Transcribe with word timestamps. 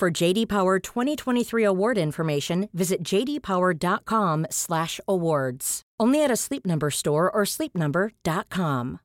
For 0.00 0.10
JD 0.10 0.48
Power 0.48 0.78
2023 0.78 1.62
award 1.62 1.98
information, 1.98 2.70
visit 2.72 3.02
jdpower.com/awards. 3.02 5.82
Only 6.00 6.24
at 6.24 6.30
a 6.30 6.36
Sleep 6.36 6.64
Number 6.64 6.90
store 6.90 7.30
or 7.30 7.42
sleepnumber.com. 7.44 9.00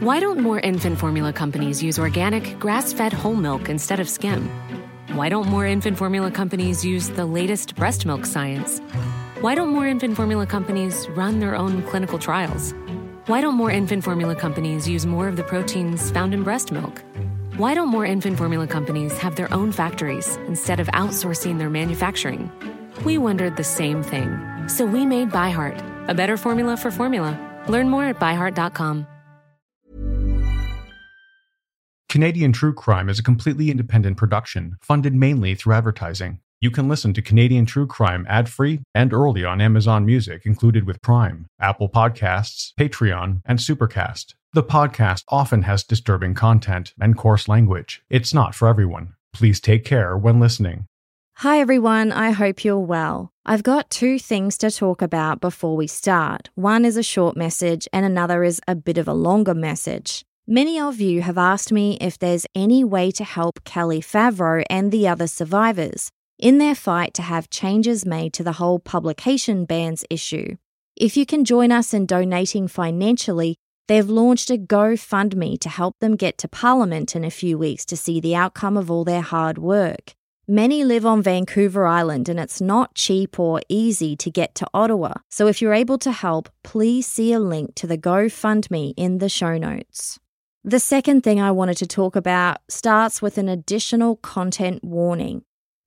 Why 0.00 0.18
don't 0.18 0.40
more 0.40 0.58
infant 0.60 0.98
formula 0.98 1.34
companies 1.34 1.82
use 1.82 1.98
organic, 1.98 2.58
grass-fed 2.58 3.12
whole 3.12 3.34
milk 3.34 3.68
instead 3.68 4.00
of 4.00 4.08
skim? 4.08 4.48
Why 5.12 5.28
don't 5.28 5.46
more 5.46 5.66
infant 5.66 5.98
formula 5.98 6.30
companies 6.30 6.86
use 6.86 7.10
the 7.10 7.26
latest 7.26 7.76
breast 7.76 8.06
milk 8.06 8.24
science? 8.24 8.80
Why 9.42 9.54
don't 9.54 9.68
more 9.68 9.86
infant 9.86 10.16
formula 10.16 10.46
companies 10.46 11.06
run 11.10 11.40
their 11.40 11.54
own 11.54 11.82
clinical 11.82 12.18
trials? 12.18 12.72
Why 13.26 13.42
don't 13.42 13.56
more 13.56 13.70
infant 13.70 14.04
formula 14.04 14.34
companies 14.34 14.88
use 14.88 15.04
more 15.04 15.28
of 15.28 15.36
the 15.36 15.44
proteins 15.44 16.10
found 16.10 16.32
in 16.32 16.44
breast 16.44 16.72
milk? 16.72 17.02
Why 17.60 17.74
don't 17.74 17.88
more 17.88 18.06
infant 18.06 18.38
formula 18.38 18.66
companies 18.66 19.12
have 19.18 19.36
their 19.36 19.52
own 19.52 19.70
factories 19.70 20.36
instead 20.48 20.80
of 20.80 20.86
outsourcing 20.94 21.58
their 21.58 21.68
manufacturing? 21.68 22.50
We 23.04 23.18
wondered 23.18 23.58
the 23.58 23.64
same 23.64 24.02
thing. 24.02 24.40
So 24.66 24.86
we 24.86 25.04
made 25.04 25.28
ByHeart, 25.28 26.08
a 26.08 26.14
better 26.14 26.38
formula 26.38 26.78
for 26.78 26.90
formula. 26.90 27.38
Learn 27.68 27.90
more 27.90 28.04
at 28.04 28.18
byheart.com. 28.18 29.06
Canadian 32.08 32.54
True 32.54 32.72
Crime 32.72 33.10
is 33.10 33.18
a 33.18 33.22
completely 33.22 33.70
independent 33.70 34.16
production, 34.16 34.76
funded 34.80 35.14
mainly 35.14 35.54
through 35.54 35.74
advertising. 35.74 36.40
You 36.62 36.70
can 36.70 36.88
listen 36.88 37.12
to 37.12 37.20
Canadian 37.20 37.66
True 37.66 37.86
Crime 37.86 38.24
ad 38.26 38.48
free 38.48 38.80
and 38.94 39.12
early 39.12 39.44
on 39.44 39.60
Amazon 39.60 40.06
Music, 40.06 40.46
included 40.46 40.86
with 40.86 41.02
Prime, 41.02 41.44
Apple 41.60 41.90
Podcasts, 41.90 42.72
Patreon, 42.80 43.42
and 43.44 43.58
Supercast. 43.58 44.32
The 44.52 44.64
podcast 44.64 45.22
often 45.28 45.62
has 45.62 45.84
disturbing 45.84 46.34
content 46.34 46.92
and 47.00 47.16
coarse 47.16 47.46
language. 47.46 48.02
It's 48.10 48.34
not 48.34 48.52
for 48.52 48.66
everyone. 48.66 49.14
Please 49.32 49.60
take 49.60 49.84
care 49.84 50.16
when 50.16 50.40
listening. 50.40 50.86
Hi, 51.36 51.60
everyone. 51.60 52.10
I 52.10 52.32
hope 52.32 52.64
you're 52.64 52.76
well. 52.76 53.30
I've 53.46 53.62
got 53.62 53.90
two 53.90 54.18
things 54.18 54.58
to 54.58 54.72
talk 54.72 55.02
about 55.02 55.40
before 55.40 55.76
we 55.76 55.86
start. 55.86 56.50
One 56.56 56.84
is 56.84 56.96
a 56.96 57.02
short 57.04 57.36
message, 57.36 57.86
and 57.92 58.04
another 58.04 58.42
is 58.42 58.60
a 58.66 58.74
bit 58.74 58.98
of 58.98 59.06
a 59.06 59.14
longer 59.14 59.54
message. 59.54 60.24
Many 60.48 60.80
of 60.80 61.00
you 61.00 61.22
have 61.22 61.38
asked 61.38 61.70
me 61.70 61.96
if 62.00 62.18
there's 62.18 62.44
any 62.52 62.82
way 62.82 63.12
to 63.12 63.22
help 63.22 63.62
Kelly 63.62 64.00
Favro 64.00 64.64
and 64.68 64.90
the 64.90 65.06
other 65.06 65.28
survivors 65.28 66.10
in 66.40 66.58
their 66.58 66.74
fight 66.74 67.14
to 67.14 67.22
have 67.22 67.50
changes 67.50 68.04
made 68.04 68.32
to 68.32 68.42
the 68.42 68.58
whole 68.58 68.80
publication 68.80 69.64
bans 69.64 70.04
issue. 70.10 70.56
If 70.96 71.16
you 71.16 71.24
can 71.24 71.44
join 71.44 71.70
us 71.70 71.94
in 71.94 72.04
donating 72.04 72.66
financially, 72.66 73.54
they've 73.86 74.08
launched 74.08 74.50
a 74.50 74.56
GoFundMe 74.56 75.58
to 75.60 75.68
help 75.68 75.98
them 75.98 76.16
get 76.16 76.38
to 76.38 76.48
Parliament 76.48 77.14
in 77.14 77.24
a 77.24 77.30
few 77.30 77.58
weeks 77.58 77.84
to 77.86 77.96
see 77.96 78.20
the 78.20 78.34
outcome 78.34 78.76
of 78.76 78.90
all 78.90 79.04
their 79.04 79.22
hard 79.22 79.58
work. 79.58 80.14
Many 80.48 80.82
live 80.82 81.06
on 81.06 81.22
Vancouver 81.22 81.86
Island 81.86 82.28
and 82.28 82.40
it's 82.40 82.60
not 82.60 82.94
cheap 82.94 83.38
or 83.38 83.60
easy 83.68 84.16
to 84.16 84.30
get 84.30 84.54
to 84.56 84.66
Ottawa. 84.74 85.14
So 85.28 85.46
if 85.46 85.62
you're 85.62 85.72
able 85.72 85.98
to 85.98 86.10
help, 86.10 86.48
please 86.64 87.06
see 87.06 87.32
a 87.32 87.38
link 87.38 87.76
to 87.76 87.86
the 87.86 87.96
GoFundMe 87.96 88.94
in 88.96 89.18
the 89.18 89.28
show 89.28 89.58
notes. 89.58 90.18
The 90.64 90.80
second 90.80 91.22
thing 91.22 91.40
I 91.40 91.52
wanted 91.52 91.76
to 91.78 91.86
talk 91.86 92.16
about 92.16 92.58
starts 92.68 93.22
with 93.22 93.38
an 93.38 93.48
additional 93.48 94.16
content 94.16 94.82
warning. 94.82 95.42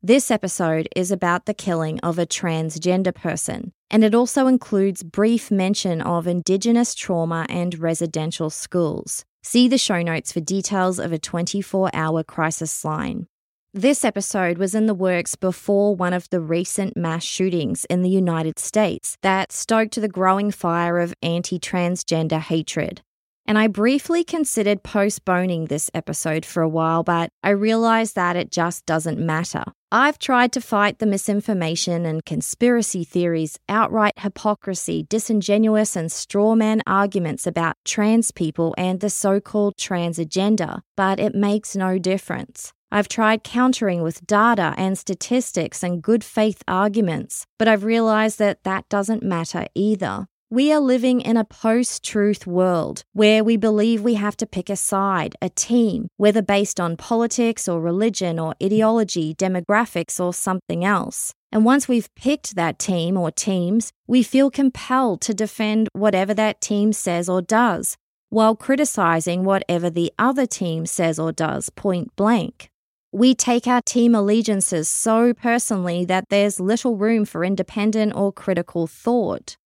This 0.06 0.30
episode 0.30 0.90
is 0.97 1.12
about 1.12 1.46
the 1.46 1.53
killing 1.53 1.97
of 2.02 2.19
a 2.19 2.25
transgender 2.25 3.16
person, 3.16 3.72
and 3.90 4.03
it 4.03 4.14
also 4.14 4.47
includes 4.47 5.02
brief 5.02 5.50
mention 5.50 6.02
of 6.02 6.28
Indigenous 6.28 6.94
trauma 6.94 7.46
and 7.47 7.80
residential 7.80 8.50
schools. 8.50 9.24
See 9.44 9.69
the 9.69 9.78
show 9.78 10.02
notes 10.02 10.34
for 10.34 10.42
details 10.42 11.00
of 11.00 11.13
a 11.13 11.18
24 11.18 11.90
hour 11.94 12.22
crisis 12.22 12.84
line. 12.84 13.28
This 13.74 14.03
episode 14.03 14.58
was 14.58 14.75
in 14.75 14.88
the 14.88 14.94
works 14.94 15.38
before 15.38 15.96
one 15.96 16.12
of 16.12 16.30
the 16.31 16.42
recent 16.42 16.97
mass 16.97 17.24
shootings 17.24 17.86
in 17.86 18.02
the 18.02 18.09
United 18.09 18.59
States 18.59 19.16
that 19.22 19.53
stoked 19.53 19.96
the 19.96 20.09
growing 20.09 20.52
fire 20.52 21.00
of 21.00 21.13
anti 21.22 21.59
transgender 21.59 22.42
hatred 22.42 23.02
and 23.46 23.58
I 23.59 23.68
briefly 23.68 24.24
considered 24.24 24.84
postponing 24.84 25.66
this 25.66 25.90
episode 25.94 26.46
for 26.46 26.63
a 26.63 26.69
while, 26.69 27.03
but 27.03 27.30
I 27.44 27.50
realized 27.50 28.16
that 28.16 28.36
it 28.36 28.52
just 28.52 28.86
doesn't 28.86 29.19
matter. 29.19 29.66
I've 29.96 30.18
tried 30.18 30.52
to 30.54 30.59
fight 30.59 30.98
the 30.98 31.06
misinformation 31.06 32.04
and 32.04 32.26
conspiracy 32.26 33.04
theories, 33.04 33.59
outright 33.70 34.18
hypocrisy, 34.18 35.06
disingenuous 35.08 35.96
and 35.96 36.09
strawman 36.09 36.81
arguments 36.88 37.46
about 37.46 37.76
trans 37.86 38.31
people 38.31 38.74
and 38.76 39.02
the 39.02 39.12
so 39.12 39.40
called 39.40 39.78
trans 39.78 40.18
agenda, 40.18 40.81
but 40.98 41.20
it 41.20 41.36
makes 41.36 41.76
no 41.76 42.00
difference. 42.00 42.74
I've 42.92 43.08
tried 43.08 43.44
countering 43.44 44.02
with 44.02 44.26
data 44.26 44.74
and 44.78 44.98
statistics 44.98 45.84
and 45.84 46.02
good 46.02 46.24
faith 46.24 46.64
arguments, 46.68 47.46
but 47.60 47.68
I've 47.68 47.84
realized 47.84 48.40
that 48.40 48.64
that 48.64 48.90
doesn't 48.90 49.22
matter 49.22 49.68
either. 49.75 50.25
We 50.53 50.72
are 50.72 50.80
living 50.80 51.22
in 51.22 51.36
a 51.36 51.46
post 51.46 52.03
truth 52.03 52.46
world 52.46 53.02
where 53.14 53.44
we 53.44 53.58
believe 53.58 54.03
we 54.03 54.14
have 54.14 54.38
to 54.38 54.46
pick 54.46 54.69
a 54.69 54.75
side, 54.75 55.36
a 55.41 55.50
team, 55.50 56.09
whether 56.18 56.44
based 56.44 56.80
on 56.80 56.96
politics 56.96 57.68
or 57.68 57.81
religion 57.81 58.38
or 58.38 58.53
ideology, 58.62 59.34
demographics, 59.34 60.19
or 60.19 60.31
something 60.31 60.86
else. 60.86 61.34
And 61.52 61.66
once 61.66 61.88
we've 61.88 62.13
picked 62.13 62.56
that 62.56 62.78
team 62.78 63.18
or 63.18 63.31
teams, 63.31 63.92
we 64.06 64.22
feel 64.22 64.52
compelled 64.52 65.22
to 65.22 65.34
defend 65.34 65.90
whatever 65.94 66.36
that 66.36 66.62
team 66.62 66.94
says 66.94 67.28
or 67.28 67.42
does, 67.42 67.97
while 68.30 68.56
criticizing 68.56 69.44
whatever 69.44 69.90
the 69.90 70.13
other 70.19 70.46
team 70.46 70.86
says 70.86 71.18
or 71.18 71.31
does 71.31 71.72
point 71.72 72.16
blank. 72.16 72.69
We 73.12 73.34
take 73.34 73.66
our 73.66 73.81
team 73.81 74.13
allegiances 74.13 74.88
so 74.88 75.34
personally 75.34 76.06
that 76.06 76.30
there's 76.30 76.59
little 76.59 76.96
room 76.96 77.25
for 77.25 77.44
independent 77.44 78.13
or 78.16 78.31
critical 78.31 78.86
thought. 78.86 79.58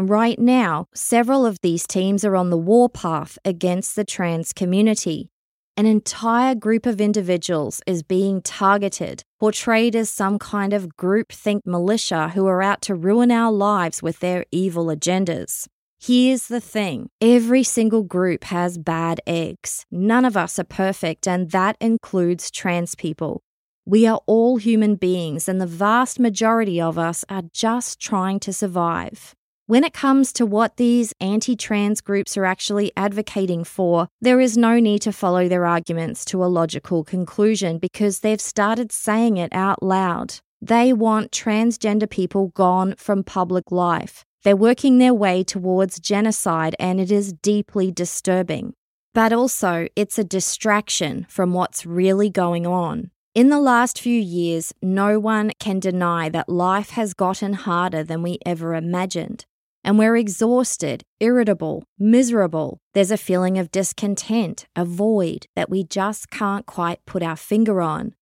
And 0.00 0.08
right 0.08 0.38
now, 0.38 0.86
several 0.94 1.44
of 1.44 1.60
these 1.60 1.86
teams 1.86 2.24
are 2.24 2.34
on 2.34 2.48
the 2.48 2.56
warpath 2.56 3.38
against 3.44 3.96
the 3.96 4.02
trans 4.02 4.54
community. 4.54 5.28
An 5.76 5.84
entire 5.84 6.54
group 6.54 6.86
of 6.86 7.02
individuals 7.02 7.82
is 7.86 8.02
being 8.02 8.40
targeted, 8.40 9.24
portrayed 9.38 9.94
as 9.94 10.08
some 10.08 10.38
kind 10.38 10.72
of 10.72 10.96
groupthink 10.96 11.66
militia 11.66 12.30
who 12.30 12.46
are 12.46 12.62
out 12.62 12.80
to 12.80 12.94
ruin 12.94 13.30
our 13.30 13.52
lives 13.52 14.02
with 14.02 14.20
their 14.20 14.46
evil 14.50 14.86
agendas. 14.86 15.66
Here's 16.00 16.48
the 16.48 16.62
thing 16.62 17.10
every 17.20 17.62
single 17.62 18.02
group 18.02 18.44
has 18.44 18.78
bad 18.78 19.20
eggs. 19.26 19.84
None 19.90 20.24
of 20.24 20.34
us 20.34 20.58
are 20.58 20.64
perfect, 20.64 21.28
and 21.28 21.50
that 21.50 21.76
includes 21.78 22.50
trans 22.50 22.94
people. 22.94 23.42
We 23.84 24.06
are 24.06 24.22
all 24.24 24.56
human 24.56 24.94
beings, 24.94 25.46
and 25.46 25.60
the 25.60 25.66
vast 25.66 26.18
majority 26.18 26.80
of 26.80 26.98
us 26.98 27.22
are 27.28 27.42
just 27.52 28.00
trying 28.00 28.40
to 28.40 28.52
survive. 28.54 29.34
When 29.70 29.84
it 29.84 29.92
comes 29.92 30.32
to 30.32 30.44
what 30.44 30.78
these 30.78 31.14
anti 31.20 31.54
trans 31.54 32.00
groups 32.00 32.36
are 32.36 32.44
actually 32.44 32.90
advocating 32.96 33.62
for, 33.62 34.08
there 34.20 34.40
is 34.40 34.56
no 34.56 34.80
need 34.80 35.00
to 35.02 35.12
follow 35.12 35.46
their 35.46 35.64
arguments 35.64 36.24
to 36.24 36.42
a 36.42 36.50
logical 36.50 37.04
conclusion 37.04 37.78
because 37.78 38.18
they've 38.18 38.40
started 38.40 38.90
saying 38.90 39.36
it 39.36 39.52
out 39.52 39.80
loud. 39.80 40.40
They 40.60 40.92
want 40.92 41.30
transgender 41.30 42.10
people 42.10 42.48
gone 42.48 42.96
from 42.98 43.22
public 43.22 43.70
life. 43.70 44.24
They're 44.42 44.56
working 44.56 44.98
their 44.98 45.14
way 45.14 45.44
towards 45.44 46.00
genocide, 46.00 46.74
and 46.80 47.00
it 47.00 47.12
is 47.12 47.32
deeply 47.32 47.92
disturbing. 47.92 48.74
But 49.14 49.32
also, 49.32 49.86
it's 49.94 50.18
a 50.18 50.24
distraction 50.24 51.26
from 51.28 51.52
what's 51.52 51.86
really 51.86 52.28
going 52.28 52.66
on. 52.66 53.12
In 53.36 53.50
the 53.50 53.60
last 53.60 54.00
few 54.00 54.20
years, 54.20 54.74
no 54.82 55.20
one 55.20 55.52
can 55.60 55.78
deny 55.78 56.28
that 56.30 56.48
life 56.48 56.90
has 56.90 57.14
gotten 57.14 57.52
harder 57.52 58.02
than 58.02 58.24
we 58.24 58.40
ever 58.44 58.74
imagined 58.74 59.44
and 59.84 59.98
we're 59.98 60.16
exhausted, 60.16 61.02
irritable, 61.20 61.84
miserable. 61.98 62.78
There's 62.94 63.10
a 63.10 63.16
feeling 63.16 63.58
of 63.58 63.70
discontent, 63.70 64.66
a 64.76 64.84
void 64.84 65.46
that 65.56 65.70
we 65.70 65.84
just 65.84 66.30
can't 66.30 66.66
quite 66.66 67.04
put 67.06 67.22
our 67.22 67.36
finger 67.36 67.80
on. 67.80 68.14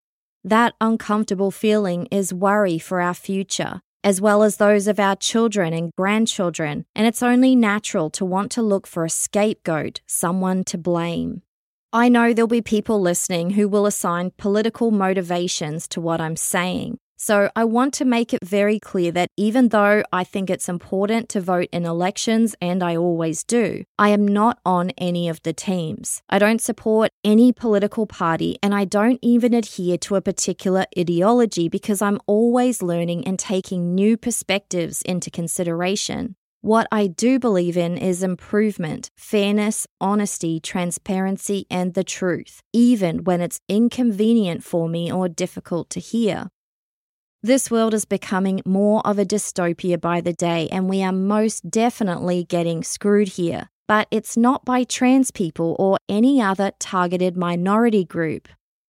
That 0.45 0.75
uncomfortable 0.81 1.51
feeling 1.51 2.07
is 2.07 2.33
worry 2.33 2.79
for 2.79 3.01
our 3.01 3.15
future, 3.15 3.81
as 4.05 4.21
well 4.21 4.43
as 4.43 4.57
those 4.57 4.87
of 4.87 5.01
our 5.01 5.17
children 5.17 5.73
and 5.73 5.91
grandchildren, 5.97 6.87
and 6.95 7.07
it's 7.07 7.23
only 7.23 7.57
natural 7.57 8.09
to 8.11 8.25
want 8.25 8.53
to 8.53 8.63
look 8.63 8.87
for 8.87 9.05
a 9.05 9.11
scapegoat, 9.11 10.01
someone 10.07 10.65
to 10.65 10.79
blame. 10.79 11.43
I 11.93 12.09
know 12.09 12.33
there'll 12.33 12.49
be 12.49 12.63
people 12.63 13.01
listening 13.01 13.51
who 13.51 13.67
will 13.67 13.87
assign 13.87 14.33
political 14.37 14.91
motivations 14.91 15.89
to 15.89 16.01
what 16.01 16.21
I'm 16.21 16.37
saying. 16.37 16.99
So 17.21 17.51
I 17.57 17.65
want 17.65 17.95
to 17.95 18.05
make 18.05 18.33
it 18.33 18.45
very 18.45 18.79
clear 18.79 19.11
that 19.11 19.31
even 19.37 19.71
though 19.71 20.05
I 20.13 20.23
think 20.23 20.49
it's 20.49 20.69
important 20.69 21.29
to 21.31 21.41
vote 21.41 21.69
in 21.73 21.85
elections, 21.85 22.55
and 22.61 22.81
I 22.81 22.95
always 22.95 23.43
do, 23.43 23.83
I 23.99 24.11
am 24.11 24.27
not 24.27 24.61
on 24.65 24.91
any 24.91 25.29
of 25.29 25.43
the 25.43 25.53
teams. 25.53 26.23
I 26.31 26.39
don't 26.39 26.63
support 26.63 27.11
any 27.25 27.53
political 27.53 28.07
party, 28.07 28.57
and 28.63 28.73
I 28.73 28.85
don't 28.85 29.19
even 29.21 29.53
adhere 29.53 29.99
to 29.99 30.15
a 30.15 30.21
particular 30.21 30.87
ideology 30.97 31.69
because 31.69 32.01
I'm 32.01 32.21
always 32.29 32.83
learning 32.83 33.27
and 33.27 33.37
taking 33.37 33.97
new 33.97 34.17
perspectives 34.17 35.03
into 35.03 35.29
consideration. 35.29 36.37
What 36.61 36.87
I 36.93 37.09
do 37.09 37.41
believe 37.41 37.77
in 37.77 37.99
is 37.99 38.23
improvement, 38.23 39.11
fairness, 39.17 39.89
honesty, 40.01 40.61
transparency, 40.61 41.67
and 41.69 41.95
the 41.95 42.05
truth, 42.05 42.63
even 42.73 43.25
when 43.25 43.41
it's 43.41 43.61
inconvenient 43.69 44.63
for 44.63 44.89
me 44.89 45.11
or 45.13 45.29
difficult 45.29 45.91
to 45.91 46.01
hear. 46.01 46.49
This 47.43 47.71
world 47.71 47.95
is 47.95 48.05
becoming 48.05 48.63
more 48.67 49.01
of 49.07 49.17
a 49.17 49.25
dystopia 49.25 50.01
by 50.01 50.21
the 50.21 50.33
day, 50.33 50.69
and 50.73 50.89
we 50.89 51.05
are 51.05 51.13
most 51.13 51.71
definitely 51.71 52.43
getting 52.43 52.83
screwed 52.83 53.29
here. 53.29 53.69
But 53.87 54.09
it's 54.11 54.37
not 54.37 54.65
by 54.65 54.83
trans 54.83 55.31
people 55.31 55.77
or 55.79 55.99
any 56.09 56.43
other 56.43 56.73
targeted 56.81 57.37
minority 57.37 58.05
group. 58.05 58.49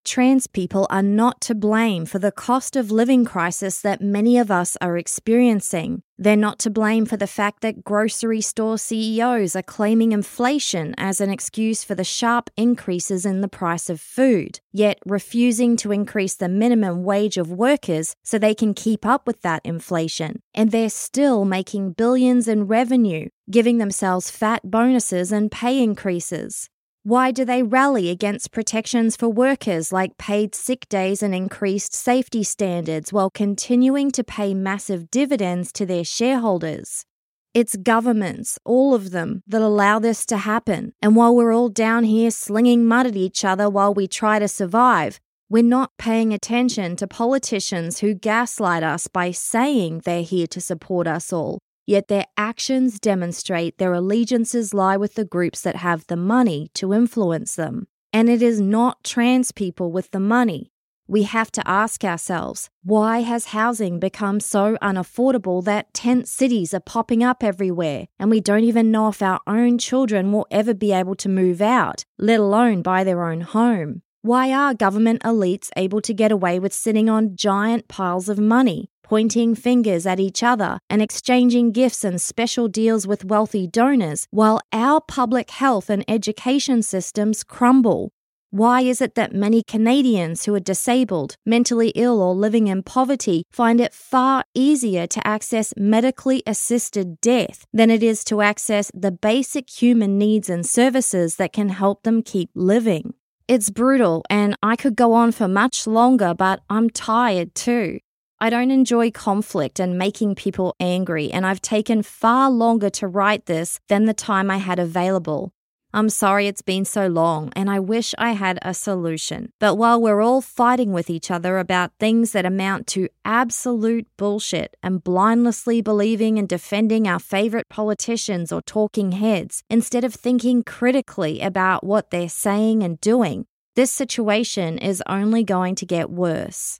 Trans 0.09 0.47
people 0.47 0.87
are 0.89 1.03
not 1.03 1.39
to 1.41 1.53
blame 1.53 2.03
for 2.03 2.17
the 2.17 2.31
cost 2.31 2.75
of 2.75 2.89
living 2.89 3.25
crisis 3.25 3.79
that 3.81 4.01
many 4.01 4.39
of 4.39 4.49
us 4.49 4.75
are 4.81 4.97
experiencing. 4.97 6.01
They're 6.17 6.35
not 6.35 6.57
to 6.59 6.71
blame 6.71 7.05
for 7.05 7.15
the 7.15 7.27
fact 7.27 7.61
that 7.61 7.83
grocery 7.83 8.41
store 8.41 8.79
CEOs 8.79 9.55
are 9.55 9.61
claiming 9.61 10.11
inflation 10.11 10.95
as 10.97 11.21
an 11.21 11.29
excuse 11.29 11.83
for 11.83 11.93
the 11.93 12.03
sharp 12.03 12.49
increases 12.57 13.23
in 13.23 13.41
the 13.41 13.47
price 13.47 13.87
of 13.87 14.01
food, 14.01 14.59
yet 14.73 14.97
refusing 15.05 15.77
to 15.77 15.91
increase 15.91 16.33
the 16.33 16.49
minimum 16.49 17.03
wage 17.03 17.37
of 17.37 17.51
workers 17.51 18.15
so 18.23 18.39
they 18.39 18.55
can 18.55 18.73
keep 18.73 19.05
up 19.05 19.27
with 19.27 19.43
that 19.43 19.61
inflation. 19.63 20.41
And 20.55 20.71
they're 20.71 20.89
still 20.89 21.45
making 21.45 21.91
billions 21.91 22.47
in 22.47 22.65
revenue, 22.65 23.29
giving 23.51 23.77
themselves 23.77 24.31
fat 24.31 24.71
bonuses 24.71 25.31
and 25.31 25.51
pay 25.51 25.83
increases. 25.83 26.67
Why 27.03 27.31
do 27.31 27.45
they 27.45 27.63
rally 27.63 28.09
against 28.09 28.51
protections 28.51 29.15
for 29.15 29.29
workers 29.29 29.93
like 29.93 30.17
paid 30.17 30.53
sick 30.53 30.89
days 30.89 31.23
and 31.23 31.33
increased 31.33 31.93
safety 31.93 32.43
standards 32.43 33.13
while 33.13 33.29
continuing 33.29 34.11
to 34.11 34.23
pay 34.23 34.53
massive 34.53 35.09
dividends 35.09 35.71
to 35.73 35.85
their 35.85 36.03
shareholders? 36.03 37.05
It's 37.53 37.77
governments, 37.77 38.59
all 38.65 38.93
of 38.93 39.11
them, 39.11 39.43
that 39.47 39.61
allow 39.61 39.99
this 39.99 40.25
to 40.25 40.37
happen. 40.37 40.91
And 41.01 41.15
while 41.15 41.33
we're 41.33 41.53
all 41.53 41.69
down 41.69 42.03
here 42.03 42.31
slinging 42.31 42.85
mud 42.85 43.07
at 43.07 43.15
each 43.15 43.45
other 43.45 43.69
while 43.69 43.93
we 43.93 44.05
try 44.05 44.37
to 44.37 44.49
survive, 44.49 45.21
we're 45.47 45.63
not 45.63 45.91
paying 45.97 46.33
attention 46.33 46.97
to 46.97 47.07
politicians 47.07 47.99
who 47.99 48.13
gaslight 48.13 48.83
us 48.83 49.07
by 49.07 49.31
saying 49.31 50.01
they're 50.03 50.21
here 50.21 50.47
to 50.47 50.59
support 50.59 51.07
us 51.07 51.31
all 51.31 51.59
yet 51.89 52.07
their 52.07 52.27
actions 52.37 52.99
demonstrate 52.99 53.79
their 53.79 53.93
allegiances 53.93 54.75
lie 54.75 54.95
with 54.95 55.15
the 55.15 55.25
groups 55.25 55.61
that 55.61 55.77
have 55.77 56.05
the 56.05 56.15
money 56.15 56.69
to 56.75 56.93
influence 56.93 57.55
them. 57.55 57.87
And 58.13 58.29
it 58.29 58.43
is 58.43 58.61
not 58.61 59.03
trans 59.03 59.51
people 59.51 59.91
with 59.91 60.11
the 60.11 60.19
money. 60.19 60.71
We 61.07 61.23
have 61.23 61.51
to 61.53 61.67
ask 61.67 62.03
ourselves 62.03 62.69
why 62.83 63.21
has 63.21 63.45
housing 63.45 63.99
become 63.99 64.39
so 64.39 64.77
unaffordable 64.83 65.63
that 65.63 65.91
tent 65.91 66.27
cities 66.27 66.75
are 66.75 66.79
popping 66.79 67.23
up 67.23 67.43
everywhere 67.43 68.05
and 68.19 68.29
we 68.29 68.39
don't 68.39 68.65
even 68.65 68.91
know 68.91 69.07
if 69.07 69.23
our 69.23 69.39
own 69.47 69.79
children 69.79 70.31
will 70.31 70.45
ever 70.51 70.75
be 70.75 70.91
able 70.91 71.15
to 71.15 71.27
move 71.27 71.59
out, 71.59 72.05
let 72.19 72.39
alone 72.39 72.83
buy 72.83 73.03
their 73.03 73.25
own 73.25 73.41
home? 73.41 74.03
Why 74.21 74.51
are 74.51 74.73
government 74.73 75.23
elites 75.23 75.69
able 75.77 76.01
to 76.01 76.13
get 76.13 76.31
away 76.31 76.59
with 76.59 76.73
sitting 76.73 77.09
on 77.09 77.37
giant 77.37 77.87
piles 77.87 78.27
of 78.27 78.37
money 78.37 78.89
pointing 79.09 79.55
fingers 79.55 80.05
at 80.05 80.19
each 80.19 80.43
other 80.43 80.77
and 80.87 81.01
exchanging 81.01 81.71
gifts 81.71 82.03
and 82.03 82.21
special 82.21 82.67
deals 82.67 83.07
with 83.07 83.25
wealthy 83.25 83.65
donors, 83.65 84.27
while 84.29 84.61
our 84.71 85.01
public 85.01 85.49
health 85.49 85.89
and 85.89 86.05
education 86.07 86.83
systems 86.83 87.43
crumble. 87.43 88.11
Why 88.51 88.81
is 88.81 89.01
it 89.01 89.15
that 89.15 89.33
many 89.33 89.63
Canadians 89.63 90.45
who 90.45 90.53
are 90.53 90.59
disabled, 90.59 91.35
mentally 91.43 91.89
ill, 91.95 92.21
or 92.21 92.35
living 92.35 92.67
in 92.67 92.83
poverty 92.83 93.45
find 93.51 93.81
it 93.81 93.93
far 93.95 94.43
easier 94.53 95.07
to 95.07 95.25
access 95.25 95.73
medically 95.75 96.43
assisted 96.45 97.19
death 97.19 97.65
than 97.73 97.89
it 97.89 98.03
is 98.03 98.23
to 98.25 98.41
access 98.41 98.91
the 98.93 99.11
basic 99.11 99.69
human 99.69 100.19
needs 100.19 100.49
and 100.49 100.65
services 100.65 101.37
that 101.37 101.53
can 101.53 101.69
help 101.69 102.03
them 102.03 102.21
keep 102.21 102.51
living? 102.53 103.13
It's 103.49 103.71
brutal, 103.71 104.23
and 104.29 104.55
I 104.61 104.75
could 104.75 104.95
go 104.95 105.13
on 105.13 105.31
for 105.31 105.47
much 105.47 105.87
longer, 105.87 106.35
but 106.35 106.61
I'm 106.69 106.87
tired 106.87 107.55
too. 107.55 107.99
I 108.39 108.51
don't 108.51 108.69
enjoy 108.69 109.09
conflict 109.09 109.79
and 109.79 109.97
making 109.97 110.35
people 110.35 110.75
angry, 110.79 111.31
and 111.31 111.47
I've 111.47 111.59
taken 111.59 112.03
far 112.03 112.51
longer 112.51 112.91
to 112.91 113.07
write 113.07 113.47
this 113.47 113.79
than 113.87 114.05
the 114.05 114.13
time 114.13 114.51
I 114.51 114.57
had 114.57 114.77
available. 114.77 115.51
I'm 115.91 116.09
sorry 116.09 116.45
it's 116.45 116.61
been 116.61 116.85
so 116.85 117.07
long, 117.07 117.51
and 117.55 117.67
I 117.67 117.79
wish 117.79 118.13
I 118.19 118.33
had 118.33 118.59
a 118.61 118.75
solution. 118.75 119.51
But 119.59 119.73
while 119.75 119.99
we're 119.99 120.21
all 120.21 120.41
fighting 120.41 120.93
with 120.93 121.09
each 121.09 121.31
other 121.31 121.57
about 121.57 121.93
things 121.99 122.31
that 122.33 122.45
amount 122.45 122.85
to 122.87 123.09
absolute 123.25 124.05
bullshit 124.15 124.77
and 124.83 125.03
blindlessly 125.03 125.81
believing 125.81 126.37
and 126.37 126.47
defending 126.47 127.07
our 127.07 127.17
favorite 127.17 127.69
politicians 127.69 128.51
or 128.51 128.61
talking 128.61 129.13
heads, 129.13 129.63
instead 129.67 130.03
of 130.03 130.13
thinking 130.13 130.61
critically 130.61 131.41
about 131.41 131.83
what 131.83 132.11
they're 132.11 132.29
saying 132.29 132.83
and 132.83 133.01
doing, 133.01 133.47
this 133.75 133.91
situation 133.91 134.77
is 134.77 135.01
only 135.07 135.43
going 135.43 135.73
to 135.73 135.87
get 135.87 136.11
worse. 136.11 136.79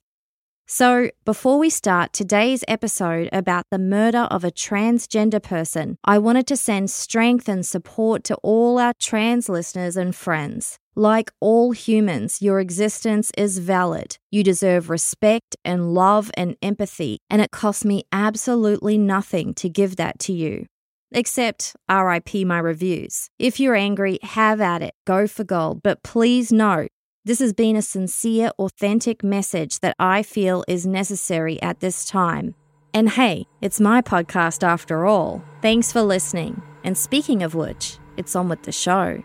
So, 0.71 1.09
before 1.25 1.57
we 1.57 1.71
start 1.71 2.13
today's 2.13 2.63
episode 2.67 3.27
about 3.33 3.65
the 3.71 3.79
murder 3.79 4.27
of 4.29 4.43
a 4.43 4.51
transgender 4.51 5.41
person, 5.41 5.97
I 6.03 6.19
wanted 6.19 6.45
to 6.45 6.55
send 6.55 6.91
strength 6.91 7.49
and 7.49 7.65
support 7.65 8.23
to 8.25 8.35
all 8.43 8.77
our 8.77 8.93
trans 8.99 9.49
listeners 9.49 9.97
and 9.97 10.15
friends. 10.15 10.77
Like 10.93 11.31
all 11.39 11.71
humans, 11.71 12.39
your 12.39 12.59
existence 12.59 13.31
is 13.35 13.57
valid. 13.57 14.19
You 14.29 14.43
deserve 14.43 14.91
respect 14.91 15.55
and 15.65 15.95
love 15.95 16.29
and 16.35 16.55
empathy, 16.61 17.17
and 17.31 17.41
it 17.41 17.49
costs 17.49 17.83
me 17.83 18.03
absolutely 18.11 18.99
nothing 18.99 19.55
to 19.55 19.69
give 19.69 19.95
that 19.95 20.19
to 20.19 20.33
you. 20.33 20.67
Except 21.11 21.75
RIP 21.89 22.45
my 22.45 22.59
reviews. 22.59 23.31
If 23.39 23.59
you're 23.59 23.73
angry, 23.73 24.19
have 24.21 24.61
at 24.61 24.83
it, 24.83 24.93
go 25.07 25.25
for 25.25 25.43
gold, 25.43 25.81
but 25.81 26.03
please 26.03 26.51
know 26.51 26.85
this 27.29 27.37
has 27.37 27.53
been 27.53 27.75
a 27.75 27.81
sincere, 27.83 28.49
authentic 28.57 29.23
message 29.23 29.81
that 29.81 29.95
I 29.99 30.23
feel 30.23 30.65
is 30.67 30.87
necessary 30.87 31.61
at 31.61 31.79
this 31.79 32.03
time. 32.03 32.55
And 32.91 33.07
hey, 33.07 33.45
it's 33.61 33.79
my 33.79 34.01
podcast 34.01 34.63
after 34.63 35.05
all. 35.05 35.43
Thanks 35.61 35.91
for 35.91 36.01
listening. 36.01 36.63
And 36.83 36.97
speaking 36.97 37.43
of 37.43 37.53
which, 37.53 37.99
it's 38.17 38.35
on 38.35 38.49
with 38.49 38.63
the 38.63 38.71
show. 38.71 39.21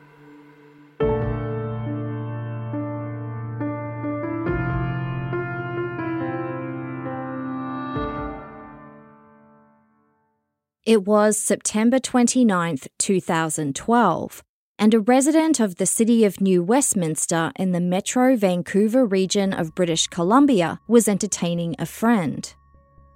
It 10.84 11.06
was 11.06 11.38
September 11.38 11.98
29th, 11.98 12.86
2012 12.98 14.42
and 14.78 14.92
a 14.92 15.00
resident 15.00 15.60
of 15.60 15.76
the 15.76 15.86
city 15.86 16.24
of 16.24 16.40
New 16.40 16.62
Westminster 16.62 17.52
in 17.56 17.72
the 17.72 17.80
Metro 17.80 18.36
Vancouver 18.36 19.06
region 19.06 19.52
of 19.52 19.74
British 19.74 20.06
Columbia 20.08 20.80
was 20.88 21.08
entertaining 21.08 21.74
a 21.78 21.86
friend. 21.86 22.54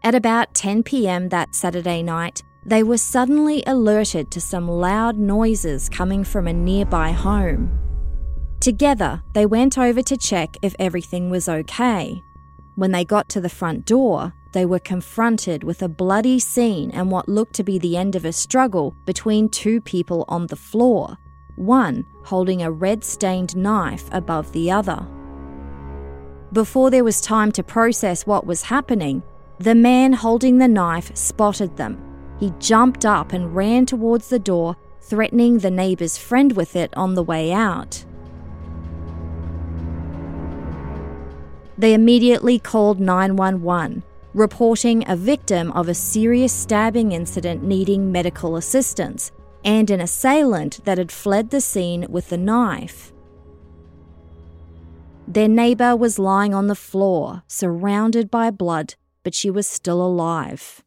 At 0.05 0.15
about 0.15 0.55
10 0.55 0.85
pm 0.85 1.29
that 1.31 1.55
Saturday 1.55 2.03
night, 2.03 2.43
they 2.65 2.83
were 2.83 2.99
suddenly 2.99 3.62
alerted 3.67 4.31
to 4.31 4.41
some 4.41 4.69
loud 4.69 5.17
noises 5.17 5.88
coming 5.88 6.23
from 6.23 6.47
a 6.47 6.53
nearby 6.53 7.11
home. 7.11 7.79
Together, 8.61 9.23
they 9.35 9.47
went 9.47 9.79
over 9.79 10.03
to 10.03 10.17
check 10.17 10.57
if 10.62 10.75
everything 10.79 11.31
was 11.31 11.49
okay. 11.49 12.23
When 12.77 12.93
they 12.93 13.05
got 13.05 13.29
to 13.31 13.41
the 13.41 13.49
front 13.49 13.87
door, 13.87 14.33
they 14.53 14.65
were 14.65 14.79
confronted 14.79 15.65
with 15.65 15.83
a 15.83 15.88
bloody 15.88 16.38
scene 16.38 16.91
and 16.93 17.11
what 17.11 17.29
looked 17.29 17.55
to 17.55 17.65
be 17.65 17.79
the 17.79 17.97
end 17.97 18.17
of 18.17 18.25
a 18.25 18.33
struggle 18.33 18.95
between 19.05 19.49
two 19.49 19.81
people 19.81 20.25
on 20.29 20.47
the 20.47 20.57
floor, 20.57 21.19
one 21.59 22.07
holding 22.25 22.62
a 22.62 22.71
red 22.71 23.03
stained 23.05 23.57
knife 23.57 24.09
above 24.12 24.53
the 24.53 24.71
other. 24.71 25.07
Before 26.53 26.91
there 26.91 27.05
was 27.05 27.21
time 27.21 27.53
to 27.53 27.62
process 27.62 28.27
what 28.27 28.47
was 28.47 28.62
happening, 28.62 29.23
the 29.59 29.75
man 29.75 30.12
holding 30.12 30.59
the 30.59 30.69
knife 30.69 31.15
spotted 31.17 31.77
them. 31.77 32.03
He 32.38 32.53
jumped 32.59 33.05
up 33.05 33.33
and 33.33 33.55
ran 33.55 33.87
towards 33.87 34.29
the 34.29 34.38
door, 34.38 34.77
threatening 35.00 35.59
the 35.59 35.71
neighbour's 35.71 36.17
friend 36.17 36.53
with 36.53 36.77
it 36.77 36.97
on 36.97 37.15
the 37.15 37.23
way 37.23 37.53
out. 37.53 38.05
They 41.77 41.95
immediately 41.95 42.59
called 42.59 42.99
911, 42.99 44.03
reporting 44.35 45.09
a 45.09 45.17
victim 45.17 45.71
of 45.73 45.88
a 45.88 45.95
serious 45.95 46.53
stabbing 46.53 47.12
incident 47.12 47.62
needing 47.62 48.11
medical 48.11 48.57
assistance 48.57 49.33
and 49.69 49.91
an 49.91 50.01
assailant 50.01 50.83
that 50.87 50.97
had 50.97 51.13
fled 51.13 51.51
the 51.51 51.61
scene 51.61 52.07
with 52.09 52.31
the 52.31 52.39
knife. 52.39 53.13
Their 55.27 55.47
neighbour 55.47 55.95
was 55.95 56.19
lying 56.19 56.55
on 56.55 56.69
the 56.69 56.75
floor, 56.75 57.43
surrounded 57.47 58.31
by 58.31 58.51
blood, 58.51 58.95
but 59.23 59.35
she 59.35 59.51
was 59.51 59.67
still 59.67 60.01
alive. 60.01 60.83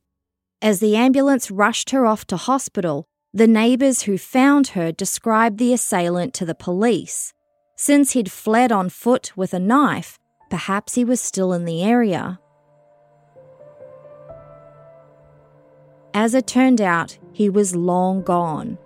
As 0.63 0.79
the 0.79 0.95
ambulance 0.95 1.51
rushed 1.51 1.91
her 1.91 2.07
off 2.07 2.25
to 2.25 2.37
hospital, 2.37 3.05
the 3.31 3.45
neighbours 3.45 4.01
who 4.03 4.17
found 4.17 4.69
her 4.69 4.91
described 4.91 5.59
the 5.59 5.73
assailant 5.73 6.33
to 6.33 6.45
the 6.45 6.55
police. 6.55 7.33
Since 7.75 8.13
he'd 8.13 8.31
fled 8.31 8.71
on 8.71 8.89
foot 8.89 9.31
with 9.35 9.53
a 9.53 9.59
knife, 9.59 10.17
perhaps 10.49 10.95
he 10.95 11.05
was 11.05 11.21
still 11.21 11.53
in 11.53 11.65
the 11.65 11.83
area. 11.83 12.39
As 16.15 16.33
it 16.33 16.47
turned 16.47 16.81
out, 16.81 17.19
he 17.33 17.49
was 17.49 17.75
long 17.75 18.21
gone. 18.21 18.77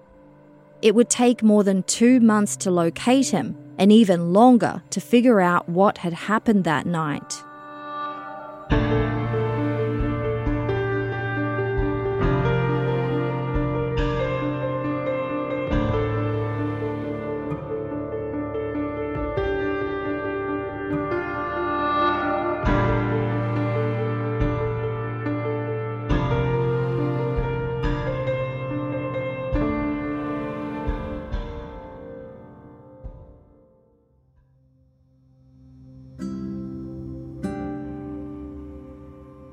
It 0.81 0.95
would 0.95 1.09
take 1.09 1.41
more 1.41 1.63
than 1.63 1.83
two 1.83 2.19
months 2.19 2.55
to 2.57 2.71
locate 2.71 3.29
him, 3.29 3.57
and 3.77 3.91
even 3.91 4.33
longer 4.33 4.83
to 4.91 5.01
figure 5.01 5.41
out 5.41 5.67
what 5.67 5.99
had 5.99 6.13
happened 6.13 6.63
that 6.63 6.85
night. 6.85 7.41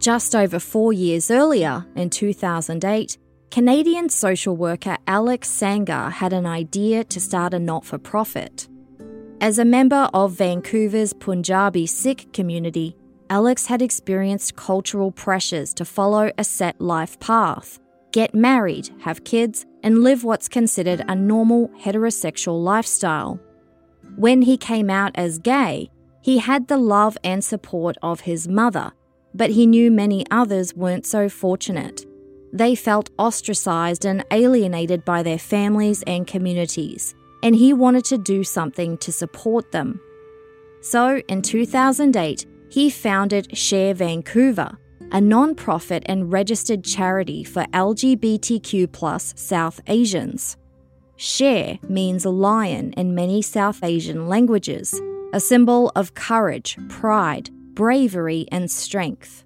Just 0.03 0.35
over 0.35 0.59
four 0.59 0.93
years 0.93 1.31
earlier, 1.31 1.87
in 1.95 2.11
2008, 2.11 3.19
Canadian 3.53 4.09
social 4.09 4.57
worker 4.57 4.97
Alex 5.07 5.49
Sangha 5.49 6.11
had 6.11 6.33
an 6.33 6.45
idea 6.45 7.05
to 7.05 7.21
start 7.21 7.55
a 7.55 7.61
not 7.61 7.85
for 7.85 7.99
profit. 7.99 8.67
As 9.41 9.61
a 9.61 9.65
member 9.65 10.09
of 10.13 10.33
Vancouver's 10.33 11.13
Punjabi 11.13 11.87
Sikh 11.87 12.33
community, 12.33 12.97
Alex 13.31 13.67
had 13.67 13.81
experienced 13.81 14.57
cultural 14.57 15.13
pressures 15.13 15.73
to 15.75 15.85
follow 15.85 16.33
a 16.37 16.43
set 16.43 16.81
life 16.81 17.21
path, 17.21 17.79
get 18.11 18.35
married, 18.35 18.91
have 19.03 19.23
kids, 19.23 19.67
and 19.85 20.03
live 20.03 20.25
what's 20.25 20.49
considered 20.49 21.05
a 21.07 21.15
normal 21.15 21.69
heterosexual 21.81 22.61
lifestyle. 22.61 23.39
When 24.17 24.43
he 24.43 24.57
came 24.57 24.91
out 24.91 25.13
as 25.15 25.39
gay, 25.39 25.93
he 26.23 26.39
had 26.39 26.67
the 26.67 26.77
love 26.77 27.17
and 27.23 27.45
support 27.45 27.97
of 28.03 28.23
his 28.23 28.49
mother, 28.49 28.93
but 29.35 29.51
he 29.51 29.67
knew 29.67 29.91
many 29.91 30.25
others 30.31 30.75
weren't 30.75 31.07
so 31.07 31.29
fortunate. 31.29 32.05
They 32.53 32.75
felt 32.75 33.11
ostracized 33.19 34.05
and 34.05 34.25
alienated 34.31 35.05
by 35.05 35.23
their 35.23 35.39
families 35.39 36.03
and 36.07 36.27
communities, 36.27 37.15
and 37.43 37.55
he 37.55 37.73
wanted 37.73 38.05
to 38.07 38.19
do 38.19 38.45
something 38.45 38.99
to 38.99 39.13
support 39.13 39.73
them. 39.73 40.01
So, 40.83 41.23
in 41.29 41.43
2008, 41.43 42.47
he 42.69 42.91
founded 42.91 43.57
Sher 43.57 43.95
Vancouver, 43.95 44.79
a 45.13 45.21
non 45.21 45.55
profit 45.55 46.03
and 46.07 46.33
registered 46.33 46.85
charity 46.85 47.45
for 47.45 47.65
LGBTQ 47.73 49.39
South 49.39 49.81
Asians. 49.87 50.57
Sher 51.17 51.79
means 51.89 52.27
lion 52.27 52.93
in 52.95 53.15
many 53.15 53.43
South 53.43 53.85
Asian 53.85 54.27
languages, 54.29 55.01
a 55.33 55.41
symbol 55.41 55.93
of 55.95 56.15
courage, 56.15 56.77
pride, 56.89 57.51
bravery, 57.75 58.47
and 58.51 58.71
strength. 58.71 59.45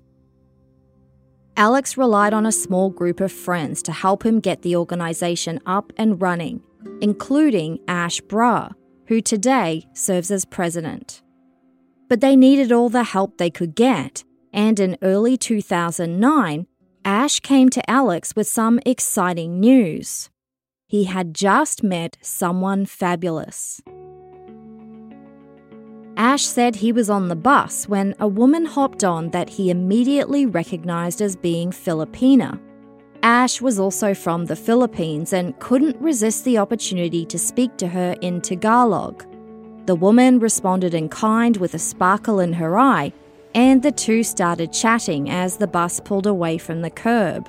Alex 1.57 1.97
relied 1.97 2.35
on 2.35 2.45
a 2.45 2.53
small 2.53 2.91
group 2.91 3.21
of 3.21 3.33
friends 3.33 3.83
to 3.83 3.93
help 3.93 4.27
him 4.27 4.41
get 4.41 4.63
the 4.63 4.77
organisation 4.77 5.59
up 5.65 5.93
and 5.97 6.21
running, 6.21 6.61
including 7.01 7.79
Ash 7.89 8.21
Brar, 8.21 8.73
who 9.07 9.21
today 9.21 9.87
serves 9.95 10.31
as 10.31 10.45
president. 10.45 11.23
But 12.09 12.21
they 12.21 12.37
needed 12.37 12.73
all 12.73 12.89
the 12.89 13.05
help 13.05 13.39
they 13.39 13.51
could 13.51 13.75
get, 13.75 14.23
and 14.53 14.79
in 14.79 14.99
early 15.03 15.37
2009, 15.37 16.67
Ash 17.05 17.41
came 17.41 17.69
to 17.71 17.91
Alex 17.91 18.35
with 18.37 18.47
some 18.47 18.81
exciting 18.85 19.61
news. 19.61 20.29
He 20.89 21.05
had 21.05 21.35
just 21.35 21.83
met 21.83 22.17
someone 22.21 22.85
fabulous. 22.87 23.81
Ash 26.17 26.47
said 26.47 26.77
he 26.77 26.93
was 26.93 27.11
on 27.11 27.29
the 27.29 27.37
bus 27.37 27.87
when 27.89 28.15
a 28.19 28.27
woman 28.27 28.65
hopped 28.65 29.05
on 29.05 29.31
that 29.31 29.51
he 29.51 29.71
immediately 29.71 30.47
recognized 30.47 31.21
as 31.21 31.37
being 31.37 31.71
Filipina. 31.71 32.59
Ash 33.23 33.61
was 33.61 33.79
also 33.79 34.15
from 34.15 34.47
the 34.47 34.57
Philippines 34.57 35.35
and 35.35 35.59
couldn't 35.59 36.01
resist 36.01 36.45
the 36.45 36.57
opportunity 36.57 37.27
to 37.27 37.39
speak 37.39 37.77
to 37.77 37.89
her 37.89 38.17
in 38.23 38.41
Tagalog. 38.41 39.25
The 39.85 39.95
woman 39.95 40.39
responded 40.39 40.95
in 40.95 41.09
kind 41.11 41.57
with 41.59 41.75
a 41.75 41.79
sparkle 41.79 42.41
in 42.41 42.55
her 42.55 42.79
eye, 42.79 43.13
and 43.55 43.83
the 43.83 43.93
two 43.93 44.23
started 44.23 44.73
chatting 44.73 45.29
as 45.29 45.57
the 45.57 45.67
bus 45.67 46.01
pulled 46.01 46.27
away 46.27 46.57
from 46.57 46.81
the 46.81 46.91
curb. 46.91 47.49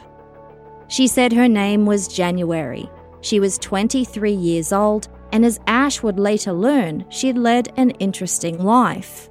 She 0.89 1.07
said 1.07 1.31
her 1.33 1.47
name 1.47 1.85
was 1.85 2.07
January. 2.07 2.89
She 3.21 3.39
was 3.39 3.57
23 3.57 4.31
years 4.31 4.73
old 4.73 5.07
and 5.31 5.45
as 5.45 5.59
Ash 5.67 6.01
would 6.01 6.19
later 6.19 6.53
learn, 6.53 7.05
she 7.09 7.33
led 7.33 7.73
an 7.77 7.91
interesting 7.91 8.63
life. 8.63 9.29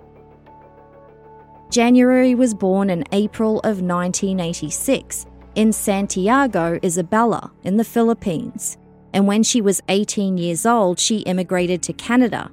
January 1.70 2.34
was 2.34 2.54
born 2.54 2.90
in 2.90 3.04
April 3.12 3.58
of 3.60 3.82
1986 3.82 5.26
in 5.56 5.72
Santiago, 5.72 6.78
Isabela, 6.80 7.50
in 7.64 7.76
the 7.76 7.84
Philippines, 7.84 8.76
and 9.12 9.26
when 9.26 9.42
she 9.42 9.60
was 9.60 9.82
18 9.88 10.38
years 10.38 10.66
old, 10.66 10.98
she 10.98 11.18
immigrated 11.20 11.82
to 11.82 11.92
Canada. 11.92 12.50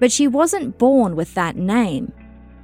But 0.00 0.10
she 0.10 0.26
wasn't 0.26 0.78
born 0.78 1.14
with 1.14 1.34
that 1.34 1.56
name. 1.56 2.12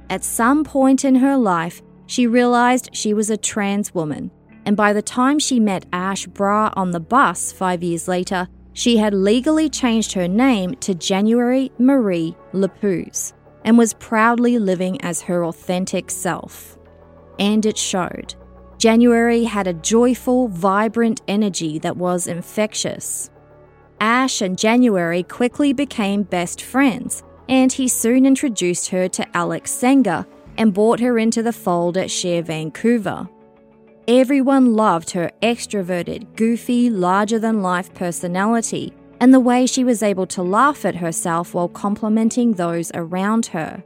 At 0.09 0.23
some 0.23 0.63
point 0.63 1.05
in 1.05 1.15
her 1.15 1.37
life, 1.37 1.81
she 2.05 2.27
realized 2.27 2.89
she 2.91 3.13
was 3.13 3.29
a 3.29 3.37
trans 3.37 3.93
woman, 3.95 4.31
and 4.65 4.75
by 4.75 4.91
the 4.93 5.01
time 5.01 5.39
she 5.39 5.59
met 5.59 5.85
Ash 5.93 6.27
Brar 6.27 6.73
on 6.75 6.91
the 6.91 6.99
bus 6.99 7.51
five 7.51 7.81
years 7.81 8.07
later, 8.07 8.49
she 8.79 8.95
had 8.95 9.13
legally 9.13 9.67
changed 9.67 10.13
her 10.13 10.25
name 10.25 10.73
to 10.75 10.95
January 10.95 11.69
Marie 11.79 12.33
Lapuz 12.53 13.33
and 13.65 13.77
was 13.77 13.93
proudly 13.95 14.57
living 14.57 15.01
as 15.01 15.21
her 15.21 15.43
authentic 15.43 16.09
self. 16.09 16.77
And 17.37 17.65
it 17.65 17.77
showed. 17.77 18.35
January 18.77 19.43
had 19.43 19.67
a 19.67 19.73
joyful, 19.73 20.47
vibrant 20.47 21.21
energy 21.27 21.77
that 21.79 21.97
was 21.97 22.25
infectious. 22.25 23.29
Ash 23.99 24.41
and 24.41 24.57
January 24.57 25.23
quickly 25.23 25.73
became 25.73 26.23
best 26.23 26.61
friends, 26.61 27.21
and 27.49 27.73
he 27.73 27.89
soon 27.89 28.25
introduced 28.25 28.87
her 28.91 29.09
to 29.09 29.27
Alex 29.35 29.73
Sangha 29.73 30.25
and 30.57 30.73
brought 30.73 31.01
her 31.01 31.19
into 31.19 31.43
the 31.43 31.51
fold 31.51 31.97
at 31.97 32.09
Sher 32.09 32.41
Vancouver. 32.43 33.27
Everyone 34.11 34.73
loved 34.73 35.11
her 35.11 35.29
extroverted, 35.43 36.35
goofy, 36.35 36.89
larger 36.89 37.37
than 37.37 37.61
life 37.61 37.93
personality 37.93 38.91
and 39.19 39.31
the 39.31 39.39
way 39.39 39.67
she 39.67 39.83
was 39.83 40.01
able 40.01 40.25
to 40.25 40.41
laugh 40.41 40.83
at 40.83 40.95
herself 40.95 41.53
while 41.53 41.67
complimenting 41.67 42.53
those 42.53 42.91
around 42.95 43.45
her. 43.45 43.83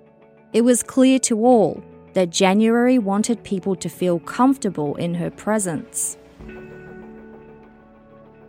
It 0.53 0.61
was 0.61 0.81
clear 0.81 1.19
to 1.27 1.45
all 1.45 1.83
that 2.13 2.29
January 2.29 2.97
wanted 2.97 3.43
people 3.43 3.75
to 3.75 3.89
feel 3.89 4.17
comfortable 4.19 4.95
in 4.95 5.15
her 5.15 5.29
presence. 5.29 6.17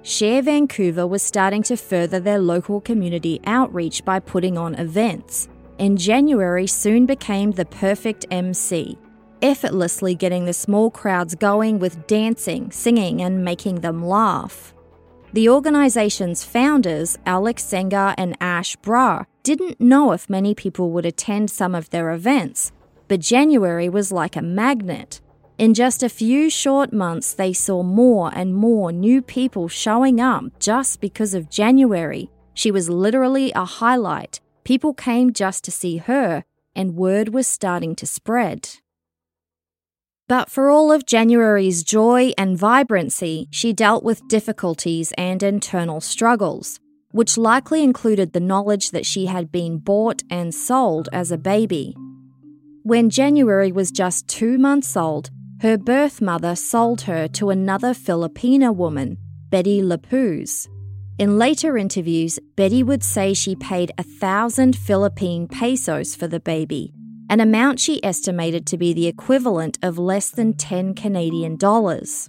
Sher 0.02 0.42
Vancouver 0.42 1.08
was 1.08 1.24
starting 1.24 1.64
to 1.64 1.76
further 1.76 2.20
their 2.20 2.38
local 2.38 2.80
community 2.80 3.40
outreach 3.46 4.04
by 4.04 4.20
putting 4.20 4.56
on 4.56 4.76
events, 4.76 5.48
and 5.80 5.98
January 5.98 6.68
soon 6.68 7.04
became 7.04 7.50
the 7.50 7.64
perfect 7.64 8.26
MC 8.30 8.96
effortlessly 9.42 10.14
getting 10.14 10.44
the 10.44 10.52
small 10.52 10.90
crowds 10.90 11.34
going 11.34 11.78
with 11.78 12.06
dancing, 12.06 12.70
singing, 12.70 13.22
and 13.22 13.44
making 13.44 13.80
them 13.80 14.04
laugh. 14.04 14.74
The 15.32 15.48
organization's 15.48 16.44
founders, 16.44 17.18
Alex 17.26 17.64
Sangha 17.64 18.14
and 18.16 18.36
Ash 18.40 18.76
Brar, 18.76 19.26
didn't 19.42 19.80
know 19.80 20.12
if 20.12 20.30
many 20.30 20.54
people 20.54 20.90
would 20.92 21.04
attend 21.04 21.50
some 21.50 21.74
of 21.74 21.90
their 21.90 22.10
events, 22.12 22.70
but 23.08 23.20
January 23.20 23.88
was 23.88 24.12
like 24.12 24.36
a 24.36 24.42
magnet. 24.42 25.20
In 25.58 25.74
just 25.74 26.02
a 26.02 26.08
few 26.08 26.50
short 26.50 26.92
months, 26.92 27.32
they 27.32 27.52
saw 27.52 27.82
more 27.82 28.32
and 28.34 28.54
more 28.54 28.90
new 28.90 29.22
people 29.22 29.68
showing 29.68 30.20
up 30.20 30.44
just 30.58 31.00
because 31.00 31.34
of 31.34 31.50
January. 31.50 32.30
She 32.54 32.70
was 32.70 32.88
literally 32.88 33.52
a 33.52 33.64
highlight. 33.64 34.40
People 34.64 34.94
came 34.94 35.32
just 35.32 35.64
to 35.64 35.70
see 35.70 35.98
her, 35.98 36.44
and 36.74 36.96
word 36.96 37.34
was 37.34 37.46
starting 37.46 37.94
to 37.96 38.06
spread. 38.06 38.78
But 40.26 40.50
for 40.50 40.70
all 40.70 40.90
of 40.90 41.04
January's 41.04 41.82
joy 41.82 42.32
and 42.38 42.56
vibrancy, 42.56 43.46
she 43.50 43.74
dealt 43.74 44.02
with 44.02 44.26
difficulties 44.28 45.12
and 45.18 45.42
internal 45.42 46.00
struggles. 46.00 46.80
which 47.14 47.38
likely 47.38 47.84
included 47.84 48.32
the 48.32 48.40
knowledge 48.40 48.90
that 48.90 49.06
she 49.06 49.26
had 49.26 49.52
been 49.52 49.78
bought 49.78 50.20
and 50.28 50.52
sold 50.52 51.08
as 51.12 51.30
a 51.30 51.38
baby. 51.38 51.94
When 52.82 53.08
January 53.08 53.70
was 53.70 53.92
just 53.92 54.26
two 54.26 54.58
months 54.58 54.96
old, 54.96 55.30
her 55.60 55.78
birth 55.78 56.20
mother 56.20 56.56
sold 56.56 57.02
her 57.02 57.28
to 57.28 57.50
another 57.50 57.94
Filipina 57.94 58.74
woman, 58.74 59.16
Betty 59.48 59.80
Lapuz. 59.80 60.66
In 61.16 61.38
later 61.38 61.78
interviews, 61.78 62.40
Betty 62.56 62.82
would 62.82 63.04
say 63.04 63.32
she 63.32 63.54
paid 63.54 63.92
a 63.96 64.02
thousand 64.02 64.76
Philippine 64.76 65.46
pesos 65.46 66.16
for 66.16 66.26
the 66.26 66.40
baby, 66.40 66.92
an 67.30 67.40
amount 67.40 67.80
she 67.80 68.04
estimated 68.04 68.66
to 68.66 68.76
be 68.76 68.92
the 68.92 69.06
equivalent 69.06 69.78
of 69.82 69.98
less 69.98 70.30
than 70.30 70.52
10 70.52 70.94
Canadian 70.94 71.56
dollars. 71.56 72.28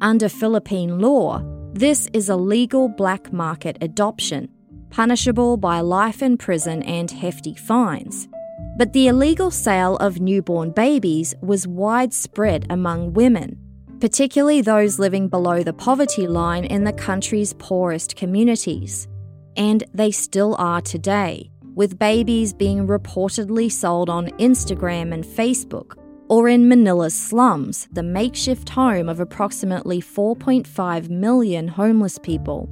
Under 0.00 0.28
Philippine 0.28 0.98
law, 0.98 1.42
this 1.72 2.08
is 2.12 2.28
a 2.28 2.36
legal 2.36 2.88
black 2.88 3.32
market 3.32 3.78
adoption, 3.80 4.48
punishable 4.90 5.56
by 5.56 5.80
life 5.80 6.22
in 6.22 6.36
prison 6.36 6.82
and 6.82 7.10
hefty 7.10 7.54
fines. 7.54 8.28
But 8.76 8.92
the 8.92 9.06
illegal 9.06 9.50
sale 9.50 9.96
of 9.96 10.20
newborn 10.20 10.72
babies 10.72 11.34
was 11.40 11.66
widespread 11.66 12.66
among 12.70 13.12
women, 13.12 13.58
particularly 14.00 14.60
those 14.60 14.98
living 14.98 15.28
below 15.28 15.62
the 15.62 15.72
poverty 15.72 16.26
line 16.26 16.64
in 16.64 16.84
the 16.84 16.92
country's 16.92 17.52
poorest 17.52 18.16
communities. 18.16 19.06
And 19.56 19.84
they 19.94 20.10
still 20.10 20.56
are 20.58 20.80
today, 20.80 21.50
with 21.74 21.98
babies 21.98 22.52
being 22.52 22.86
reportedly 22.86 23.70
sold 23.70 24.08
on 24.08 24.28
Instagram 24.38 25.12
and 25.12 25.24
Facebook, 25.24 25.94
or 26.28 26.48
in 26.48 26.68
Manila's 26.68 27.14
slums, 27.14 27.88
the 27.92 28.02
makeshift 28.02 28.68
home 28.68 29.08
of 29.08 29.20
approximately 29.20 30.00
4.5 30.00 31.10
million 31.10 31.68
homeless 31.68 32.18
people. 32.18 32.68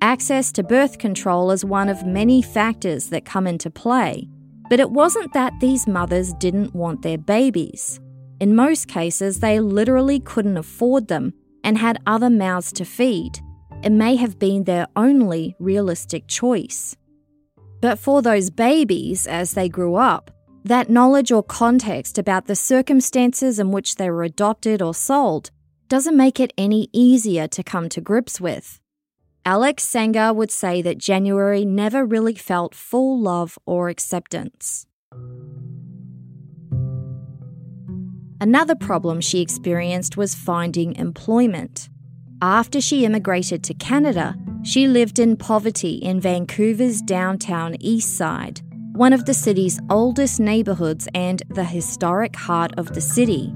Access 0.00 0.52
to 0.52 0.62
birth 0.62 0.98
control 0.98 1.50
is 1.50 1.64
one 1.64 1.88
of 1.88 2.06
many 2.06 2.40
factors 2.40 3.08
that 3.10 3.24
come 3.24 3.46
into 3.46 3.70
play, 3.70 4.28
but 4.70 4.80
it 4.80 4.90
wasn't 4.90 5.32
that 5.32 5.52
these 5.60 5.86
mothers 5.86 6.32
didn't 6.34 6.74
want 6.74 7.02
their 7.02 7.18
babies. 7.18 8.00
In 8.40 8.54
most 8.54 8.86
cases, 8.86 9.40
they 9.40 9.58
literally 9.58 10.20
couldn't 10.20 10.56
afford 10.56 11.08
them 11.08 11.32
and 11.64 11.76
had 11.76 11.98
other 12.06 12.30
mouths 12.30 12.72
to 12.74 12.84
feed. 12.84 13.40
It 13.82 13.90
may 13.90 14.16
have 14.16 14.38
been 14.38 14.64
their 14.64 14.86
only 14.94 15.56
realistic 15.58 16.28
choice. 16.28 16.96
But 17.80 17.98
for 17.98 18.22
those 18.22 18.50
babies, 18.50 19.26
as 19.26 19.52
they 19.52 19.68
grew 19.68 19.94
up, 19.94 20.30
that 20.64 20.90
knowledge 20.90 21.30
or 21.30 21.42
context 21.42 22.18
about 22.18 22.46
the 22.46 22.56
circumstances 22.56 23.58
in 23.58 23.70
which 23.70 23.96
they 23.96 24.10
were 24.10 24.24
adopted 24.24 24.82
or 24.82 24.94
sold 24.94 25.50
doesn't 25.88 26.16
make 26.16 26.38
it 26.38 26.52
any 26.58 26.88
easier 26.92 27.48
to 27.48 27.62
come 27.62 27.88
to 27.88 28.00
grips 28.00 28.40
with. 28.40 28.80
Alex 29.46 29.86
Sangha 29.86 30.34
would 30.34 30.50
say 30.50 30.82
that 30.82 30.98
January 30.98 31.64
never 31.64 32.04
really 32.04 32.34
felt 32.34 32.74
full 32.74 33.18
love 33.18 33.58
or 33.64 33.88
acceptance. 33.88 34.86
Another 38.40 38.74
problem 38.74 39.20
she 39.20 39.40
experienced 39.40 40.16
was 40.16 40.34
finding 40.34 40.94
employment. 40.96 41.88
After 42.42 42.80
she 42.80 43.04
immigrated 43.04 43.64
to 43.64 43.74
Canada, 43.74 44.36
she 44.68 44.86
lived 44.86 45.18
in 45.18 45.34
poverty 45.34 45.94
in 45.94 46.20
Vancouver's 46.20 47.00
downtown 47.00 47.74
east 47.80 48.18
side, 48.18 48.60
one 48.92 49.14
of 49.14 49.24
the 49.24 49.32
city's 49.32 49.80
oldest 49.88 50.38
neighbourhoods 50.38 51.08
and 51.14 51.42
the 51.48 51.64
historic 51.64 52.36
heart 52.36 52.72
of 52.76 52.92
the 52.92 53.00
city. 53.00 53.50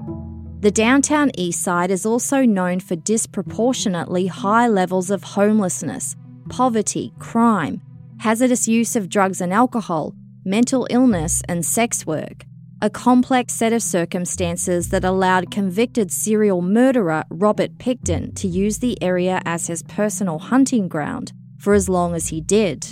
The 0.60 0.70
downtown 0.70 1.30
east 1.36 1.62
side 1.62 1.90
is 1.90 2.06
also 2.06 2.46
known 2.46 2.80
for 2.80 2.96
disproportionately 2.96 4.26
high 4.26 4.68
levels 4.68 5.10
of 5.10 5.22
homelessness, 5.22 6.16
poverty, 6.48 7.12
crime, 7.18 7.82
hazardous 8.20 8.66
use 8.66 8.96
of 8.96 9.10
drugs 9.10 9.42
and 9.42 9.52
alcohol, 9.52 10.14
mental 10.46 10.86
illness, 10.88 11.42
and 11.46 11.62
sex 11.62 12.06
work. 12.06 12.46
A 12.84 12.90
complex 12.90 13.54
set 13.54 13.72
of 13.72 13.80
circumstances 13.80 14.88
that 14.88 15.04
allowed 15.04 15.52
convicted 15.52 16.10
serial 16.10 16.62
murderer 16.62 17.22
Robert 17.30 17.78
Pickton 17.78 18.34
to 18.34 18.48
use 18.48 18.78
the 18.78 19.00
area 19.00 19.40
as 19.44 19.68
his 19.68 19.84
personal 19.84 20.40
hunting 20.40 20.88
ground 20.88 21.32
for 21.58 21.74
as 21.74 21.88
long 21.88 22.12
as 22.16 22.26
he 22.26 22.40
did. 22.40 22.84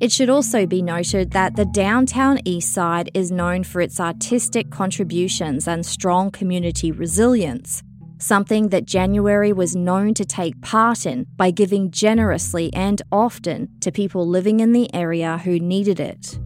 It 0.00 0.10
should 0.10 0.28
also 0.28 0.66
be 0.66 0.82
noted 0.82 1.30
that 1.30 1.54
the 1.54 1.64
downtown 1.64 2.40
east 2.44 2.72
side 2.74 3.08
is 3.14 3.30
known 3.30 3.62
for 3.62 3.80
its 3.80 4.00
artistic 4.00 4.70
contributions 4.70 5.68
and 5.68 5.86
strong 5.86 6.32
community 6.32 6.90
resilience, 6.90 7.84
something 8.18 8.70
that 8.70 8.84
January 8.84 9.52
was 9.52 9.76
known 9.76 10.12
to 10.14 10.24
take 10.24 10.60
part 10.60 11.06
in 11.06 11.24
by 11.36 11.52
giving 11.52 11.92
generously 11.92 12.68
and 12.72 13.00
often 13.12 13.68
to 13.78 13.92
people 13.92 14.26
living 14.26 14.58
in 14.58 14.72
the 14.72 14.92
area 14.92 15.38
who 15.38 15.60
needed 15.60 16.00
it. 16.00 16.36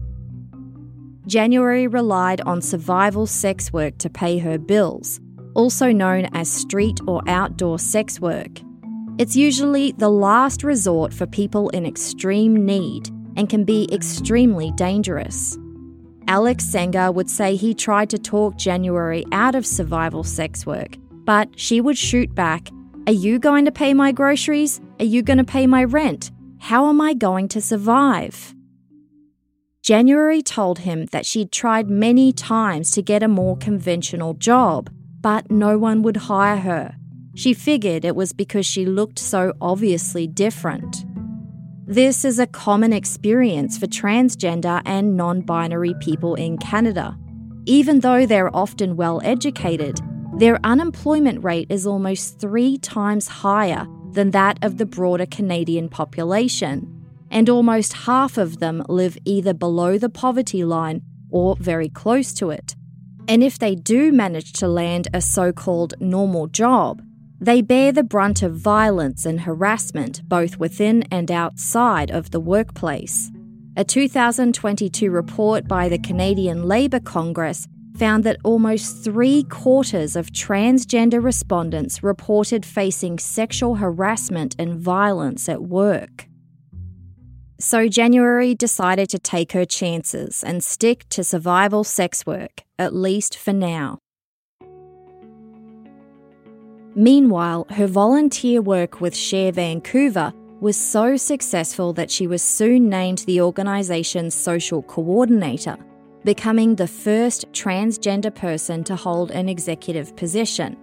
January 1.27 1.87
relied 1.87 2.41
on 2.41 2.61
survival 2.61 3.25
sex 3.25 3.73
work 3.73 3.97
to 3.97 4.09
pay 4.09 4.37
her 4.37 4.57
bills, 4.57 5.19
also 5.55 5.91
known 5.91 6.25
as 6.33 6.51
street 6.51 6.99
or 7.07 7.21
outdoor 7.27 7.79
sex 7.79 8.19
work. 8.19 8.59
It's 9.17 9.35
usually 9.35 9.93
the 9.93 10.09
last 10.09 10.63
resort 10.63 11.13
for 11.13 11.25
people 11.25 11.69
in 11.69 11.85
extreme 11.85 12.65
need 12.65 13.09
and 13.37 13.49
can 13.49 13.63
be 13.63 13.87
extremely 13.91 14.71
dangerous. 14.71 15.57
Alex 16.27 16.65
Sangha 16.65 17.13
would 17.13 17.29
say 17.29 17.55
he 17.55 17.73
tried 17.73 18.09
to 18.09 18.17
talk 18.17 18.57
January 18.57 19.25
out 19.31 19.55
of 19.55 19.65
survival 19.65 20.23
sex 20.23 20.65
work, 20.65 20.97
but 21.23 21.49
she 21.59 21.81
would 21.81 21.97
shoot 21.97 22.33
back 22.33 22.69
Are 23.07 23.13
you 23.13 23.37
going 23.39 23.65
to 23.65 23.71
pay 23.71 23.93
my 23.93 24.11
groceries? 24.11 24.81
Are 24.99 25.05
you 25.05 25.21
going 25.21 25.37
to 25.37 25.43
pay 25.43 25.67
my 25.67 25.83
rent? 25.83 26.31
How 26.59 26.89
am 26.89 26.99
I 26.99 27.13
going 27.13 27.47
to 27.49 27.61
survive? 27.61 28.54
January 29.85 30.41
told 30.41 30.79
him 30.79 31.05
that 31.11 31.27
she'd 31.27 31.51
tried 31.51 31.91
many 31.91 32.33
times 32.33 32.89
to 32.89 33.03
get 33.03 33.21
a 33.21 33.27
more 33.27 33.55
conventional 33.55 34.33
job, 34.33 34.89
but 35.21 35.51
no 35.51 35.77
one 35.77 36.01
would 36.01 36.17
hire 36.17 36.57
her. 36.57 36.95
She 37.35 37.53
figured 37.53 38.03
it 38.03 38.15
was 38.15 38.33
because 38.33 38.65
she 38.65 38.87
looked 38.87 39.19
so 39.19 39.53
obviously 39.61 40.25
different. 40.25 41.05
This 41.85 42.25
is 42.25 42.39
a 42.39 42.47
common 42.47 42.93
experience 42.93 43.77
for 43.77 43.85
transgender 43.85 44.81
and 44.87 45.15
non 45.15 45.41
binary 45.41 45.93
people 46.01 46.33
in 46.33 46.57
Canada. 46.57 47.15
Even 47.67 47.99
though 47.99 48.25
they're 48.25 48.55
often 48.55 48.95
well 48.95 49.21
educated, 49.23 49.99
their 50.39 50.59
unemployment 50.63 51.43
rate 51.43 51.67
is 51.69 51.85
almost 51.85 52.39
three 52.39 52.79
times 52.79 53.27
higher 53.27 53.85
than 54.13 54.31
that 54.31 54.57
of 54.63 54.79
the 54.79 54.87
broader 54.87 55.27
Canadian 55.27 55.89
population, 55.89 56.94
and 57.35 57.49
almost 57.49 58.05
half 58.07 58.37
of 58.37 58.59
them 58.59 58.81
live 58.87 59.17
either 59.25 59.53
below 59.53 59.97
the 59.97 60.09
poverty 60.09 60.63
line 60.63 61.01
or 61.29 61.57
very 61.57 61.89
close 61.89 62.33
to 62.33 62.49
it. 62.49 62.77
And 63.27 63.43
if 63.43 63.59
they 63.59 63.75
do 63.75 64.13
manage 64.13 64.53
to 64.53 64.69
land 64.69 65.09
a 65.13 65.19
so 65.19 65.51
called 65.51 65.95
normal 65.99 66.47
job, 66.47 67.01
they 67.41 67.61
bear 67.61 67.91
the 67.91 68.03
brunt 68.03 68.41
of 68.41 68.55
violence 68.55 69.25
and 69.25 69.41
harassment 69.41 70.21
both 70.29 70.57
within 70.57 71.03
and 71.11 71.29
outside 71.29 72.09
of 72.09 72.31
the 72.31 72.39
workplace. 72.39 73.29
A 73.75 73.83
2022 73.83 75.11
report 75.11 75.67
by 75.67 75.89
the 75.89 75.99
Canadian 75.99 76.63
Labour 76.63 77.01
Congress 77.01 77.67
found 77.97 78.23
that 78.23 78.37
almost 78.45 79.03
three 79.03 79.43
quarters 79.43 80.15
of 80.15 80.31
transgender 80.31 81.21
respondents 81.21 82.01
reported 82.01 82.65
facing 82.65 83.19
sexual 83.19 83.75
harassment 83.75 84.55
and 84.57 84.79
violence 84.79 85.49
at 85.49 85.63
work. 85.63 86.29
So, 87.57 87.87
January 87.87 88.53
decided 88.53 89.09
to 89.09 89.19
take 89.19 89.53
her 89.53 89.65
chances 89.65 90.43
and 90.43 90.61
stick 90.61 91.07
to 91.09 91.23
survival 91.23 91.85
sex 91.85 92.25
work, 92.25 92.63
at 92.77 92.93
least 92.93 93.37
for 93.37 93.53
now. 93.53 93.99
Meanwhile, 96.95 97.67
her 97.71 97.87
volunteer 97.87 98.61
work 98.61 98.99
with 98.99 99.15
Sher 99.15 99.51
Vancouver 99.51 100.33
was 100.59 100.77
so 100.77 101.17
successful 101.17 101.93
that 101.93 102.11
she 102.11 102.27
was 102.27 102.41
soon 102.41 102.89
named 102.89 103.19
the 103.19 103.41
organisation's 103.41 104.33
social 104.33 104.81
coordinator, 104.83 105.77
becoming 106.23 106.75
the 106.75 106.87
first 106.87 107.51
transgender 107.51 108.33
person 108.33 108.83
to 108.85 108.95
hold 108.95 109.31
an 109.31 109.47
executive 109.47 110.15
position. 110.15 110.77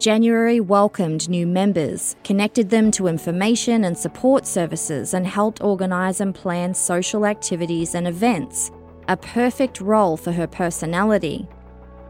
January 0.00 0.58
welcomed 0.58 1.28
new 1.28 1.46
members, 1.46 2.16
connected 2.24 2.70
them 2.70 2.90
to 2.90 3.06
information 3.06 3.84
and 3.84 3.96
support 3.96 4.46
services, 4.46 5.14
and 5.14 5.26
helped 5.26 5.62
organise 5.62 6.20
and 6.20 6.34
plan 6.34 6.74
social 6.74 7.26
activities 7.26 7.94
and 7.94 8.08
events, 8.08 8.72
a 9.08 9.16
perfect 9.16 9.80
role 9.80 10.16
for 10.16 10.32
her 10.32 10.46
personality. 10.46 11.46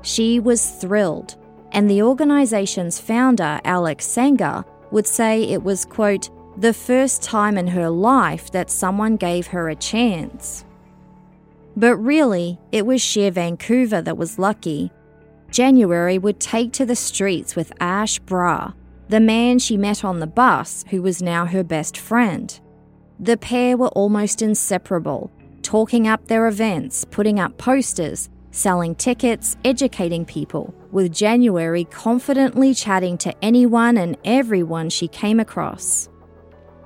She 0.03 0.41
was 0.41 0.71
thrilled 0.81 1.37
and 1.73 1.89
the 1.89 2.03
organisation's 2.03 3.01
founder, 3.01 3.61
Alex 3.65 4.07
Sangha, 4.07 4.65
would 4.91 5.07
say 5.07 5.43
it 5.45 5.63
was, 5.63 5.85
quote, 5.85 6.31
the 6.57 6.75
first 6.75 7.23
time 7.23 7.57
in 7.57 7.69
her 7.69 7.89
life 7.89 8.51
that 8.51 8.71
someone 8.71 9.17
gave 9.17 9.49
her 9.49 9.69
a 9.69 9.77
chance. 9.77 10.65
But 11.77 11.97
really, 11.97 12.59
it 12.73 12.85
was 12.87 13.01
Sher 13.01 13.31
Vancouver 13.31 14.03
that 14.03 14.17
was 14.17 14.39
lucky. 14.39 14.91
January 15.51 16.19
would 16.19 16.41
take 16.41 16.73
to 16.73 16.87
the 16.87 16.97
streets 16.97 17.57
with 17.57 17.73
Ash 17.81 18.21
Brar, 18.21 18.75
the 19.09 19.21
man 19.21 19.59
she 19.59 19.77
met 19.77 20.05
on 20.05 20.21
the 20.21 20.27
bus, 20.27 20.85
who 20.91 21.03
was 21.03 21.21
now 21.21 21.47
her 21.47 21.65
best 21.65 21.99
friend. 21.99 22.61
The 23.19 23.37
pair 23.37 23.77
were 23.77 23.89
almost 23.89 24.43
inseparable, 24.43 25.31
talking 25.63 26.07
up 26.07 26.27
their 26.27 26.47
events, 26.47 27.05
putting 27.05 27.41
up 27.41 27.59
posters, 27.59 28.31
selling 28.53 28.95
tickets, 28.95 29.57
educating 29.65 30.25
people, 30.25 30.75
with 30.93 31.13
January 31.13 31.85
confidently 31.85 32.73
chatting 32.73 33.19
to 33.19 33.35
anyone 33.45 33.99
and 33.99 34.17
everyone 34.25 34.89
she 34.89 35.09
came 35.09 35.41
across. 35.41 36.09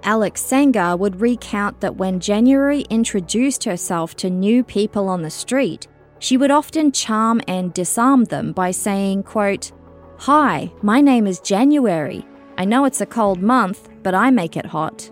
Alex 0.03 0.43
Sangha 0.43 0.99
would 0.99 1.21
recount 1.21 1.81
that 1.81 1.97
when 1.97 2.21
January 2.21 2.83
introduced 2.91 3.65
herself 3.65 4.15
to 4.17 4.29
new 4.29 4.63
people 4.63 5.09
on 5.09 5.23
the 5.23 5.31
street, 5.31 5.89
she 6.25 6.39
would 6.39 6.51
often 6.51 6.91
charm 6.91 7.39
and 7.47 7.75
disarm 7.75 8.25
them 8.25 8.53
by 8.53 8.71
saying, 8.71 9.23
quote, 9.25 9.73
Hi, 10.21 10.73
my 10.81 11.03
name 11.03 11.27
is 11.27 11.39
January. 11.39 12.27
I 12.57 12.65
know 12.65 12.87
it's 12.87 13.03
a 13.03 13.07
cold 13.07 13.43
month, 13.43 13.91
but 14.03 14.15
I 14.15 14.31
make 14.31 14.57
it 14.57 14.65
hot. 14.65 15.11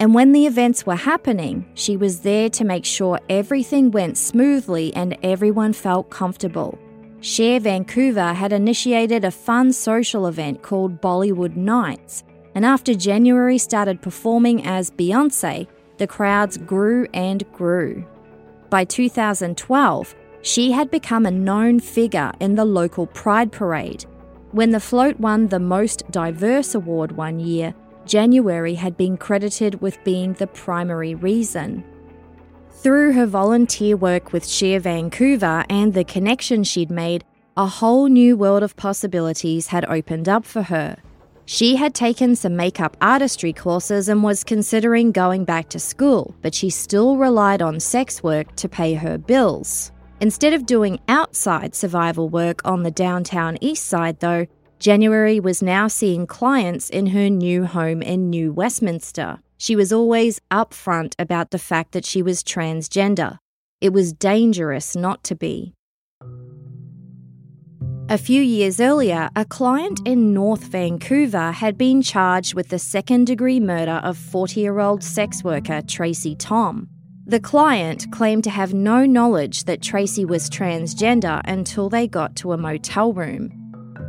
And 0.00 0.12
when 0.12 0.32
the 0.32 0.44
events 0.44 0.84
were 0.84 0.96
happening, 0.96 1.64
she 1.72 1.96
was 1.96 2.20
there 2.20 2.50
to 2.50 2.64
make 2.64 2.84
sure 2.84 3.20
everything 3.30 3.90
went 3.90 4.18
smoothly 4.18 4.94
and 4.94 5.16
everyone 5.22 5.72
felt 5.72 6.10
comfortable. 6.10 6.78
Sher 7.22 7.58
Vancouver 7.58 8.34
had 8.34 8.52
initiated 8.52 9.24
a 9.24 9.30
fun 9.30 9.72
social 9.72 10.26
event 10.26 10.60
called 10.60 11.00
Bollywood 11.00 11.56
Nights, 11.56 12.22
and 12.54 12.66
after 12.66 12.92
January 12.92 13.56
started 13.56 14.02
performing 14.02 14.66
as 14.66 14.90
Beyonce, 14.90 15.66
the 15.96 16.06
crowds 16.06 16.58
grew 16.58 17.06
and 17.14 17.50
grew. 17.52 18.04
By 18.70 18.84
2012, 18.84 20.14
she 20.42 20.72
had 20.72 20.90
become 20.90 21.24
a 21.24 21.30
known 21.30 21.80
figure 21.80 22.32
in 22.38 22.54
the 22.54 22.64
local 22.64 23.06
Pride 23.06 23.50
Parade. 23.50 24.04
When 24.52 24.70
the 24.70 24.80
float 24.80 25.18
won 25.18 25.48
the 25.48 25.58
Most 25.58 26.10
Diverse 26.10 26.74
Award 26.74 27.12
one 27.12 27.40
year, 27.40 27.74
January 28.06 28.74
had 28.74 28.96
been 28.96 29.16
credited 29.16 29.80
with 29.80 30.02
being 30.04 30.34
the 30.34 30.46
primary 30.46 31.14
reason. 31.14 31.84
Through 32.70 33.12
her 33.12 33.26
volunteer 33.26 33.96
work 33.96 34.32
with 34.32 34.46
Sher 34.46 34.78
Vancouver 34.80 35.64
and 35.68 35.92
the 35.92 36.04
connection 36.04 36.62
she'd 36.62 36.90
made, 36.90 37.24
a 37.56 37.66
whole 37.66 38.06
new 38.06 38.36
world 38.36 38.62
of 38.62 38.76
possibilities 38.76 39.66
had 39.68 39.84
opened 39.86 40.28
up 40.28 40.44
for 40.44 40.62
her. 40.62 40.96
She 41.50 41.76
had 41.76 41.94
taken 41.94 42.36
some 42.36 42.56
makeup 42.56 42.94
artistry 43.00 43.54
courses 43.54 44.10
and 44.10 44.22
was 44.22 44.44
considering 44.44 45.12
going 45.12 45.46
back 45.46 45.70
to 45.70 45.78
school, 45.78 46.34
but 46.42 46.54
she 46.54 46.68
still 46.68 47.16
relied 47.16 47.62
on 47.62 47.80
sex 47.80 48.22
work 48.22 48.54
to 48.56 48.68
pay 48.68 48.92
her 48.92 49.16
bills. 49.16 49.90
Instead 50.20 50.52
of 50.52 50.66
doing 50.66 51.00
outside 51.08 51.74
survival 51.74 52.28
work 52.28 52.60
on 52.66 52.82
the 52.82 52.90
downtown 52.90 53.56
east 53.62 53.86
side, 53.86 54.20
though, 54.20 54.46
January 54.78 55.40
was 55.40 55.62
now 55.62 55.88
seeing 55.88 56.26
clients 56.26 56.90
in 56.90 57.06
her 57.06 57.30
new 57.30 57.64
home 57.64 58.02
in 58.02 58.28
New 58.28 58.52
Westminster. 58.52 59.38
She 59.56 59.74
was 59.74 59.90
always 59.90 60.42
upfront 60.50 61.14
about 61.18 61.50
the 61.50 61.58
fact 61.58 61.92
that 61.92 62.04
she 62.04 62.20
was 62.20 62.44
transgender. 62.44 63.38
It 63.80 63.94
was 63.94 64.12
dangerous 64.12 64.94
not 64.94 65.24
to 65.24 65.34
be. 65.34 65.72
A 68.10 68.16
few 68.16 68.40
years 68.40 68.80
earlier, 68.80 69.28
a 69.36 69.44
client 69.44 70.00
in 70.06 70.32
North 70.32 70.64
Vancouver 70.64 71.52
had 71.52 71.76
been 71.76 72.00
charged 72.00 72.54
with 72.54 72.70
the 72.70 72.78
second 72.78 73.26
degree 73.26 73.60
murder 73.60 74.00
of 74.02 74.16
40 74.16 74.60
year 74.60 74.78
old 74.78 75.04
sex 75.04 75.44
worker 75.44 75.82
Tracy 75.82 76.34
Tom. 76.34 76.88
The 77.26 77.38
client 77.38 78.10
claimed 78.10 78.44
to 78.44 78.50
have 78.50 78.72
no 78.72 79.04
knowledge 79.04 79.64
that 79.64 79.82
Tracy 79.82 80.24
was 80.24 80.48
transgender 80.48 81.42
until 81.44 81.90
they 81.90 82.08
got 82.08 82.34
to 82.36 82.54
a 82.54 82.56
motel 82.56 83.12
room. 83.12 83.52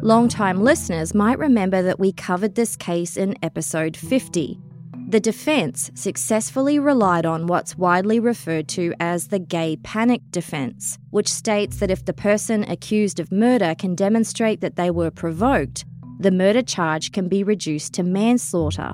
Long-time 0.01 0.61
listeners 0.61 1.13
might 1.13 1.37
remember 1.37 1.81
that 1.81 1.99
we 1.99 2.13
covered 2.13 2.55
this 2.55 2.77
case 2.77 3.17
in 3.17 3.35
episode 3.43 3.97
50. 3.97 4.61
The 5.09 5.19
defence 5.19 5.89
successfully 5.95 6.77
relied 6.77 7.25
on 7.25 7.47
what's 7.47 7.75
widely 7.75 8.19
referred 8.19 8.67
to 8.67 8.93
as 8.99 9.29
the 9.29 9.39
gay 9.39 9.75
panic 9.77 10.21
defence, 10.29 10.99
which 11.09 11.33
states 11.33 11.77
that 11.77 11.89
if 11.89 12.05
the 12.05 12.13
person 12.13 12.63
accused 12.69 13.19
of 13.19 13.31
murder 13.31 13.73
can 13.73 13.95
demonstrate 13.95 14.61
that 14.61 14.75
they 14.75 14.91
were 14.91 15.09
provoked, 15.09 15.83
the 16.19 16.29
murder 16.29 16.61
charge 16.61 17.11
can 17.11 17.27
be 17.27 17.43
reduced 17.43 17.91
to 17.93 18.03
manslaughter. 18.03 18.93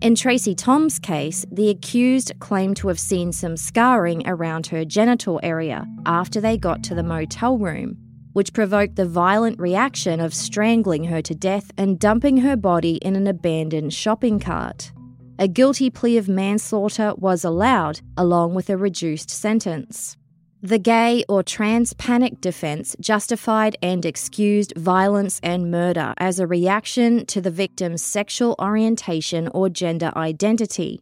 In 0.00 0.14
Tracy 0.14 0.54
Tom's 0.54 1.00
case, 1.00 1.44
the 1.50 1.70
accused 1.70 2.34
claimed 2.38 2.76
to 2.76 2.86
have 2.86 3.00
seen 3.00 3.32
some 3.32 3.56
scarring 3.56 4.22
around 4.28 4.68
her 4.68 4.84
genital 4.84 5.40
area 5.42 5.84
after 6.06 6.40
they 6.40 6.56
got 6.56 6.84
to 6.84 6.94
the 6.94 7.02
motel 7.02 7.58
room 7.58 7.96
which 8.34 8.52
provoked 8.52 8.94
the 8.94 9.04
violent 9.04 9.58
reaction 9.58 10.20
of 10.20 10.32
strangling 10.32 11.02
her 11.02 11.20
to 11.20 11.34
death 11.34 11.72
and 11.76 11.98
dumping 11.98 12.36
her 12.36 12.56
body 12.56 12.96
in 12.96 13.16
an 13.16 13.26
abandoned 13.26 13.92
shopping 13.92 14.38
cart. 14.38 14.92
A 15.38 15.48
guilty 15.48 15.90
plea 15.90 16.16
of 16.16 16.28
manslaughter 16.28 17.14
was 17.16 17.44
allowed, 17.44 18.00
along 18.16 18.54
with 18.54 18.68
a 18.70 18.76
reduced 18.76 19.30
sentence. 19.30 20.16
The 20.60 20.78
gay 20.78 21.24
or 21.28 21.44
trans 21.44 21.92
panic 21.92 22.40
defense 22.40 22.96
justified 23.00 23.76
and 23.80 24.04
excused 24.04 24.72
violence 24.76 25.38
and 25.42 25.70
murder 25.70 26.14
as 26.18 26.40
a 26.40 26.46
reaction 26.46 27.24
to 27.26 27.40
the 27.40 27.50
victim's 27.50 28.02
sexual 28.02 28.56
orientation 28.60 29.48
or 29.48 29.68
gender 29.68 30.10
identity. 30.16 31.00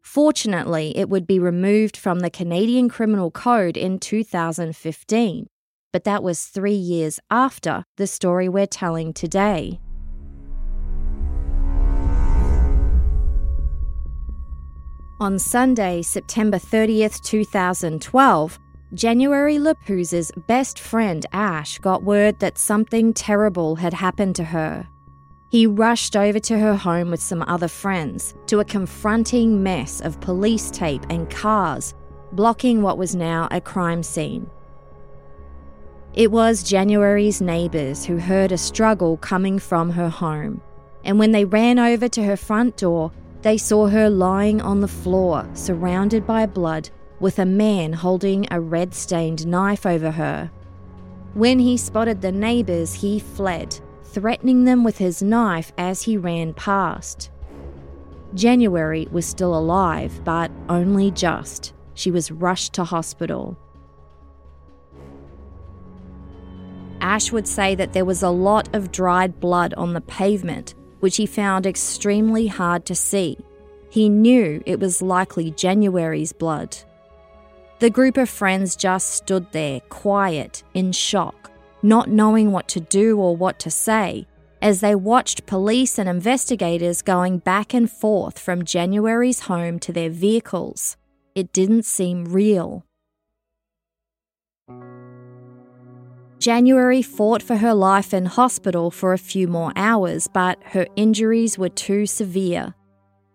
Fortunately, 0.00 0.96
it 0.96 1.10
would 1.10 1.26
be 1.26 1.38
removed 1.38 1.96
from 1.96 2.20
the 2.20 2.30
Canadian 2.30 2.88
Criminal 2.88 3.30
Code 3.30 3.76
in 3.76 3.98
2015 3.98 5.48
but 5.92 6.04
that 6.04 6.22
was 6.22 6.46
three 6.46 6.72
years 6.72 7.20
after 7.30 7.84
the 7.96 8.06
story 8.06 8.48
we're 8.48 8.66
telling 8.66 9.12
today. 9.12 9.78
On 15.22 15.38
Sunday, 15.38 16.02
September 16.02 16.58
30th, 16.58 17.20
2012, 17.20 18.58
January 18.92 19.56
Lapuz's 19.56 20.32
best 20.48 20.80
friend 20.80 21.24
Ash 21.32 21.78
got 21.78 22.02
word 22.02 22.40
that 22.40 22.58
something 22.58 23.14
terrible 23.14 23.76
had 23.76 23.94
happened 23.94 24.34
to 24.34 24.42
her. 24.42 24.88
He 25.48 25.64
rushed 25.64 26.16
over 26.16 26.40
to 26.40 26.58
her 26.58 26.74
home 26.74 27.08
with 27.12 27.22
some 27.22 27.44
other 27.46 27.68
friends 27.68 28.34
to 28.46 28.58
a 28.58 28.64
confronting 28.64 29.62
mess 29.62 30.00
of 30.00 30.20
police 30.20 30.72
tape 30.72 31.06
and 31.08 31.30
cars 31.30 31.94
blocking 32.32 32.82
what 32.82 32.98
was 32.98 33.14
now 33.14 33.46
a 33.52 33.60
crime 33.60 34.02
scene. 34.02 34.50
It 36.14 36.32
was 36.32 36.64
January's 36.64 37.40
neighbours 37.40 38.04
who 38.04 38.18
heard 38.18 38.50
a 38.50 38.58
struggle 38.58 39.18
coming 39.18 39.60
from 39.60 39.90
her 39.90 40.08
home, 40.08 40.60
and 41.04 41.20
when 41.20 41.30
they 41.30 41.44
ran 41.44 41.78
over 41.78 42.08
to 42.08 42.24
her 42.24 42.36
front 42.36 42.76
door, 42.76 43.12
they 43.42 43.58
saw 43.58 43.88
her 43.88 44.08
lying 44.08 44.60
on 44.60 44.80
the 44.80 44.88
floor, 44.88 45.48
surrounded 45.52 46.26
by 46.26 46.46
blood, 46.46 46.88
with 47.20 47.38
a 47.38 47.46
man 47.46 47.92
holding 47.92 48.46
a 48.50 48.60
red 48.60 48.94
stained 48.94 49.46
knife 49.46 49.84
over 49.84 50.12
her. 50.12 50.50
When 51.34 51.58
he 51.58 51.76
spotted 51.76 52.20
the 52.20 52.32
neighbours, 52.32 52.94
he 52.94 53.18
fled, 53.18 53.80
threatening 54.04 54.64
them 54.64 54.84
with 54.84 54.98
his 54.98 55.22
knife 55.22 55.72
as 55.78 56.02
he 56.02 56.16
ran 56.16 56.54
past. 56.54 57.30
January 58.34 59.08
was 59.10 59.26
still 59.26 59.56
alive, 59.56 60.22
but 60.24 60.50
only 60.68 61.10
just. 61.10 61.74
She 61.94 62.10
was 62.10 62.30
rushed 62.30 62.72
to 62.74 62.84
hospital. 62.84 63.56
Ash 67.00 67.32
would 67.32 67.48
say 67.48 67.74
that 67.74 67.92
there 67.92 68.04
was 68.04 68.22
a 68.22 68.30
lot 68.30 68.74
of 68.74 68.92
dried 68.92 69.40
blood 69.40 69.74
on 69.74 69.92
the 69.92 70.00
pavement, 70.00 70.74
which 71.02 71.16
he 71.16 71.26
found 71.26 71.66
extremely 71.66 72.46
hard 72.46 72.84
to 72.86 72.94
see. 72.94 73.36
He 73.90 74.08
knew 74.08 74.62
it 74.66 74.78
was 74.78 75.02
likely 75.02 75.50
January's 75.50 76.32
blood. 76.32 76.78
The 77.80 77.90
group 77.90 78.16
of 78.16 78.30
friends 78.30 78.76
just 78.76 79.08
stood 79.08 79.50
there, 79.50 79.80
quiet, 79.88 80.62
in 80.74 80.92
shock, 80.92 81.50
not 81.82 82.08
knowing 82.08 82.52
what 82.52 82.68
to 82.68 82.78
do 82.78 83.18
or 83.18 83.36
what 83.36 83.58
to 83.58 83.70
say, 83.72 84.28
as 84.60 84.80
they 84.80 84.94
watched 84.94 85.44
police 85.44 85.98
and 85.98 86.08
investigators 86.08 87.02
going 87.02 87.38
back 87.38 87.74
and 87.74 87.90
forth 87.90 88.38
from 88.38 88.64
January's 88.64 89.40
home 89.40 89.80
to 89.80 89.92
their 89.92 90.08
vehicles. 90.08 90.96
It 91.34 91.52
didn't 91.52 91.84
seem 91.84 92.26
real. 92.26 92.86
January 96.42 97.02
fought 97.02 97.40
for 97.40 97.54
her 97.54 97.72
life 97.72 98.12
in 98.12 98.26
hospital 98.26 98.90
for 98.90 99.12
a 99.12 99.18
few 99.18 99.46
more 99.46 99.72
hours, 99.76 100.26
but 100.26 100.58
her 100.64 100.84
injuries 100.96 101.56
were 101.56 101.68
too 101.68 102.04
severe. 102.04 102.74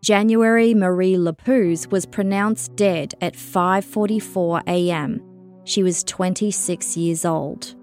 January 0.03 0.73
Marie 0.73 1.15
Lapuz 1.15 1.89
was 1.89 2.05
pronounced 2.05 2.75
dead 2.75 3.13
at 3.21 3.33
5:44 3.35 4.61
a.m. 4.67 5.21
She 5.63 5.83
was 5.83 6.03
26 6.03 6.97
years 6.97 7.23
old. 7.23 7.75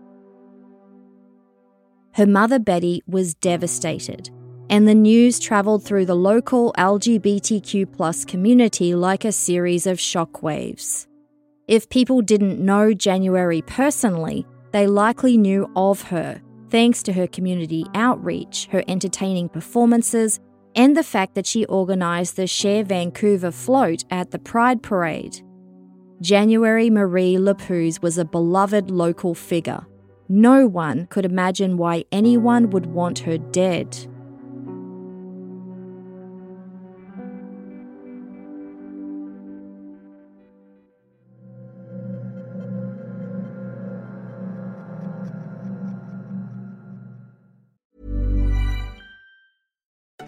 Her 2.12 2.26
mother 2.26 2.58
Betty 2.58 3.00
was 3.06 3.32
devastated, 3.32 4.28
and 4.68 4.87
the 4.87 4.94
news 4.94 5.38
travelled 5.38 5.84
through 5.84 6.04
the 6.04 6.22
local 6.32 6.74
LGBTQ+ 6.76 8.26
community 8.26 8.94
like 8.94 9.24
a 9.24 9.32
series 9.32 9.87
of 9.87 9.96
shockwaves. 9.96 11.06
If 11.66 11.88
people 11.88 12.20
didn't 12.20 12.60
know 12.60 12.92
January 12.92 13.62
personally, 13.62 14.46
they 14.74 14.88
likely 14.88 15.38
knew 15.38 15.70
of 15.76 16.02
her, 16.02 16.42
thanks 16.68 17.00
to 17.04 17.12
her 17.12 17.28
community 17.28 17.87
outreach, 17.94 18.66
her 18.72 18.82
entertaining 18.88 19.48
performances, 19.48 20.40
and 20.74 20.96
the 20.96 21.04
fact 21.04 21.37
that 21.37 21.46
she 21.46 21.64
organised 21.66 22.34
the 22.34 22.48
Sher 22.48 22.82
Vancouver 22.82 23.52
float 23.52 24.04
at 24.10 24.32
the 24.32 24.38
Pride 24.40 24.82
Parade. 24.82 25.40
January 26.20 26.90
Marie 26.90 27.37
Lapuz 27.37 28.02
was 28.02 28.18
a 28.18 28.24
beloved 28.24 28.90
local 28.90 29.32
figure. 29.32 29.87
No 30.28 30.66
one 30.66 31.06
could 31.06 31.24
imagine 31.24 31.76
why 31.76 32.02
anyone 32.10 32.70
would 32.70 32.87
want 32.87 33.20
her 33.20 33.38
dead. 33.38 33.96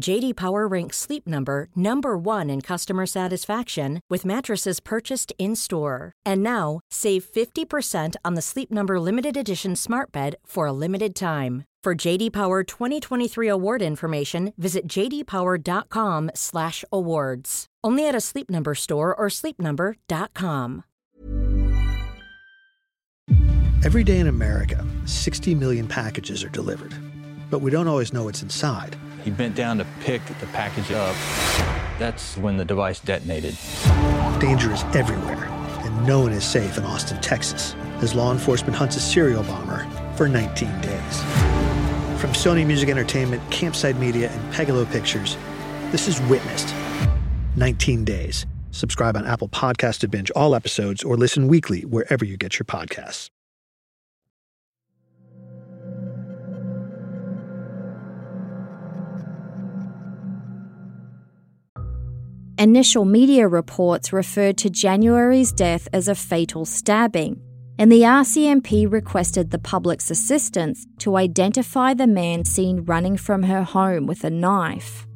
JD 0.00 0.36
Power 0.36 0.66
ranks 0.66 0.96
Sleep 0.96 1.26
Number 1.26 1.68
number 1.76 2.16
1 2.16 2.50
in 2.50 2.60
customer 2.60 3.06
satisfaction 3.06 4.00
with 4.10 4.24
mattresses 4.24 4.80
purchased 4.80 5.32
in-store. 5.38 6.12
And 6.26 6.42
now, 6.42 6.80
save 6.90 7.24
50% 7.24 8.16
on 8.24 8.34
the 8.34 8.42
Sleep 8.42 8.70
Number 8.70 8.98
limited 8.98 9.36
edition 9.36 9.76
Smart 9.76 10.10
Bed 10.12 10.34
for 10.44 10.66
a 10.66 10.72
limited 10.72 11.14
time. 11.14 11.64
For 11.82 11.94
JD 11.94 12.32
Power 12.32 12.62
2023 12.62 13.48
award 13.48 13.80
information, 13.80 14.52
visit 14.58 14.86
jdpower.com/awards. 14.86 17.66
Only 17.82 18.06
at 18.06 18.14
a 18.14 18.20
Sleep 18.20 18.50
Number 18.50 18.74
store 18.74 19.14
or 19.14 19.28
sleepnumber.com. 19.28 20.84
Every 23.82 24.04
day 24.04 24.18
in 24.18 24.26
America, 24.26 24.86
60 25.06 25.54
million 25.54 25.86
packages 25.86 26.44
are 26.44 26.50
delivered, 26.50 26.94
but 27.50 27.62
we 27.62 27.70
don't 27.70 27.88
always 27.88 28.12
know 28.12 28.24
what's 28.24 28.42
inside. 28.42 28.94
He 29.24 29.30
bent 29.30 29.54
down 29.54 29.78
to 29.78 29.86
pick 30.00 30.24
the 30.24 30.46
package 30.46 30.90
up. 30.92 31.14
That's 31.98 32.36
when 32.38 32.56
the 32.56 32.64
device 32.64 33.00
detonated. 33.00 33.56
Danger 34.40 34.72
is 34.72 34.82
everywhere, 34.94 35.44
and 35.84 36.06
no 36.06 36.20
one 36.20 36.32
is 36.32 36.44
safe 36.44 36.78
in 36.78 36.84
Austin, 36.84 37.20
Texas, 37.20 37.74
as 38.00 38.14
law 38.14 38.32
enforcement 38.32 38.74
hunts 38.74 38.96
a 38.96 39.00
serial 39.00 39.42
bomber 39.42 39.86
for 40.16 40.28
19 40.28 40.68
days. 40.80 41.22
From 42.20 42.30
Sony 42.30 42.66
Music 42.66 42.88
Entertainment, 42.88 43.42
Campside 43.50 43.98
Media, 43.98 44.30
and 44.30 44.54
Pegalo 44.54 44.90
Pictures, 44.90 45.36
this 45.90 46.08
is 46.08 46.20
Witnessed 46.22 46.74
19 47.56 48.04
Days. 48.04 48.46
Subscribe 48.70 49.16
on 49.16 49.26
Apple 49.26 49.48
Podcasts 49.48 49.98
to 49.98 50.08
binge 50.08 50.30
all 50.30 50.54
episodes 50.54 51.02
or 51.02 51.16
listen 51.16 51.48
weekly 51.48 51.82
wherever 51.82 52.24
you 52.24 52.36
get 52.36 52.58
your 52.58 52.64
podcasts. 52.64 53.28
Initial 62.60 63.06
media 63.06 63.48
reports 63.48 64.12
referred 64.12 64.58
to 64.58 64.68
January's 64.68 65.50
death 65.50 65.88
as 65.94 66.08
a 66.08 66.14
fatal 66.14 66.66
stabbing, 66.66 67.40
and 67.78 67.90
the 67.90 68.02
RCMP 68.02 68.86
requested 68.86 69.50
the 69.50 69.58
public's 69.58 70.10
assistance 70.10 70.86
to 70.98 71.16
identify 71.16 71.94
the 71.94 72.06
man 72.06 72.44
seen 72.44 72.84
running 72.84 73.16
from 73.16 73.44
her 73.44 73.62
home 73.62 74.06
with 74.06 74.24
a 74.24 74.28
knife. 74.28 75.06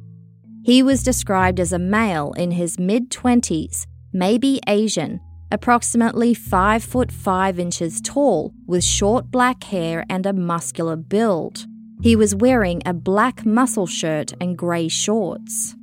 He 0.63 0.81
was 0.81 1.03
described 1.03 1.59
as 1.59 1.71
a 1.71 1.77
male 1.77 2.33
in 2.33 2.49
his 2.49 2.79
mid 2.79 3.11
20s, 3.11 3.85
maybe 4.11 4.59
Asian, 4.67 5.19
approximately 5.51 6.33
5 6.33 6.83
foot 6.83 7.11
5 7.11 7.59
inches 7.59 8.01
tall, 8.01 8.55
with 8.65 8.83
short 8.83 9.29
black 9.29 9.65
hair 9.65 10.03
and 10.09 10.25
a 10.25 10.33
muscular 10.33 10.95
build. 10.95 11.67
He 12.01 12.15
was 12.15 12.33
wearing 12.33 12.81
a 12.87 12.93
black 12.93 13.45
muscle 13.45 13.85
shirt 13.85 14.33
and 14.41 14.57
grey 14.57 14.87
shorts. 14.87 15.75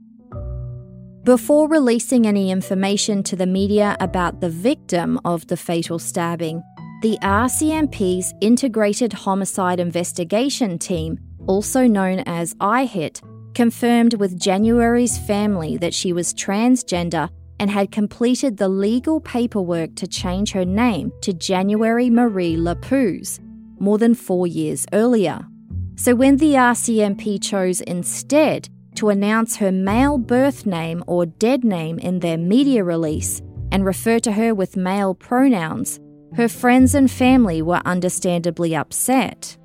Before 1.25 1.69
releasing 1.69 2.27
any 2.27 2.51
information 2.51 3.23
to 3.23 3.37
the 3.37 3.47
media 3.47 3.97
about 4.01 4.41
the 4.41 4.51
victim 4.51 5.21
of 5.25 5.47
the 5.47 5.57
fatal 5.57 6.01
stabbing, 6.01 6.61
the 7.01 7.17
RCMP's 7.23 8.35
Integrated 8.41 9.13
Homicide 9.13 9.79
Investigation 9.79 10.81
Team, 10.81 11.21
also 11.47 11.87
known 11.87 12.25
as 12.27 12.55
IHIT, 12.55 13.23
confirmed 13.55 14.15
with 14.15 14.37
January's 14.37 15.17
family 15.17 15.77
that 15.77 15.95
she 15.95 16.13
was 16.13 16.35
transgender 16.35 17.31
and 17.61 17.71
had 17.71 17.93
completed 17.93 18.57
the 18.57 18.69
legal 18.69 19.21
paperwork 19.21 19.95
to 19.95 20.09
change 20.09 20.51
her 20.51 20.65
name 20.65 21.13
to 21.21 21.33
January 21.33 22.11
Marie 22.11 22.57
Lapuz 22.57 23.39
more 23.79 23.97
than 23.97 24.17
four 24.17 24.49
years 24.49 24.87
earlier. 24.93 25.47
So 25.95 26.17
when 26.17 26.39
the 26.39 26.55
RCMP 26.55 27.41
chose 27.41 27.81
instead 27.83 28.69
to 28.97 29.09
announce 29.09 29.57
her 29.57 29.73
male 29.73 30.19
birth 30.19 30.67
name 30.67 31.03
or 31.07 31.27
dead 31.27 31.65
name 31.65 31.99
in 31.99 32.21
their 32.21 32.39
media 32.39 32.85
release 32.85 33.43
and 33.71 33.85
refer 33.85 34.19
to 34.21 34.33
her 34.33 34.55
with 34.55 34.77
male 34.77 35.15
pronouns, 35.15 35.99
her 36.35 36.49
friends 36.49 36.95
and 36.95 37.11
family 37.11 37.63
were 37.63 37.83
understandably 37.85 38.75
upset. 38.77 39.57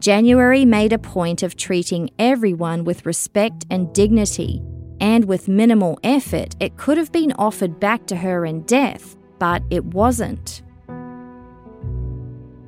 January 0.00 0.64
made 0.64 0.92
a 0.92 0.98
point 0.98 1.42
of 1.42 1.56
treating 1.56 2.10
everyone 2.18 2.84
with 2.84 3.06
respect 3.06 3.64
and 3.70 3.94
dignity, 3.94 4.60
and 5.00 5.24
with 5.24 5.48
minimal 5.48 5.98
effort, 6.02 6.56
it 6.60 6.76
could 6.76 6.98
have 6.98 7.12
been 7.12 7.32
offered 7.32 7.78
back 7.78 8.06
to 8.06 8.16
her 8.16 8.44
in 8.44 8.62
death, 8.62 9.16
but 9.38 9.62
it 9.70 9.84
wasn't. 9.84 10.61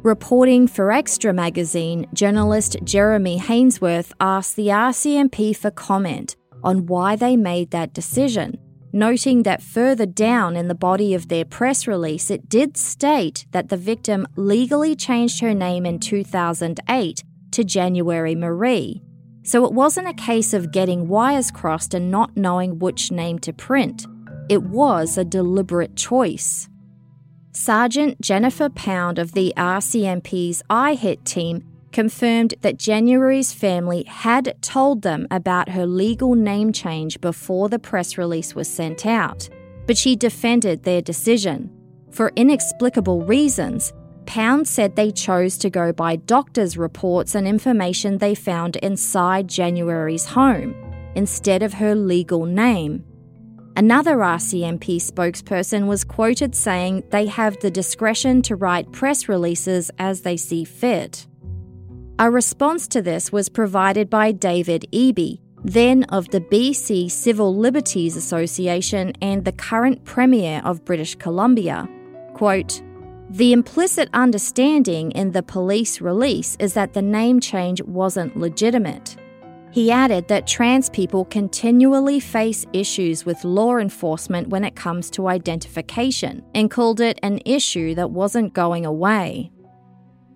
Reporting 0.05 0.67
for 0.69 0.88
Xtra 0.88 1.35
magazine, 1.35 2.07
journalist 2.12 2.77
Jeremy 2.85 3.38
Hainsworth 3.38 4.12
asked 4.21 4.55
the 4.55 4.67
RCMP 4.67 5.57
for 5.57 5.71
comment 5.71 6.37
on 6.62 6.85
why 6.85 7.17
they 7.17 7.38
made 7.38 7.71
that 7.71 7.95
decision, 7.95 8.59
noting 8.93 9.45
that 9.45 9.62
further 9.62 10.05
down 10.05 10.57
in 10.57 10.69
the 10.69 10.75
body 10.75 11.14
of 11.14 11.29
their 11.29 11.47
press 11.47 11.87
release, 11.87 12.31
it 12.31 12.51
did 12.51 12.77
state 12.77 13.47
that 13.53 13.71
the 13.71 13.79
victim 13.79 14.27
legally 14.37 14.95
changed 14.95 15.40
her 15.40 15.55
name 15.55 15.87
in 15.87 15.99
2008 15.99 17.25
to 17.53 17.64
January 17.64 18.35
Marie. 18.35 19.01
So 19.43 19.64
it 19.64 19.73
wasn't 19.73 20.09
a 20.09 20.12
case 20.12 20.53
of 20.53 20.71
getting 20.71 21.09
wires 21.09 21.51
crossed 21.51 21.95
and 21.95 22.11
not 22.11 22.37
knowing 22.37 22.79
which 22.79 23.11
name 23.11 23.38
to 23.38 23.55
print. 23.55 24.07
It 24.51 24.64
was 24.64 25.17
a 25.17 25.25
deliberate 25.25 25.97
choice. 25.97 26.69
Sergeant 27.57 28.21
Jennifer 28.21 28.69
Pound 28.69 29.17
of 29.21 29.31
the 29.31 29.55
RCMP's 29.57 30.61
IHIT 30.69 31.23
team 31.23 31.64
confirmed 31.93 32.55
that 32.62 32.81
January's 32.81 33.53
family 33.53 34.03
had 34.09 34.61
told 34.61 35.03
them 35.03 35.29
about 35.31 35.69
her 35.69 35.87
legal 35.87 36.35
name 36.35 36.73
change 36.73 37.21
before 37.21 37.69
the 37.69 37.79
press 37.79 38.19
release 38.19 38.57
was 38.57 38.67
sent 38.67 39.07
out, 39.07 39.49
but 39.87 39.97
she 39.97 40.17
defended 40.17 40.83
their 40.83 41.01
decision. 41.01 41.71
For 42.11 42.33
inexplicable 42.35 43.23
reasons, 43.23 43.93
Pound 44.27 44.67
said 44.67 44.97
they 44.97 45.12
chose 45.12 45.57
to 45.59 45.71
go 45.71 45.93
by 45.93 46.17
doctors' 46.17 46.77
reports 46.77 47.37
and 47.37 47.47
information 47.47 48.19
they 48.19 48.35
found 48.35 48.77
inside 48.77 49.47
January's 49.47 50.27
home 50.27 50.75
instead 51.14 51.62
of 51.62 51.75
her 51.75 51.95
legal 51.95 52.47
name. 52.47 53.05
Another 53.76 54.18
RCMP 54.18 54.98
spokesperson 55.02 55.88
was 55.88 56.04
quoted 56.04 56.54
saying 56.54 57.02
they 57.10 57.26
have 57.26 57.58
the 57.58 57.72
discretion 57.72 58.40
to 58.42 58.54
write 58.54 58.92
press 58.92 59.28
releases 59.28 59.90
as 59.98 60.20
they 60.20 60.37
see 60.37 60.64
fit. 60.64 61.26
A 62.20 62.30
response 62.30 62.87
to 62.88 63.02
this 63.02 63.32
was 63.32 63.48
provided 63.48 64.08
by 64.08 64.30
David 64.30 64.87
Eby, 64.92 65.40
then 65.64 66.04
of 66.04 66.28
the 66.28 66.40
BC 66.40 67.10
Civil 67.10 67.56
Liberties 67.56 68.16
Association 68.16 69.12
and 69.20 69.44
the 69.44 69.50
current 69.50 70.04
Premier 70.04 70.62
of 70.64 70.84
British 70.84 71.16
Columbia. 71.16 71.88
Quote, 72.34 72.80
The 73.30 73.52
implicit 73.52 74.08
understanding 74.12 75.10
in 75.12 75.32
the 75.32 75.42
police 75.42 76.00
release 76.00 76.56
is 76.60 76.74
that 76.74 76.92
the 76.92 77.02
name 77.02 77.40
change 77.40 77.82
wasn't 77.82 78.37
legitimate. 78.37 79.16
He 79.74 79.90
added 79.90 80.28
that 80.28 80.46
trans 80.46 80.88
people 80.88 81.24
continually 81.24 82.20
face 82.20 82.64
issues 82.72 83.26
with 83.26 83.42
law 83.42 83.78
enforcement 83.78 84.46
when 84.46 84.62
it 84.62 84.76
comes 84.76 85.10
to 85.10 85.26
identification 85.26 86.44
and 86.54 86.70
called 86.70 87.00
it 87.00 87.18
an 87.24 87.40
issue 87.44 87.92
that 87.96 88.12
wasn't 88.12 88.54
going 88.54 88.87
away. 88.87 89.50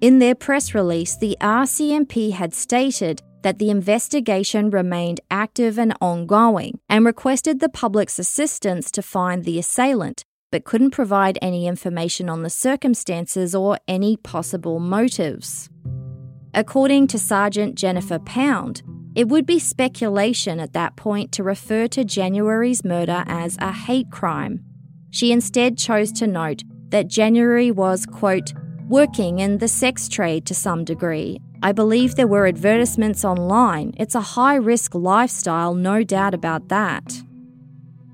In 0.01 0.18
their 0.18 0.35
press 0.35 0.74
release, 0.74 1.16
the 1.16 1.37
RCMP 1.40 2.33
had 2.33 2.53
stated 2.53 3.22
that 3.42 3.61
the 3.61 3.70
investigation 3.70 4.70
remained 4.70 5.20
active 5.31 5.79
and 5.79 5.94
ongoing 6.01 6.81
and 6.88 7.07
requested 7.07 7.61
the 7.61 7.68
public's 7.68 8.18
assistance 8.18 8.90
to 8.90 9.03
find 9.03 9.44
the 9.44 9.61
assailant, 9.61 10.24
but 10.51 10.64
couldn't 10.64 10.90
provide 10.90 11.38
any 11.40 11.68
information 11.68 12.29
on 12.29 12.42
the 12.42 12.51
circumstances 12.51 13.55
or 13.55 13.79
any 13.87 14.16
possible 14.16 14.81
motives. 14.81 15.70
According 16.55 17.07
to 17.09 17.20
Sergeant 17.20 17.77
Jennifer 17.77 18.18
Pound, 18.18 18.83
it 19.19 19.27
would 19.27 19.45
be 19.45 19.59
speculation 19.59 20.61
at 20.61 20.75
that 20.75 20.95
point 20.95 21.33
to 21.33 21.43
refer 21.43 21.89
to 21.89 22.05
January's 22.05 22.85
murder 22.85 23.25
as 23.27 23.59
a 23.61 23.73
hate 23.73 24.09
crime. 24.13 24.65
She 25.11 25.33
instead 25.33 25.77
chose 25.77 26.13
to 26.13 26.29
note 26.29 26.63
that 26.91 27.09
January 27.09 27.73
was, 27.73 28.07
quote, 28.07 28.53
working 28.87 29.41
in 29.41 29.59
the 29.59 29.67
sex 29.67 30.09
trade 30.09 30.47
to 30.47 30.55
some 30.55 30.85
degree. 30.85 31.41
I 31.65 31.73
believe 31.73 32.15
there 32.15 32.29
were 32.29 32.47
advertisements 32.47 33.25
online. 33.25 33.93
It's 33.97 34.15
a 34.15 34.21
high 34.21 34.55
risk 34.55 34.95
lifestyle, 34.95 35.75
no 35.75 36.05
doubt 36.05 36.33
about 36.33 36.69
that. 36.69 37.21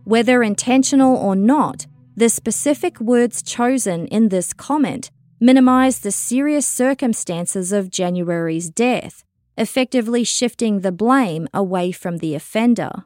Whether 0.05 0.43
intentional 0.43 1.19
or 1.19 1.37
not, 1.37 1.87
the 2.17 2.31
specific 2.31 2.99
words 2.99 3.43
chosen 3.43 4.07
in 4.07 4.31
this 4.31 4.55
comment 4.55 5.11
minimise 5.39 6.01
the 6.01 6.11
serious 6.11 6.67
circumstances 6.67 7.73
of 7.73 7.91
January's 7.91 8.71
death, 8.71 9.23
effectively 9.57 10.25
shifting 10.25 10.81
the 10.81 10.93
blame 10.93 11.49
away 11.55 11.93
from 11.93 12.19
the 12.19 12.35
offender. 12.35 13.05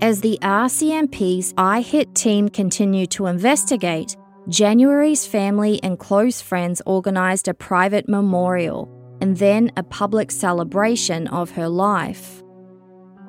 As 0.00 0.20
the 0.20 0.38
RCMP's 0.42 1.52
iHit 1.54 2.14
team 2.14 2.48
continued 2.48 3.10
to 3.12 3.26
investigate, 3.26 4.16
January's 4.48 5.24
family 5.24 5.80
and 5.84 5.98
close 5.98 6.40
friends 6.40 6.82
organised 6.86 7.46
a 7.46 7.54
private 7.54 8.08
memorial 8.08 8.90
and 9.20 9.36
then 9.36 9.70
a 9.76 9.84
public 9.84 10.32
celebration 10.32 11.28
of 11.28 11.52
her 11.52 11.68
life. 11.68 12.42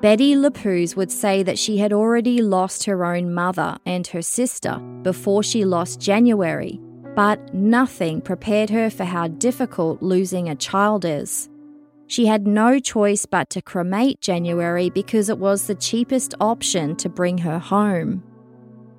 Betty 0.00 0.34
Lapuz 0.34 0.96
would 0.96 1.12
say 1.12 1.44
that 1.44 1.58
she 1.58 1.78
had 1.78 1.92
already 1.92 2.42
lost 2.42 2.84
her 2.84 3.04
own 3.04 3.32
mother 3.32 3.78
and 3.86 4.06
her 4.08 4.20
sister 4.20 4.78
before 5.02 5.42
she 5.42 5.64
lost 5.64 6.00
January, 6.00 6.80
but 7.14 7.54
nothing 7.54 8.20
prepared 8.20 8.70
her 8.70 8.90
for 8.90 9.04
how 9.04 9.28
difficult 9.28 10.02
losing 10.02 10.48
a 10.48 10.56
child 10.56 11.04
is. 11.04 11.48
She 12.06 12.26
had 12.26 12.46
no 12.46 12.78
choice 12.78 13.24
but 13.26 13.50
to 13.50 13.62
cremate 13.62 14.20
January 14.20 14.90
because 14.90 15.28
it 15.28 15.38
was 15.38 15.66
the 15.66 15.74
cheapest 15.74 16.34
option 16.40 16.96
to 16.96 17.08
bring 17.08 17.38
her 17.38 17.58
home. 17.58 18.22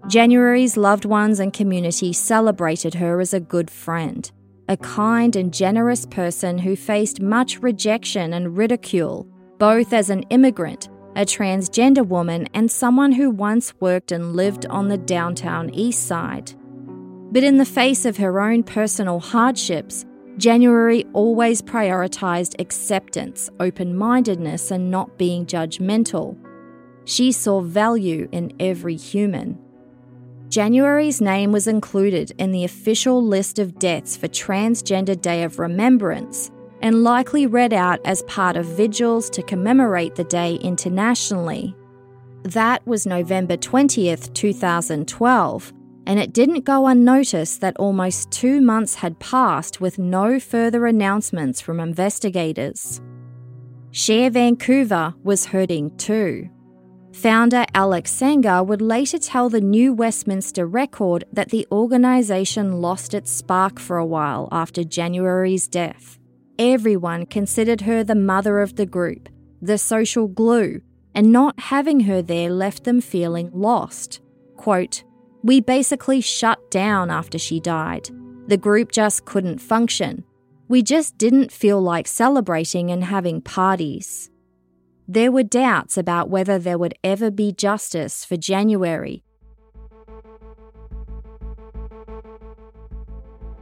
January's 0.08 0.78
loved 0.78 1.06
ones 1.06 1.40
and 1.40 1.54
community 1.54 2.14
celebrated 2.14 2.94
her 2.96 3.20
as 3.20 3.34
a 3.34 3.40
good 3.40 3.70
friend, 3.70 4.32
a 4.70 4.78
kind 4.78 5.36
and 5.36 5.54
generous 5.54 6.06
person 6.06 6.58
who 6.58 6.76
faced 6.76 7.22
much 7.22 7.62
rejection 7.62 8.34
and 8.34 8.58
ridicule, 8.58 9.28
both 9.58 9.94
as 9.94 10.10
an 10.10 10.24
immigrant 10.30 10.90
a 11.16 11.26
transgender 11.26 12.06
woman, 12.06 12.48
and 12.54 12.70
someone 12.70 13.14
who 13.14 13.30
once 13.30 13.74
worked 13.80 14.12
and 14.12 14.36
lived 14.36 14.66
on 14.66 14.90
the 14.90 14.98
downtown 14.98 15.74
east 15.74 16.06
side. 16.06 16.54
But 17.36 17.44
in 17.44 17.58
the 17.58 17.66
face 17.66 18.06
of 18.06 18.16
her 18.16 18.40
own 18.40 18.64
personal 18.64 19.20
hardships, 19.20 20.06
January 20.38 21.06
always 21.12 21.62
prioritised 21.62 22.58
acceptance, 22.62 23.50
open 23.60 23.98
mindedness, 23.98 24.72
and 24.72 24.90
not 24.90 25.18
being 25.18 25.46
judgmental. 25.46 26.38
She 27.04 27.34
saw 27.34 27.60
value 27.60 28.30
in 28.32 28.54
every 28.58 28.96
human. 28.96 29.60
January's 30.48 31.20
name 31.20 31.52
was 31.52 31.68
included 31.68 32.32
in 32.38 32.54
the 32.54 32.64
official 32.64 33.22
list 33.22 33.60
of 33.60 33.80
deaths 33.80 34.16
for 34.16 34.30
Transgender 34.30 35.22
Day 35.22 35.44
of 35.44 35.60
Remembrance, 35.60 36.52
and 36.82 37.04
likely 37.04 37.48
read 37.48 37.74
out 37.74 38.00
as 38.06 38.24
part 38.24 38.56
of 38.56 38.66
vigils 38.66 39.30
to 39.32 39.44
commemorate 39.44 40.16
the 40.16 40.24
day 40.24 40.56
internationally. 40.56 41.76
That 42.44 42.88
was 42.88 43.06
November 43.06 43.58
20th, 43.58 44.34
2012, 44.34 45.74
and 46.08 46.20
it 46.20 46.34
didn't 46.34 46.66
go 46.66 46.88
unnoticed 46.88 47.62
that 47.62 47.78
almost 47.78 48.32
two 48.32 48.62
months 48.62 48.96
had 48.96 49.20
passed 49.20 49.82
with 49.82 49.98
no 49.98 50.40
further 50.40 50.86
announcements 50.86 51.62
from 51.62 51.80
investigators. 51.80 53.02
Sher 53.92 54.30
Vancouver 54.30 55.14
was 55.24 55.46
hurting 55.46 55.96
too. 55.98 56.50
Founder 57.14 57.64
Alex 57.74 58.12
Sangha 58.12 58.66
would 58.68 58.82
later 58.82 59.18
tell 59.18 59.50
the 59.50 59.62
New 59.62 59.94
Westminster 59.94 60.68
Record 60.68 61.24
that 61.32 61.50
the 61.50 61.66
organisation 61.72 62.82
lost 62.82 63.14
its 63.14 63.32
spark 63.32 63.80
for 63.80 63.98
a 63.98 64.06
while 64.06 64.50
after 64.52 64.84
January's 64.84 65.70
death. 65.70 66.20
Everyone 66.60 67.26
considered 67.26 67.82
her 67.82 68.04
the 68.04 68.16
mother 68.16 68.60
of 68.60 68.76
the 68.76 68.86
group, 68.86 69.30
the 69.62 69.78
social 69.78 70.28
glue, 70.28 70.82
and 71.14 71.32
not 71.32 71.58
having 71.58 72.02
her 72.02 72.22
there 72.22 72.50
left 72.50 72.84
them 72.84 73.00
feeling 73.00 73.50
lost. 73.54 74.20
Quote, 74.58 75.05
We 75.46 75.62
basically 75.62 76.22
shut 76.22 76.72
down 76.72 77.12
after 77.12 77.38
she 77.38 77.60
died. 77.60 78.10
The 78.48 78.58
group 78.58 78.92
just 78.92 79.26
couldn't 79.26 79.60
function. 79.60 80.24
We 80.68 80.82
just 80.82 81.20
didn't 81.20 81.52
feel 81.52 81.80
like 81.80 82.08
celebrating 82.08 82.90
and 82.90 83.04
having 83.04 83.42
parties. 83.42 84.32
There 85.08 85.32
were 85.32 85.44
doubts 85.44 86.00
about 86.00 86.32
whether 86.32 86.58
there 86.58 86.80
would 86.80 86.96
ever 87.04 87.30
be 87.30 87.52
justice 87.52 88.26
for 88.26 88.36
January, 88.36 89.24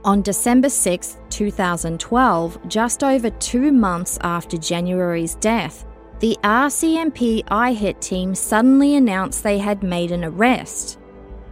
On 0.05 0.21
December 0.21 0.67
6, 0.67 1.17
2012, 1.29 2.67
just 2.67 3.05
over 3.05 3.29
two 3.29 3.71
months 3.71 4.19
after 4.21 4.57
January's 4.57 5.35
death, 5.35 5.85
the 6.19 6.37
RCMP 6.43 7.45
iHit 7.45 8.01
team 8.01 8.35
suddenly 8.35 8.95
announced 8.95 9.43
they 9.43 9.57
had 9.57 9.81
made 9.81 10.11
an 10.11 10.25
arrest. 10.25 10.99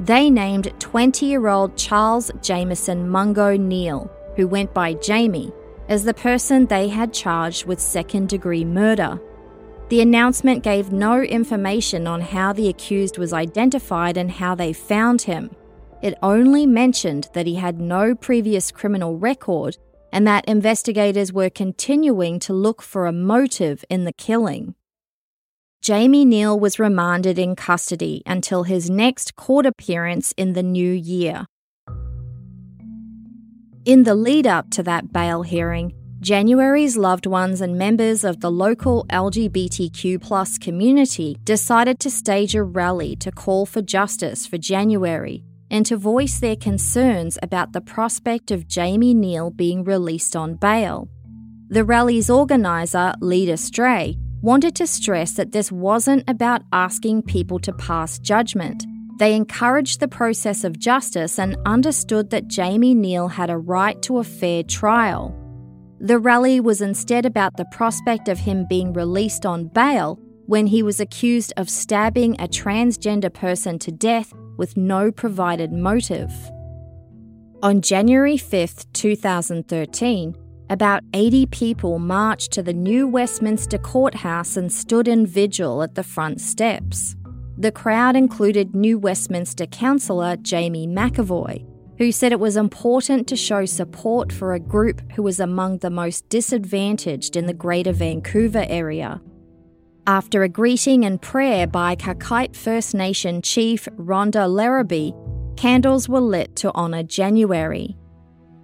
They 0.02 0.32
named 0.32 0.74
20 0.80 1.28
year 1.28 1.48
old 1.48 1.78
Charles 1.78 2.32
Jameson 2.42 3.08
Mungo 3.08 3.56
Neal, 3.56 4.12
who 4.36 4.48
went 4.48 4.74
by 4.74 4.96
Jamie, 4.96 5.52
as 5.90 6.04
the 6.04 6.14
person 6.16 6.66
they 6.66 6.88
had 6.88 7.14
charged 7.14 7.68
with 7.68 7.80
second 7.80 8.28
degree 8.28 8.66
murder. 8.66 9.22
The 9.90 10.02
announcement 10.02 10.64
gave 10.64 10.92
no 10.92 11.22
information 11.22 12.08
on 12.08 12.22
how 12.22 12.52
the 12.52 12.68
accused 12.68 13.20
was 13.20 13.32
identified 13.32 14.18
and 14.18 14.32
how 14.32 14.56
they 14.56 14.74
found 14.74 15.22
him. 15.22 15.52
It 16.02 16.18
only 16.24 16.66
mentioned 16.66 17.30
that 17.36 17.46
he 17.46 17.56
had 17.56 17.80
no 17.80 18.16
previous 18.16 18.72
criminal 18.72 19.20
record 19.20 19.78
and 20.12 20.26
that 20.26 20.46
investigators 20.46 21.32
were 21.32 21.52
continuing 21.52 22.40
to 22.40 22.54
look 22.54 22.82
for 22.82 23.06
a 23.06 23.12
motive 23.12 23.86
in 23.88 24.06
the 24.06 24.14
killing. 24.14 24.74
Jamie 25.82 26.26
Neal 26.26 26.60
was 26.60 26.78
remanded 26.78 27.40
in 27.40 27.56
custody 27.56 28.22
until 28.28 28.62
his 28.62 28.88
next 28.88 29.36
court 29.36 29.66
appearance 29.66 30.32
in 30.38 30.54
the 30.54 30.62
new 30.62 30.92
year. 30.92 31.48
In 33.84 34.04
the 34.04 34.14
lead 34.14 34.46
up 34.46 34.70
to 34.72 34.84
that 34.84 35.12
bail 35.12 35.42
hearing, 35.42 35.92
January's 36.20 36.98
loved 36.98 37.26
ones 37.26 37.62
and 37.62 37.80
members 37.80 38.24
of 38.24 38.42
the 38.42 38.52
local 38.52 39.08
LGBTQ 39.10 40.62
community 40.62 41.36
decided 41.44 42.00
to 42.02 42.12
stage 42.12 42.54
a 42.54 42.62
rally 42.62 43.16
to 43.16 43.32
call 43.32 43.66
for 43.66 43.82
justice 43.82 44.46
for 44.46 44.60
January 44.60 45.44
and 45.72 45.84
to 45.88 45.98
voice 45.98 46.40
their 46.40 46.56
concerns 46.56 47.40
about 47.42 47.74
the 47.74 47.82
prospect 47.82 48.52
of 48.52 48.68
Jamie 48.68 49.16
Neal 49.16 49.50
being 49.50 49.84
released 49.84 50.36
on 50.36 50.54
bail. 50.54 51.10
The 51.70 51.84
rally's 51.84 52.30
organiser, 52.30 53.14
Leader 53.20 53.58
Stray, 53.58 54.16
wanted 54.42 54.76
to 54.76 54.88
stress 54.88 55.34
that 55.34 55.52
this 55.52 55.72
wasn't 55.72 56.24
about 56.28 56.64
asking 56.74 57.24
people 57.24 57.60
to 57.60 57.74
pass 57.74 58.18
judgment. 58.20 58.86
They 59.20 59.36
encouraged 59.36 60.00
the 60.00 60.08
process 60.08 60.64
of 60.64 60.80
justice 60.80 61.38
and 61.38 61.56
understood 61.66 62.32
that 62.32 62.48
Jamie 62.48 62.96
Neal 62.96 63.28
had 63.28 63.52
a 63.52 63.58
right 63.58 64.02
to 64.02 64.18
a 64.18 64.24
fair 64.24 64.64
trial. 64.64 65.38
The 66.00 66.18
rally 66.18 66.60
was 66.60 66.82
instead 66.82 67.28
about 67.28 67.58
the 67.58 67.66
prospect 67.72 68.28
of 68.28 68.40
him 68.40 68.66
being 68.68 68.94
released 68.94 69.46
on 69.46 69.68
bail 69.68 70.20
when 70.48 70.66
he 70.66 70.82
was 70.82 71.00
accused 71.00 71.54
of 71.58 71.70
stabbing 71.70 72.34
a 72.42 72.48
transgender 72.48 73.32
person 73.32 73.78
to 73.78 73.92
death 73.92 74.34
with 74.58 74.76
no 74.76 75.12
provided 75.12 75.72
motive. 75.72 76.32
On 77.62 77.80
January 77.80 78.38
5, 78.38 78.92
2013, 78.92 80.36
about 80.72 81.04
80 81.14 81.48
people 81.48 82.00
marched 82.00 82.54
to 82.54 82.64
the 82.64 82.72
new 82.72 83.06
Westminster 83.06 83.78
Courthouse 83.78 84.56
and 84.56 84.72
stood 84.72 85.06
in 85.06 85.28
vigil 85.28 85.84
at 85.84 85.96
the 85.96 86.04
front 86.04 86.40
steps. 86.40 87.14
The 87.58 87.74
crowd 87.74 88.16
included 88.16 88.74
New 88.74 88.98
Westminster 88.98 89.66
councillor 89.66 90.38
Jamie 90.38 90.88
McAvoy, 90.88 91.68
who 91.98 92.14
said 92.14 92.32
it 92.32 92.40
was 92.40 92.56
important 92.56 93.28
to 93.28 93.36
show 93.36 93.66
support 93.66 94.32
for 94.32 94.54
a 94.54 94.62
group 94.62 95.02
who 95.12 95.24
was 95.24 95.42
among 95.42 95.80
the 95.80 95.90
most 95.90 96.30
disadvantaged 96.30 97.36
in 97.36 97.48
the 97.48 97.54
Greater 97.54 97.92
Vancouver 97.92 98.66
area. 98.70 99.22
After 100.08 100.42
a 100.42 100.50
greeting 100.50 101.04
and 101.04 101.22
prayer 101.22 101.68
by 101.68 101.98
Qayqayt 101.98 102.56
First 102.56 102.96
Nation 102.96 103.42
Chief 103.42 103.90
Rhonda 103.98 104.50
Larrabee, 104.50 105.12
candles 105.58 106.08
were 106.08 106.22
lit 106.22 106.56
to 106.56 106.74
honour 106.74 107.04
January. 107.04 107.98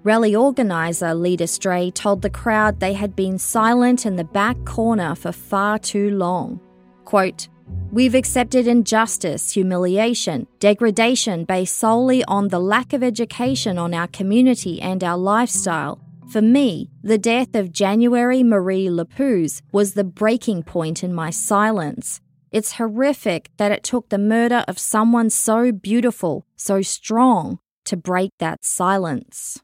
Rally 0.07 0.37
organiser 0.37 1.13
Lita 1.13 1.47
Stray 1.47 1.91
told 1.91 2.21
the 2.21 2.29
crowd 2.29 2.79
they 2.79 2.93
had 2.93 3.13
been 3.13 3.37
silent 3.37 4.05
in 4.05 4.15
the 4.15 4.23
back 4.23 4.55
corner 4.63 5.15
for 5.15 5.33
far 5.33 5.77
too 5.77 6.11
long. 6.11 6.61
Quote, 7.03 7.49
We've 7.91 8.15
accepted 8.15 8.67
injustice, 8.67 9.51
humiliation, 9.51 10.47
degradation 10.59 11.43
based 11.43 11.77
solely 11.77 12.23
on 12.23 12.47
the 12.47 12.59
lack 12.61 12.93
of 12.93 13.03
education 13.03 13.77
on 13.77 13.93
our 13.93 14.07
community 14.07 14.81
and 14.81 15.03
our 15.03 15.17
lifestyle. 15.17 15.99
For 16.31 16.41
me, 16.41 16.89
the 17.03 17.17
death 17.17 17.53
of 17.53 17.73
January 17.73 18.43
Marie 18.43 18.87
Lapuz 18.87 19.61
was 19.73 19.93
the 19.93 20.05
breaking 20.05 20.63
point 20.63 21.03
in 21.03 21.13
my 21.13 21.31
silence. 21.31 22.21
It's 22.49 22.77
horrific 22.77 23.49
that 23.57 23.73
it 23.73 23.83
took 23.83 24.07
the 24.07 24.17
murder 24.17 24.63
of 24.69 24.79
someone 24.79 25.29
so 25.29 25.73
beautiful, 25.73 26.45
so 26.55 26.81
strong, 26.81 27.59
to 27.83 27.97
break 27.97 28.31
that 28.39 28.63
silence. 28.63 29.59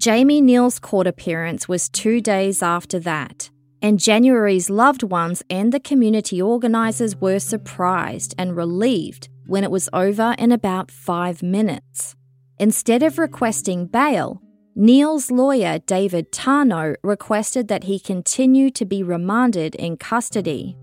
Jamie 0.00 0.40
Neal's 0.40 0.78
court 0.78 1.06
appearance 1.06 1.68
was 1.68 1.90
two 1.90 2.22
days 2.22 2.62
after 2.62 2.98
that, 3.00 3.50
and 3.82 4.00
January's 4.00 4.70
loved 4.70 5.02
ones 5.02 5.42
and 5.50 5.74
the 5.74 5.78
community 5.78 6.40
organisers 6.40 7.16
were 7.16 7.38
surprised 7.38 8.34
and 8.38 8.56
relieved 8.56 9.28
when 9.46 9.62
it 9.62 9.70
was 9.70 9.90
over 9.92 10.34
in 10.38 10.52
about 10.52 10.90
five 10.90 11.42
minutes. 11.42 12.16
Instead 12.58 13.02
of 13.02 13.18
requesting 13.18 13.84
bail, 13.84 14.40
Neal's 14.74 15.30
lawyer, 15.30 15.80
David 15.80 16.32
Tarnow, 16.32 16.94
requested 17.02 17.68
that 17.68 17.84
he 17.84 18.00
continue 18.00 18.70
to 18.70 18.86
be 18.86 19.02
remanded 19.02 19.74
in 19.74 19.98
custody. 19.98 20.78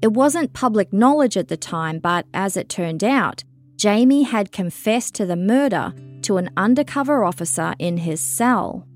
It 0.00 0.14
wasn't 0.14 0.54
public 0.54 0.90
knowledge 0.90 1.36
at 1.36 1.48
the 1.48 1.58
time, 1.58 1.98
but 1.98 2.24
as 2.32 2.56
it 2.56 2.70
turned 2.70 3.04
out, 3.04 3.44
Jamie 3.76 4.22
had 4.22 4.52
confessed 4.52 5.14
to 5.16 5.26
the 5.26 5.36
murder 5.36 5.92
to 6.28 6.36
an 6.36 6.50
undercover 6.58 7.24
officer 7.24 7.74
in 7.78 7.96
his 7.96 8.20
cell. 8.20 8.86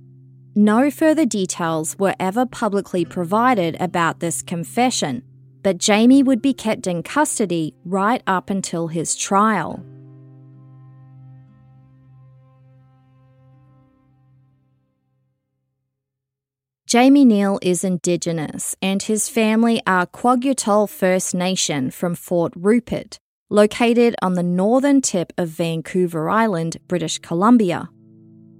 No 0.54 0.90
further 0.90 1.24
details 1.24 1.98
were 1.98 2.14
ever 2.20 2.44
publicly 2.44 3.06
provided 3.06 3.74
about 3.80 4.20
this 4.20 4.42
confession, 4.42 5.22
but 5.62 5.78
Jamie 5.78 6.22
would 6.22 6.42
be 6.42 6.52
kept 6.52 6.86
in 6.86 7.02
custody 7.02 7.74
right 7.86 8.22
up 8.26 8.50
until 8.50 8.88
his 8.88 9.16
trial. 9.16 9.82
Jamie 16.86 17.24
Neal 17.24 17.58
is 17.62 17.82
Indigenous, 17.82 18.76
and 18.82 19.02
his 19.02 19.30
family 19.30 19.80
are 19.86 20.06
Kwakiutl 20.06 20.86
First 20.90 21.34
Nation 21.34 21.90
from 21.90 22.14
Fort 22.14 22.52
Rupert, 22.54 23.18
located 23.52 24.16
on 24.22 24.32
the 24.32 24.42
northern 24.42 25.02
tip 25.02 25.32
of 25.36 25.48
Vancouver 25.50 26.30
Island, 26.30 26.78
British 26.88 27.18
Columbia. 27.18 27.90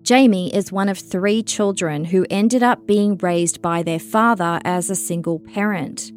Jamie 0.03 0.55
is 0.55 0.71
one 0.71 0.89
of 0.89 0.99
three 0.99 1.43
children 1.43 2.05
who 2.05 2.27
ended 2.29 2.63
up 2.63 2.87
being 2.87 3.17
raised 3.17 3.63
by 3.63 3.83
their 3.83 3.99
father 3.99 4.61
as 4.65 4.91
a 4.91 4.95
single 4.95 5.39
parent. 5.39 6.13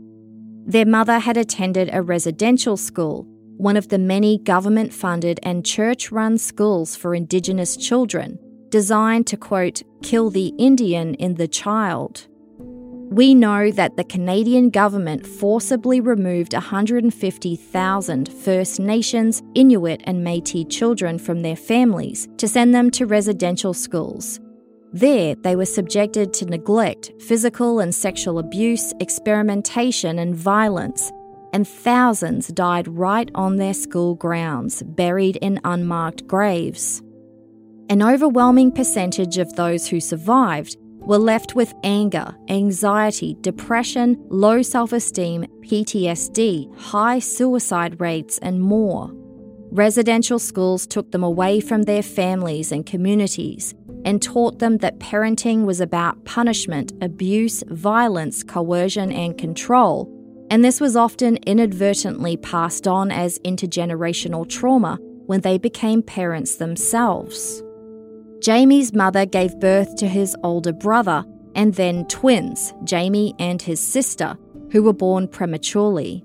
Their 0.65 0.85
mother 0.85 1.19
had 1.19 1.37
attended 1.37 1.89
a 1.93 2.01
residential 2.01 2.75
school, 2.75 3.25
one 3.57 3.77
of 3.77 3.87
the 3.87 3.97
many 3.97 4.39
government 4.39 4.91
funded 4.91 5.39
and 5.41 5.65
church 5.65 6.11
run 6.11 6.37
schools 6.37 6.97
for 6.97 7.15
Indigenous 7.15 7.77
children, 7.77 8.37
designed 8.69 9.27
to, 9.27 9.37
quote, 9.37 9.83
kill 10.03 10.29
the 10.29 10.47
Indian 10.57 11.13
in 11.15 11.35
the 11.35 11.47
child. 11.47 12.27
We 13.11 13.35
know 13.35 13.71
that 13.71 13.97
the 13.97 14.03
Canadian 14.03 14.71
government 14.71 15.25
forcibly 15.27 16.01
removed 16.01 16.53
150,000 16.53 18.29
First 18.29 18.79
Nations, 18.79 19.43
Inuit, 19.53 20.01
and 20.05 20.23
Metis 20.23 20.65
children 20.69 21.19
from 21.19 21.41
their 21.41 21.55
families 21.55 22.27
to 22.37 22.47
send 22.47 22.73
them 22.73 22.89
to 22.91 23.05
residential 23.05 23.73
schools. 23.73 24.39
There, 24.91 25.35
they 25.35 25.55
were 25.55 25.65
subjected 25.65 26.33
to 26.33 26.45
neglect, 26.45 27.11
physical 27.19 27.79
and 27.79 27.93
sexual 27.93 28.39
abuse, 28.39 28.91
experimentation, 28.99 30.19
and 30.19 30.35
violence, 30.35 31.11
and 31.53 31.67
thousands 31.67 32.47
died 32.47 32.87
right 32.87 33.29
on 33.35 33.57
their 33.57 33.73
school 33.73 34.15
grounds, 34.15 34.81
buried 34.83 35.35
in 35.37 35.61
unmarked 35.63 36.27
graves. 36.27 37.01
An 37.87 38.01
overwhelming 38.01 38.71
percentage 38.71 39.37
of 39.37 39.55
those 39.55 39.87
who 39.87 39.99
survived 39.99 40.75
were 41.05 41.17
left 41.17 41.55
with 41.55 41.73
anger, 41.83 42.35
anxiety, 42.49 43.37
depression, 43.41 44.17
low 44.29 44.61
self 44.61 44.93
esteem, 44.93 45.45
PTSD, 45.61 46.75
high 46.77 47.19
suicide 47.19 47.99
rates, 47.99 48.37
and 48.39 48.61
more. 48.61 49.11
Residential 49.71 50.39
schools 50.39 50.87
took 50.87 51.11
them 51.11 51.23
away 51.23 51.59
from 51.59 51.83
their 51.83 52.03
families 52.03 52.71
and 52.71 52.85
communities 52.85 53.73
and 54.05 54.21
taught 54.21 54.59
them 54.59 54.77
that 54.77 54.99
parenting 54.99 55.65
was 55.65 55.81
about 55.81 56.23
punishment, 56.25 56.93
abuse, 57.01 57.63
violence, 57.67 58.43
coercion, 58.43 59.11
and 59.11 59.37
control. 59.37 60.11
And 60.51 60.63
this 60.63 60.79
was 60.79 60.95
often 60.95 61.37
inadvertently 61.47 62.37
passed 62.37 62.87
on 62.87 63.11
as 63.11 63.39
intergenerational 63.39 64.47
trauma 64.47 64.99
when 65.25 65.41
they 65.41 65.57
became 65.57 66.03
parents 66.03 66.55
themselves. 66.55 67.63
Jamie's 68.41 68.93
mother 68.93 69.25
gave 69.25 69.59
birth 69.59 69.95
to 69.97 70.07
his 70.07 70.35
older 70.43 70.73
brother 70.73 71.25
and 71.55 71.73
then 71.73 72.05
twins, 72.05 72.73
Jamie 72.83 73.33
and 73.39 73.61
his 73.61 73.79
sister, 73.79 74.37
who 74.71 74.83
were 74.83 74.93
born 74.93 75.27
prematurely. 75.27 76.23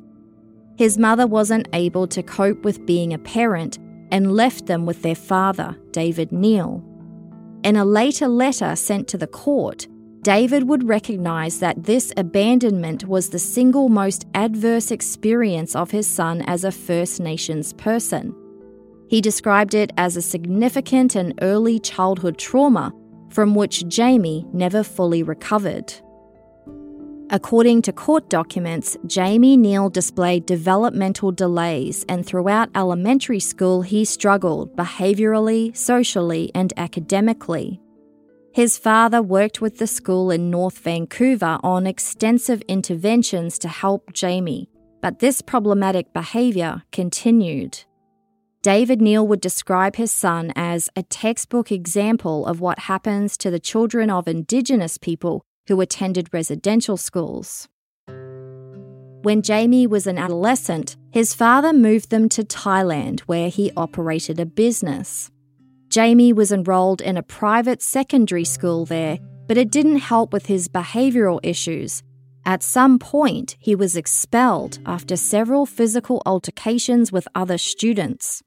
His 0.76 0.98
mother 0.98 1.26
wasn't 1.26 1.68
able 1.72 2.06
to 2.08 2.22
cope 2.22 2.64
with 2.64 2.86
being 2.86 3.12
a 3.12 3.18
parent 3.18 3.78
and 4.10 4.34
left 4.34 4.66
them 4.66 4.86
with 4.86 5.02
their 5.02 5.14
father, 5.14 5.76
David 5.92 6.32
Neal. 6.32 6.84
In 7.62 7.76
a 7.76 7.84
later 7.84 8.26
letter 8.26 8.74
sent 8.74 9.06
to 9.08 9.18
the 9.18 9.26
court, 9.26 9.86
David 10.22 10.68
would 10.68 10.88
recognise 10.88 11.60
that 11.60 11.84
this 11.84 12.12
abandonment 12.16 13.06
was 13.06 13.30
the 13.30 13.38
single 13.38 13.88
most 13.88 14.26
adverse 14.34 14.90
experience 14.90 15.76
of 15.76 15.90
his 15.90 16.06
son 16.06 16.42
as 16.42 16.64
a 16.64 16.72
First 16.72 17.20
Nations 17.20 17.72
person. 17.74 18.34
He 19.10 19.20
described 19.20 19.74
it 19.74 19.90
as 19.96 20.16
a 20.16 20.22
significant 20.22 21.16
and 21.16 21.34
early 21.42 21.80
childhood 21.80 22.38
trauma 22.38 22.92
from 23.28 23.56
which 23.56 23.88
Jamie 23.88 24.46
never 24.52 24.84
fully 24.84 25.24
recovered. 25.24 25.92
According 27.28 27.82
to 27.82 27.92
court 27.92 28.30
documents, 28.30 28.96
Jamie 29.06 29.56
Neal 29.56 29.90
displayed 29.90 30.46
developmental 30.46 31.32
delays, 31.32 32.04
and 32.08 32.24
throughout 32.24 32.70
elementary 32.76 33.40
school, 33.40 33.82
he 33.82 34.04
struggled 34.04 34.76
behaviourally, 34.76 35.76
socially, 35.76 36.52
and 36.54 36.72
academically. 36.76 37.80
His 38.54 38.78
father 38.78 39.20
worked 39.20 39.60
with 39.60 39.78
the 39.78 39.88
school 39.88 40.30
in 40.30 40.50
North 40.50 40.78
Vancouver 40.78 41.58
on 41.64 41.84
extensive 41.84 42.62
interventions 42.68 43.58
to 43.58 43.66
help 43.66 44.12
Jamie, 44.12 44.68
but 45.02 45.18
this 45.18 45.42
problematic 45.42 46.12
behaviour 46.12 46.82
continued. 46.92 47.80
David 48.62 49.00
Neal 49.00 49.26
would 49.26 49.40
describe 49.40 49.96
his 49.96 50.12
son 50.12 50.52
as 50.54 50.90
a 50.94 51.02
textbook 51.02 51.72
example 51.72 52.44
of 52.44 52.60
what 52.60 52.80
happens 52.80 53.38
to 53.38 53.50
the 53.50 53.58
children 53.58 54.10
of 54.10 54.28
Indigenous 54.28 54.98
people 54.98 55.46
who 55.66 55.80
attended 55.80 56.34
residential 56.34 56.98
schools. 56.98 57.68
When 59.22 59.40
Jamie 59.40 59.86
was 59.86 60.06
an 60.06 60.18
adolescent, 60.18 60.98
his 61.10 61.32
father 61.32 61.72
moved 61.72 62.10
them 62.10 62.28
to 62.30 62.44
Thailand, 62.44 63.20
where 63.20 63.48
he 63.48 63.72
operated 63.78 64.38
a 64.38 64.44
business. 64.44 65.30
Jamie 65.88 66.34
was 66.34 66.52
enrolled 66.52 67.00
in 67.00 67.16
a 67.16 67.22
private 67.22 67.80
secondary 67.80 68.44
school 68.44 68.84
there, 68.84 69.18
but 69.46 69.56
it 69.56 69.70
didn't 69.70 70.00
help 70.00 70.34
with 70.34 70.46
his 70.46 70.68
behavioural 70.68 71.40
issues. 71.42 72.02
At 72.44 72.62
some 72.62 72.98
point, 72.98 73.56
he 73.58 73.74
was 73.74 73.96
expelled 73.96 74.80
after 74.84 75.16
several 75.16 75.64
physical 75.64 76.22
altercations 76.26 77.10
with 77.10 77.26
other 77.34 77.56
students. 77.56 78.42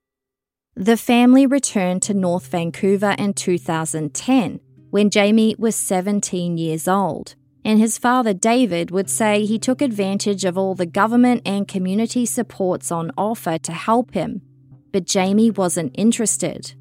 The 0.76 0.98
family 0.98 1.46
returned 1.46 2.02
to 2.04 2.16
North 2.16 2.48
Vancouver 2.48 3.12
in 3.20 3.36
2010 3.36 4.60
when 4.90 5.12
Jamie 5.12 5.56
was 5.60 5.76
17 5.76 6.58
years 6.58 6.88
old, 6.88 7.36
and 7.64 7.78
his 7.78 8.00
father 8.00 8.34
David 8.34 8.90
would 8.90 9.08
say 9.08 9.46
he 9.46 9.60
took 9.60 9.84
advantage 9.84 10.46
of 10.46 10.58
all 10.58 10.74
the 10.74 10.88
government 10.88 11.44
and 11.46 11.68
community 11.68 12.26
supports 12.26 12.92
on 12.92 13.12
offer 13.16 13.60
to 13.60 13.72
help 13.72 14.16
him, 14.16 14.42
but 14.92 15.06
Jamie 15.06 15.52
wasn't 15.52 15.94
interested. 15.96 16.74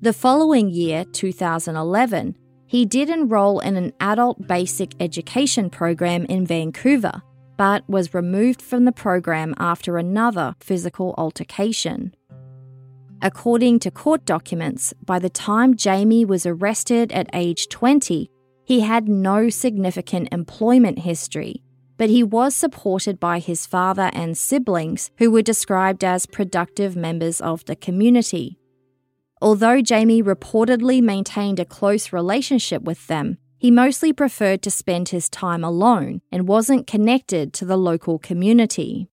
The 0.00 0.12
following 0.12 0.70
year, 0.70 1.04
2011, 1.04 2.36
He 2.68 2.84
did 2.84 3.10
enroll 3.10 3.58
in 3.58 3.76
an 3.76 3.92
adult 4.00 4.46
basic 4.46 4.92
education 5.00 5.68
program 5.70 6.26
in 6.26 6.46
Vancouver, 6.46 7.22
but 7.56 7.88
was 7.88 8.14
removed 8.14 8.62
from 8.62 8.84
the 8.84 8.92
program 8.92 9.54
after 9.58 9.98
another 9.98 10.54
physical 10.60 11.14
altercation. 11.18 12.14
According 13.22 13.78
to 13.80 13.90
court 13.90 14.24
documents, 14.26 14.92
by 15.04 15.18
the 15.18 15.30
time 15.30 15.76
Jamie 15.76 16.24
was 16.24 16.44
arrested 16.44 17.10
at 17.12 17.30
age 17.32 17.68
20, 17.68 18.30
he 18.64 18.80
had 18.80 19.08
no 19.08 19.48
significant 19.48 20.28
employment 20.32 20.98
history, 20.98 21.62
but 21.96 22.10
he 22.10 22.22
was 22.22 22.54
supported 22.54 23.18
by 23.18 23.38
his 23.38 23.64
father 23.64 24.10
and 24.12 24.36
siblings, 24.36 25.10
who 25.18 25.30
were 25.30 25.42
described 25.42 26.04
as 26.04 26.26
productive 26.26 26.94
members 26.94 27.40
of 27.40 27.64
the 27.64 27.76
community. 27.76 28.58
Although 29.40 29.80
Jamie 29.80 30.22
reportedly 30.22 31.02
maintained 31.02 31.58
a 31.58 31.64
close 31.64 32.12
relationship 32.12 32.82
with 32.82 33.06
them, 33.06 33.38
he 33.56 33.70
mostly 33.70 34.12
preferred 34.12 34.62
to 34.62 34.70
spend 34.70 35.08
his 35.08 35.30
time 35.30 35.64
alone 35.64 36.20
and 36.30 36.48
wasn't 36.48 36.86
connected 36.86 37.54
to 37.54 37.64
the 37.64 37.78
local 37.78 38.18
community. 38.18 39.08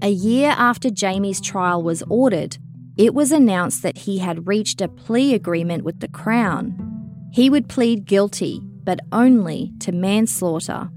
A 0.00 0.10
year 0.10 0.54
after 0.56 0.90
Jamie's 0.90 1.40
trial 1.40 1.82
was 1.82 2.04
ordered, 2.08 2.56
it 2.96 3.14
was 3.14 3.32
announced 3.32 3.82
that 3.82 3.98
he 3.98 4.18
had 4.18 4.46
reached 4.46 4.80
a 4.80 4.86
plea 4.86 5.34
agreement 5.34 5.82
with 5.82 5.98
the 5.98 6.06
Crown. 6.06 6.76
He 7.32 7.50
would 7.50 7.68
plead 7.68 8.04
guilty, 8.04 8.60
but 8.84 9.00
only 9.10 9.72
to 9.80 9.90
manslaughter. 9.90 10.88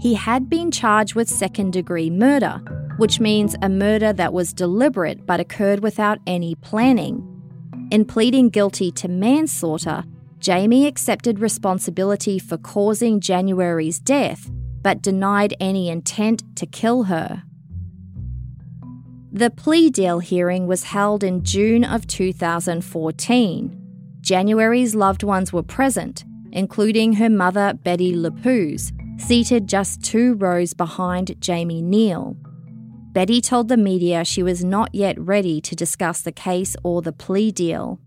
He 0.00 0.14
had 0.14 0.50
been 0.50 0.72
charged 0.72 1.14
with 1.14 1.28
second 1.28 1.72
degree 1.72 2.10
murder, 2.10 2.60
which 2.96 3.20
means 3.20 3.54
a 3.62 3.68
murder 3.68 4.12
that 4.12 4.32
was 4.32 4.52
deliberate 4.52 5.24
but 5.24 5.38
occurred 5.38 5.80
without 5.80 6.18
any 6.26 6.56
planning. 6.56 7.22
In 7.92 8.04
pleading 8.04 8.48
guilty 8.48 8.90
to 8.92 9.08
manslaughter, 9.08 10.02
Jamie 10.40 10.86
accepted 10.86 11.38
responsibility 11.38 12.40
for 12.40 12.58
causing 12.58 13.20
January's 13.20 14.00
death 14.00 14.50
but 14.86 15.02
denied 15.02 15.52
any 15.58 15.88
intent 15.88 16.44
to 16.54 16.64
kill 16.64 17.02
her. 17.02 17.42
The 19.32 19.50
plea 19.50 19.90
deal 19.90 20.20
hearing 20.20 20.68
was 20.68 20.84
held 20.84 21.24
in 21.24 21.42
June 21.42 21.82
of 21.82 22.06
2014. 22.06 23.80
January's 24.20 24.94
loved 24.94 25.24
ones 25.24 25.52
were 25.52 25.64
present, 25.64 26.24
including 26.52 27.14
her 27.14 27.28
mother, 27.28 27.74
Betty 27.74 28.14
Lapuz, 28.14 28.92
seated 29.20 29.66
just 29.66 30.04
two 30.04 30.34
rows 30.34 30.72
behind 30.72 31.34
Jamie 31.40 31.82
Neal. 31.82 32.36
Betty 33.10 33.40
told 33.40 33.66
the 33.66 33.76
media 33.76 34.24
she 34.24 34.44
was 34.44 34.62
not 34.62 34.94
yet 34.94 35.18
ready 35.18 35.60
to 35.62 35.74
discuss 35.74 36.22
the 36.22 36.30
case 36.30 36.76
or 36.84 37.02
the 37.02 37.10
plea 37.10 37.50
deal. 37.50 37.98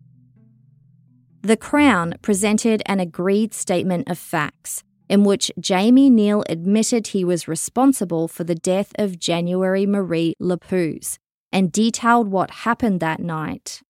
The 1.41 1.57
Crown 1.57 2.15
presented 2.21 2.81
an 2.85 3.01
agreed 3.01 3.53
statement 3.53 4.09
of 4.09 4.17
facts, 4.17 4.85
in 5.09 5.23
which 5.23 5.51
Jamie 5.59 6.09
Neal 6.09 6.43
admitted 6.47 7.07
he 7.07 7.25
was 7.25 7.47
responsible 7.47 8.27
for 8.27 8.43
the 8.43 8.55
death 8.55 8.93
of 8.95 9.19
January 9.19 9.85
Marie 9.85 10.35
Lapuz 10.39 11.17
and 11.51 11.71
detailed 11.71 12.29
what 12.29 12.51
happened 12.51 12.99
that 12.99 13.19
night. 13.19 13.81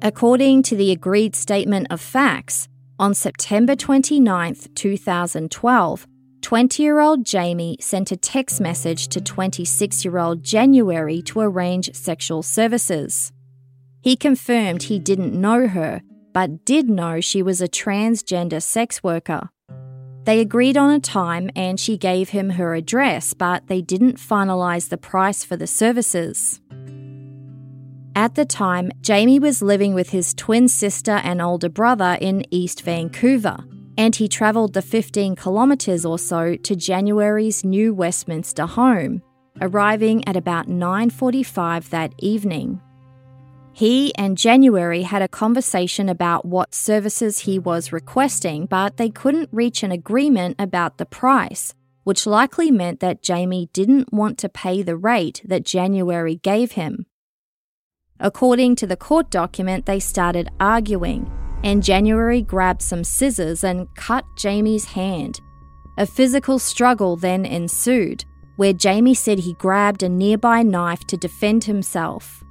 According 0.00 0.62
to 0.62 0.76
the 0.76 0.90
agreed 0.90 1.36
statement 1.36 1.88
of 1.90 2.00
facts, 2.00 2.68
on 2.98 3.14
September 3.14 3.76
29, 3.76 4.56
2012, 4.74 6.06
20 6.40 6.82
year 6.82 7.00
old 7.00 7.24
Jamie 7.24 7.76
sent 7.80 8.10
a 8.10 8.16
text 8.16 8.60
message 8.60 9.08
to 9.08 9.20
26 9.20 10.04
year 10.04 10.18
old 10.18 10.42
January 10.42 11.20
to 11.22 11.40
arrange 11.40 11.94
sexual 11.94 12.42
services. 12.42 13.32
He 14.00 14.16
confirmed 14.16 14.84
he 14.84 14.98
didn't 14.98 15.38
know 15.38 15.68
her 15.68 16.00
but 16.38 16.64
did 16.64 16.88
know 16.88 17.20
she 17.20 17.42
was 17.42 17.60
a 17.60 17.66
transgender 17.66 18.62
sex 18.62 19.02
worker. 19.02 19.48
They 20.22 20.38
agreed 20.38 20.76
on 20.76 20.92
a 20.92 21.00
time 21.00 21.50
and 21.56 21.80
she 21.80 21.98
gave 21.98 22.28
him 22.28 22.50
her 22.50 22.76
address, 22.76 23.34
but 23.34 23.66
they 23.66 23.82
didn't 23.82 24.18
finalise 24.18 24.88
the 24.88 24.98
price 24.98 25.42
for 25.42 25.56
the 25.56 25.66
services. 25.66 26.60
At 28.14 28.36
the 28.36 28.44
time, 28.44 28.92
Jamie 29.00 29.40
was 29.40 29.62
living 29.62 29.94
with 29.94 30.10
his 30.10 30.32
twin 30.32 30.68
sister 30.68 31.20
and 31.24 31.42
older 31.42 31.68
brother 31.68 32.16
in 32.20 32.44
East 32.54 32.82
Vancouver, 32.82 33.56
and 33.96 34.14
he 34.14 34.28
travelled 34.28 34.74
the 34.74 34.82
15 34.96 35.34
kilometres 35.34 36.06
or 36.06 36.20
so 36.20 36.54
to 36.54 36.76
January's 36.76 37.64
new 37.64 37.92
Westminster 37.92 38.66
home, 38.66 39.22
arriving 39.60 40.22
at 40.28 40.36
about 40.36 40.68
9:45 40.68 41.90
that 41.90 42.12
evening. 42.20 42.80
He 43.78 44.12
and 44.16 44.36
January 44.36 45.02
had 45.02 45.22
a 45.22 45.28
conversation 45.28 46.08
about 46.08 46.44
what 46.44 46.74
services 46.74 47.38
he 47.38 47.60
was 47.60 47.92
requesting, 47.92 48.66
but 48.66 48.96
they 48.96 49.08
couldn't 49.08 49.50
reach 49.52 49.84
an 49.84 49.92
agreement 49.92 50.56
about 50.58 50.98
the 50.98 51.06
price, 51.06 51.74
which 52.02 52.26
likely 52.26 52.72
meant 52.72 52.98
that 52.98 53.22
Jamie 53.22 53.70
didn't 53.72 54.12
want 54.12 54.36
to 54.38 54.48
pay 54.48 54.82
the 54.82 54.96
rate 54.96 55.42
that 55.44 55.64
January 55.64 56.40
gave 56.42 56.72
him. 56.72 57.06
According 58.18 58.74
to 58.74 58.86
the 58.88 58.96
court 58.96 59.30
document, 59.30 59.86
they 59.86 60.00
started 60.00 60.48
arguing, 60.58 61.30
and 61.62 61.84
January 61.84 62.42
grabbed 62.42 62.82
some 62.82 63.04
scissors 63.04 63.62
and 63.62 63.86
cut 63.94 64.24
Jamie's 64.36 64.86
hand. 64.86 65.40
A 65.96 66.04
physical 66.04 66.58
struggle 66.58 67.14
then 67.14 67.46
ensued, 67.46 68.24
where 68.56 68.72
Jamie 68.72 69.14
said 69.14 69.38
he 69.38 69.52
grabbed 69.52 70.02
a 70.02 70.08
nearby 70.08 70.64
knife 70.64 71.06
to 71.06 71.16
defend 71.16 71.62
himself. 71.62 72.42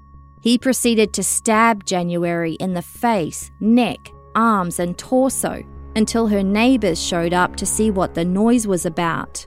He 0.47 0.57
proceeded 0.57 1.11
to 1.11 1.23
stab 1.23 1.83
January 1.83 2.53
in 2.53 2.73
the 2.73 2.81
face, 2.81 3.51
neck, 3.59 4.13
arms, 4.33 4.79
and 4.79 4.97
torso 4.97 5.61
until 5.93 6.27
her 6.27 6.41
neighbours 6.41 7.03
showed 7.03 7.33
up 7.33 7.57
to 7.57 7.65
see 7.65 7.91
what 7.91 8.13
the 8.13 8.23
noise 8.23 8.65
was 8.65 8.85
about. 8.85 9.45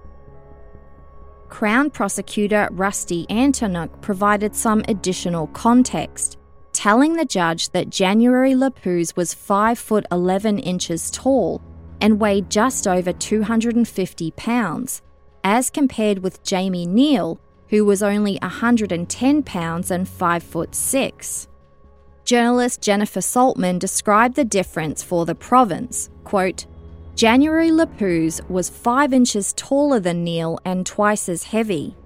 Crown 1.48 1.88
prosecutor 1.88 2.68
Rusty 2.72 3.24
Antonuk 3.30 4.02
provided 4.02 4.54
some 4.54 4.84
additional 4.88 5.46
context, 5.46 6.36
telling 6.74 7.14
the 7.14 7.24
judge 7.24 7.70
that 7.70 7.88
January 7.88 8.52
Lapuz 8.52 9.16
was 9.16 9.32
5 9.32 9.78
foot 9.78 10.04
11 10.12 10.58
inches 10.58 11.10
tall 11.10 11.62
and 12.02 12.20
weighed 12.20 12.50
just 12.50 12.86
over 12.86 13.14
250 13.14 14.32
pounds, 14.32 15.00
as 15.44 15.70
compared 15.70 16.18
with 16.18 16.42
Jamie 16.42 16.84
Neal, 16.84 17.40
who 17.70 17.84
was 17.84 18.02
only 18.02 18.38
110 18.42 19.42
pounds 19.44 19.90
and 19.90 20.08
5 20.08 20.42
foot 20.42 20.74
6. 20.74 21.48
Journalist 22.24 22.82
Jennifer 22.82 23.20
Saltman 23.20 23.78
described 23.78 24.36
the 24.36 24.44
difference 24.44 25.02
for 25.02 25.24
the 25.24 25.34
province. 25.34 26.10
Quote, 26.24 26.66
January 27.14 27.70
Lapuz 27.70 28.40
was 28.48 28.70
5 28.70 29.12
inches 29.12 29.52
taller 29.54 30.00
than 30.00 30.24
Neal 30.24 30.58
and 30.64 30.84
twice 30.86 31.28
as 31.28 31.44
heavy. 31.44 31.96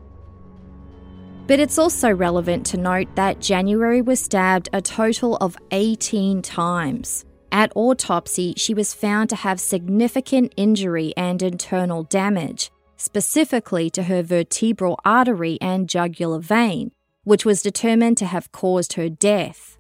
But 1.46 1.60
it's 1.60 1.78
also 1.78 2.10
relevant 2.10 2.64
to 2.66 2.78
note 2.78 3.14
that 3.16 3.40
January 3.40 4.00
was 4.00 4.20
stabbed 4.20 4.70
a 4.72 4.80
total 4.80 5.36
of 5.36 5.58
18 5.70 6.40
times. 6.42 7.24
At 7.52 7.72
autopsy, 7.76 8.54
she 8.56 8.74
was 8.74 8.94
found 8.94 9.30
to 9.30 9.36
have 9.36 9.60
significant 9.60 10.52
injury 10.56 11.12
and 11.16 11.42
internal 11.42 12.02
damage, 12.04 12.70
specifically 13.04 13.90
to 13.90 14.04
her 14.04 14.22
vertebral 14.22 14.98
artery 15.04 15.58
and 15.60 15.88
jugular 15.88 16.38
vein, 16.38 16.90
which 17.22 17.44
was 17.44 17.62
determined 17.62 18.16
to 18.18 18.26
have 18.26 18.50
caused 18.50 18.94
her 18.94 19.08
death. 19.08 19.78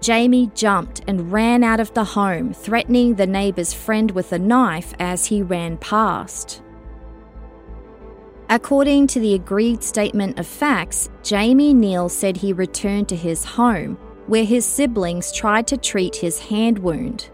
Jamie 0.00 0.50
jumped 0.54 1.00
and 1.08 1.32
ran 1.32 1.64
out 1.64 1.80
of 1.80 1.94
the 1.94 2.04
home, 2.04 2.52
threatening 2.52 3.14
the 3.14 3.26
neighbour's 3.26 3.72
friend 3.72 4.10
with 4.10 4.32
a 4.32 4.38
knife 4.38 4.92
as 4.98 5.24
he 5.24 5.40
ran 5.40 5.78
past. 5.78 6.60
According 8.50 9.06
to 9.08 9.20
the 9.20 9.32
agreed 9.32 9.82
statement 9.82 10.38
of 10.38 10.46
facts, 10.46 11.08
Jamie 11.22 11.72
Neal 11.72 12.10
said 12.10 12.36
he 12.36 12.52
returned 12.52 13.08
to 13.08 13.16
his 13.16 13.42
home, 13.44 13.96
where 14.26 14.44
his 14.44 14.66
siblings 14.66 15.32
tried 15.32 15.66
to 15.68 15.78
treat 15.78 16.16
his 16.16 16.38
hand 16.38 16.78
wound. 16.78 17.30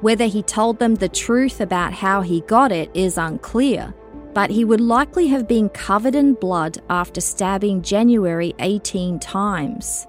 Whether 0.00 0.26
he 0.26 0.42
told 0.42 0.78
them 0.78 0.94
the 0.94 1.08
truth 1.08 1.60
about 1.60 1.92
how 1.92 2.20
he 2.20 2.42
got 2.42 2.70
it 2.70 2.90
is 2.94 3.18
unclear, 3.18 3.94
but 4.34 4.50
he 4.50 4.64
would 4.64 4.80
likely 4.80 5.28
have 5.28 5.48
been 5.48 5.70
covered 5.70 6.14
in 6.14 6.34
blood 6.34 6.78
after 6.90 7.20
stabbing 7.20 7.82
January 7.82 8.54
18 8.58 9.18
times. 9.18 10.06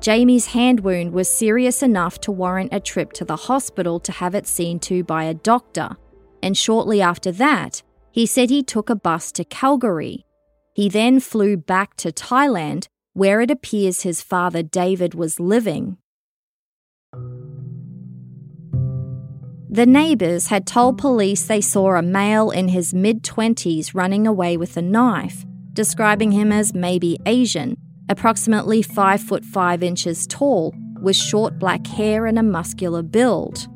Jamie's 0.00 0.46
hand 0.46 0.80
wound 0.80 1.12
was 1.12 1.28
serious 1.28 1.82
enough 1.82 2.20
to 2.20 2.32
warrant 2.32 2.72
a 2.72 2.80
trip 2.80 3.12
to 3.14 3.24
the 3.24 3.36
hospital 3.36 4.00
to 4.00 4.12
have 4.12 4.34
it 4.34 4.46
seen 4.46 4.78
to 4.80 5.04
by 5.04 5.24
a 5.24 5.34
doctor, 5.34 5.96
and 6.42 6.56
shortly 6.56 7.00
after 7.00 7.32
that, 7.32 7.82
he 8.10 8.24
said 8.24 8.48
he 8.48 8.62
took 8.62 8.88
a 8.88 8.96
bus 8.96 9.32
to 9.32 9.44
Calgary. 9.44 10.24
He 10.74 10.88
then 10.88 11.20
flew 11.20 11.56
back 11.56 11.96
to 11.96 12.12
Thailand, 12.12 12.88
where 13.12 13.40
it 13.40 13.50
appears 13.50 14.02
his 14.02 14.22
father 14.22 14.62
David 14.62 15.14
was 15.14 15.40
living. 15.40 15.98
The 19.68 19.86
neighbours 19.86 20.46
had 20.46 20.66
told 20.66 20.96
police 20.96 21.46
they 21.46 21.60
saw 21.60 21.96
a 21.96 22.02
male 22.02 22.50
in 22.50 22.68
his 22.68 22.94
mid 22.94 23.24
20s 23.24 23.94
running 23.94 24.26
away 24.26 24.56
with 24.56 24.76
a 24.76 24.82
knife, 24.82 25.44
describing 25.72 26.30
him 26.30 26.52
as 26.52 26.72
maybe 26.72 27.18
Asian, 27.26 27.76
approximately 28.08 28.80
5 28.80 29.20
foot 29.20 29.44
5 29.44 29.82
inches 29.82 30.26
tall, 30.28 30.72
with 31.00 31.16
short 31.16 31.58
black 31.58 31.84
hair 31.86 32.26
and 32.26 32.38
a 32.38 32.44
muscular 32.44 33.02
build. 33.02 33.66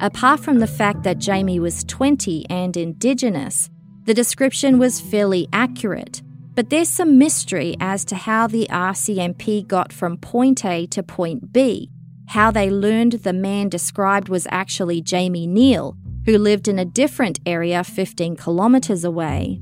Apart 0.00 0.40
from 0.40 0.60
the 0.60 0.68
fact 0.68 1.02
that 1.02 1.18
Jamie 1.18 1.60
was 1.60 1.82
20 1.84 2.46
and 2.48 2.76
Indigenous, 2.76 3.70
the 4.04 4.14
description 4.14 4.78
was 4.78 5.00
fairly 5.00 5.48
accurate, 5.52 6.22
but 6.54 6.70
there's 6.70 6.88
some 6.88 7.18
mystery 7.18 7.74
as 7.80 8.04
to 8.04 8.14
how 8.14 8.46
the 8.46 8.68
RCMP 8.70 9.66
got 9.66 9.92
from 9.92 10.16
point 10.16 10.64
A 10.64 10.86
to 10.86 11.02
point 11.02 11.52
B, 11.52 11.90
how 12.26 12.50
they 12.50 12.70
learned 12.70 13.12
the 13.12 13.32
man 13.32 13.68
described 13.68 14.28
was 14.28 14.46
actually 14.50 15.00
Jamie 15.00 15.46
Neal, 15.46 15.96
who 16.24 16.38
lived 16.38 16.68
in 16.68 16.78
a 16.78 16.84
different 16.84 17.38
area 17.46 17.84
15 17.84 18.36
kilometres 18.36 19.04
away. 19.04 19.60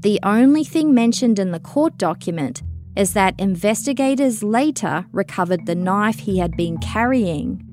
The 0.00 0.20
only 0.22 0.64
thing 0.64 0.94
mentioned 0.94 1.38
in 1.38 1.50
the 1.50 1.60
court 1.60 1.98
document 1.98 2.62
is 2.96 3.14
that 3.14 3.38
investigators 3.38 4.42
later 4.42 5.06
recovered 5.12 5.66
the 5.66 5.74
knife 5.74 6.20
he 6.20 6.38
had 6.38 6.56
been 6.56 6.78
carrying. 6.78 7.64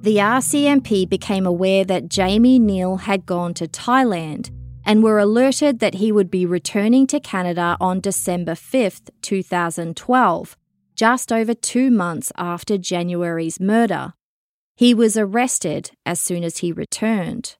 The 0.00 0.16
RCMP 0.16 1.08
became 1.08 1.44
aware 1.44 1.84
that 1.84 2.08
Jamie 2.08 2.58
Neal 2.58 2.98
had 2.98 3.26
gone 3.26 3.52
to 3.54 3.66
Thailand 3.66 4.50
and 4.84 5.02
were 5.02 5.18
alerted 5.18 5.80
that 5.80 5.94
he 5.94 6.12
would 6.12 6.30
be 6.30 6.46
returning 6.46 7.06
to 7.08 7.20
Canada 7.20 7.76
on 7.80 8.00
December 8.00 8.54
5, 8.54 9.02
2012, 9.20 10.56
just 10.98 11.32
over 11.32 11.54
two 11.54 11.92
months 11.92 12.32
after 12.36 12.76
January's 12.76 13.60
murder. 13.60 14.14
He 14.76 14.94
was 14.94 15.16
arrested 15.16 15.92
as 16.04 16.20
soon 16.20 16.42
as 16.42 16.58
he 16.58 16.72
returned. 16.72 17.56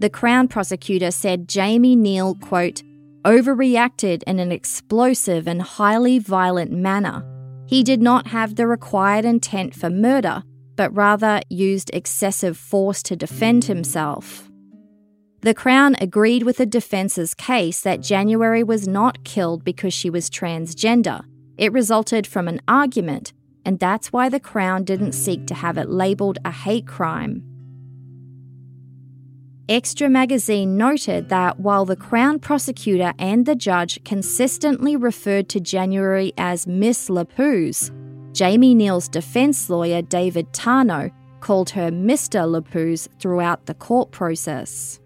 The 0.00 0.10
Crown 0.10 0.48
prosecutor 0.48 1.12
said 1.12 1.48
Jamie 1.48 1.94
Neal, 1.94 2.34
quote, 2.34 2.82
overreacted 3.24 4.24
in 4.24 4.40
an 4.40 4.50
explosive 4.50 5.46
and 5.46 5.62
highly 5.62 6.18
violent 6.18 6.72
manner. 6.72 7.24
He 7.68 7.84
did 7.84 8.02
not 8.02 8.26
have 8.26 8.56
the 8.56 8.66
required 8.66 9.24
intent 9.24 9.76
for 9.76 9.88
murder, 9.88 10.42
but 10.74 10.92
rather 10.92 11.40
used 11.48 11.90
excessive 11.94 12.56
force 12.56 13.04
to 13.04 13.14
defend 13.14 13.66
himself. 13.66 14.51
The 15.42 15.54
Crown 15.54 15.96
agreed 16.00 16.44
with 16.44 16.58
the 16.58 16.66
defence's 16.66 17.34
case 17.34 17.80
that 17.80 18.00
January 18.00 18.62
was 18.62 18.86
not 18.86 19.24
killed 19.24 19.64
because 19.64 19.92
she 19.92 20.08
was 20.08 20.30
transgender. 20.30 21.24
It 21.58 21.72
resulted 21.72 22.28
from 22.28 22.46
an 22.46 22.60
argument, 22.68 23.32
and 23.64 23.80
that's 23.80 24.12
why 24.12 24.28
the 24.28 24.38
Crown 24.38 24.84
didn't 24.84 25.12
seek 25.12 25.48
to 25.48 25.54
have 25.54 25.78
it 25.78 25.90
labelled 25.90 26.38
a 26.44 26.52
hate 26.52 26.86
crime. 26.86 27.42
Xtra 29.68 30.08
Magazine 30.08 30.76
noted 30.76 31.28
that 31.30 31.58
while 31.58 31.86
the 31.86 31.96
Crown 31.96 32.38
prosecutor 32.38 33.12
and 33.18 33.44
the 33.44 33.56
judge 33.56 33.98
consistently 34.04 34.94
referred 34.94 35.48
to 35.48 35.58
January 35.58 36.32
as 36.38 36.68
Miss 36.68 37.08
Lapuz, 37.08 37.90
Jamie 38.32 38.76
Neal's 38.76 39.08
defense 39.08 39.68
lawyer 39.68 40.02
David 40.02 40.52
Tarnow 40.52 41.10
called 41.40 41.70
her 41.70 41.90
Mr. 41.90 42.46
Lapuz 42.46 43.08
throughout 43.18 43.66
the 43.66 43.74
court 43.74 44.12
process. 44.12 45.00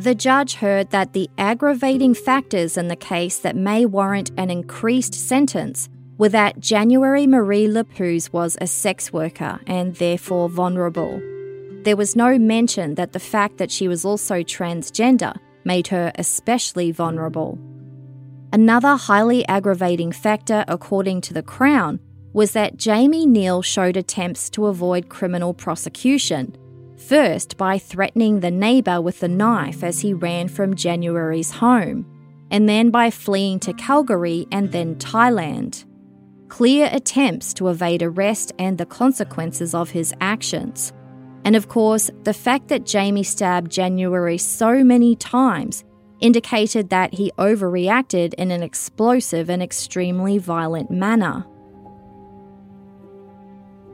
The 0.00 0.14
judge 0.14 0.54
heard 0.54 0.88
that 0.92 1.12
the 1.12 1.28
aggravating 1.36 2.14
factors 2.14 2.78
in 2.78 2.88
the 2.88 2.96
case 2.96 3.40
that 3.40 3.54
may 3.54 3.84
warrant 3.84 4.30
an 4.38 4.48
increased 4.48 5.12
sentence 5.12 5.90
were 6.16 6.30
that 6.30 6.58
January 6.58 7.26
Marie 7.26 7.66
Lapuz 7.66 8.32
was 8.32 8.56
a 8.62 8.66
sex 8.66 9.12
worker 9.12 9.60
and 9.66 9.94
therefore 9.96 10.48
vulnerable. 10.48 11.20
There 11.84 11.98
was 11.98 12.16
no 12.16 12.38
mention 12.38 12.94
that 12.94 13.12
the 13.12 13.20
fact 13.20 13.58
that 13.58 13.70
she 13.70 13.88
was 13.88 14.06
also 14.06 14.36
transgender 14.36 15.36
made 15.66 15.88
her 15.88 16.12
especially 16.14 16.92
vulnerable. 16.92 17.58
Another 18.54 18.96
highly 18.96 19.46
aggravating 19.48 20.12
factor, 20.12 20.64
according 20.66 21.20
to 21.20 21.34
the 21.34 21.42
Crown, 21.42 22.00
was 22.32 22.52
that 22.52 22.78
Jamie 22.78 23.26
Neal 23.26 23.60
showed 23.60 23.98
attempts 23.98 24.48
to 24.48 24.64
avoid 24.64 25.10
criminal 25.10 25.52
prosecution, 25.52 26.56
first 27.08 27.56
by 27.56 27.78
threatening 27.78 28.40
the 28.40 28.50
neighbour 28.50 29.00
with 29.00 29.22
a 29.22 29.28
knife 29.28 29.82
as 29.82 30.00
he 30.00 30.12
ran 30.14 30.48
from 30.48 30.74
January's 30.74 31.50
home, 31.50 32.06
and 32.50 32.68
then 32.68 32.90
by 32.90 33.10
fleeing 33.10 33.58
to 33.60 33.72
Calgary 33.72 34.46
and 34.52 34.72
then 34.72 34.96
Thailand 34.96 35.84
clear 36.50 36.90
attempts 36.92 37.54
to 37.54 37.68
evade 37.68 38.02
arrest 38.02 38.52
and 38.58 38.76
the 38.76 38.84
consequences 38.84 39.74
of 39.74 39.90
his 39.90 40.12
actions. 40.20 40.92
And 41.44 41.56
of 41.56 41.68
course, 41.68 42.10
the 42.24 42.34
fact 42.34 42.68
that 42.68 42.84
Jamie 42.84 43.22
stabbed 43.22 43.70
January 43.70 44.36
so 44.36 44.84
many 44.84 45.16
times 45.16 45.84
indicated 46.20 46.90
that 46.90 47.14
he 47.14 47.32
overreacted 47.38 48.34
in 48.34 48.50
an 48.50 48.62
explosive 48.62 49.48
and 49.48 49.62
extremely 49.62 50.36
violent 50.36 50.90
manner. 50.90 51.46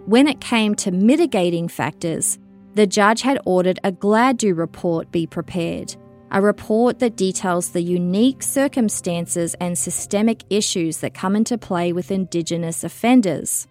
When 0.07 0.27
it 0.27 0.41
came 0.41 0.75
to 0.77 0.91
mitigating 0.91 1.69
factors, 1.69 2.39
the 2.77 2.87
judge 2.87 3.23
had 3.23 3.41
ordered 3.45 3.81
a 3.83 3.91
Gladue 3.91 4.57
report 4.57 5.11
be 5.11 5.27
prepared 5.27 5.97
a 6.31 6.41
report 6.43 6.99
that 6.99 7.17
details 7.17 7.71
the 7.71 7.83
unique 7.83 8.43
circumstances 8.43 9.55
and 9.61 9.79
systemic 9.79 10.43
issues 10.51 10.99
that 10.99 11.15
come 11.15 11.37
into 11.37 11.57
play 11.57 11.93
with 11.93 12.11
Indigenous 12.11 12.83
offenders. 12.85 13.67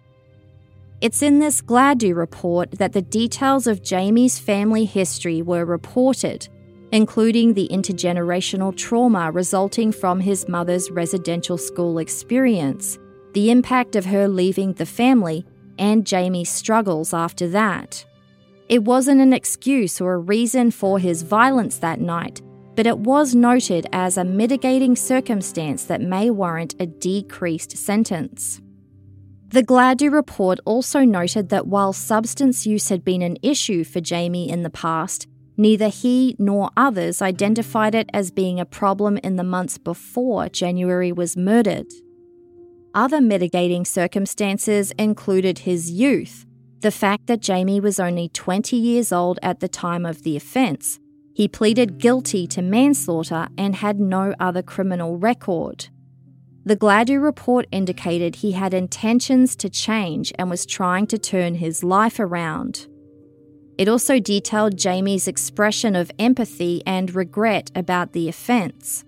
It's 1.02 1.20
in 1.20 1.38
this 1.38 1.60
Gladue 1.60 2.16
report 2.16 2.70
that 2.72 2.94
the 2.94 3.02
details 3.02 3.66
of 3.66 3.82
Jamie's 3.82 4.38
family 4.38 4.86
history 4.86 5.42
were 5.42 5.66
reported, 5.66 6.48
including 6.92 7.52
the 7.52 7.68
intergenerational 7.70 8.74
trauma 8.74 9.30
resulting 9.30 9.92
from 9.92 10.20
his 10.20 10.48
mother's 10.48 10.90
residential 10.90 11.58
school 11.58 11.98
experience, 11.98 12.98
the 13.34 13.50
impact 13.50 13.94
of 13.96 14.06
her 14.06 14.26
leaving 14.26 14.72
the 14.72 14.86
family, 14.86 15.44
and 15.78 16.06
Jamie's 16.06 16.50
struggles 16.50 17.12
after 17.12 17.46
that. 17.48 18.06
It 18.68 18.82
wasn't 18.82 19.20
an 19.20 19.32
excuse 19.32 20.00
or 20.00 20.14
a 20.14 20.18
reason 20.18 20.70
for 20.72 20.98
his 20.98 21.22
violence 21.22 21.78
that 21.78 22.00
night, 22.00 22.42
but 22.74 22.86
it 22.86 22.98
was 22.98 23.34
noted 23.34 23.86
as 23.92 24.16
a 24.16 24.24
mitigating 24.24 24.96
circumstance 24.96 25.84
that 25.84 26.00
may 26.00 26.30
warrant 26.30 26.74
a 26.80 26.86
decreased 26.86 27.76
sentence. 27.76 28.60
The 29.48 29.62
Gladue 29.62 30.10
report 30.10 30.58
also 30.64 31.04
noted 31.04 31.50
that 31.50 31.68
while 31.68 31.92
substance 31.92 32.66
use 32.66 32.88
had 32.88 33.04
been 33.04 33.22
an 33.22 33.36
issue 33.42 33.84
for 33.84 34.00
Jamie 34.00 34.50
in 34.50 34.64
the 34.64 34.70
past, 34.70 35.28
neither 35.56 35.88
he 35.88 36.34
nor 36.40 36.70
others 36.76 37.22
identified 37.22 37.94
it 37.94 38.10
as 38.12 38.32
being 38.32 38.58
a 38.58 38.66
problem 38.66 39.16
in 39.18 39.36
the 39.36 39.44
months 39.44 39.78
before 39.78 40.48
January 40.48 41.12
was 41.12 41.36
murdered. 41.36 41.86
Other 42.94 43.20
mitigating 43.20 43.84
circumstances 43.84 44.90
included 44.98 45.60
his 45.60 45.90
youth, 45.90 46.45
the 46.80 46.90
fact 46.90 47.26
that 47.26 47.40
Jamie 47.40 47.80
was 47.80 47.98
only 47.98 48.28
20 48.28 48.76
years 48.76 49.12
old 49.12 49.38
at 49.42 49.60
the 49.60 49.68
time 49.68 50.04
of 50.04 50.22
the 50.22 50.36
offence, 50.36 50.98
he 51.34 51.48
pleaded 51.48 51.98
guilty 51.98 52.46
to 52.46 52.62
manslaughter 52.62 53.48
and 53.58 53.76
had 53.76 54.00
no 54.00 54.34
other 54.40 54.62
criminal 54.62 55.16
record. 55.18 55.88
The 56.64 56.76
Gladue 56.76 57.22
report 57.22 57.66
indicated 57.70 58.36
he 58.36 58.52
had 58.52 58.74
intentions 58.74 59.54
to 59.56 59.70
change 59.70 60.32
and 60.38 60.50
was 60.50 60.66
trying 60.66 61.06
to 61.08 61.18
turn 61.18 61.56
his 61.56 61.84
life 61.84 62.18
around. 62.18 62.88
It 63.78 63.88
also 63.88 64.18
detailed 64.18 64.78
Jamie's 64.78 65.28
expression 65.28 65.94
of 65.94 66.10
empathy 66.18 66.82
and 66.86 67.14
regret 67.14 67.70
about 67.74 68.12
the 68.12 68.28
offence. 68.28 69.04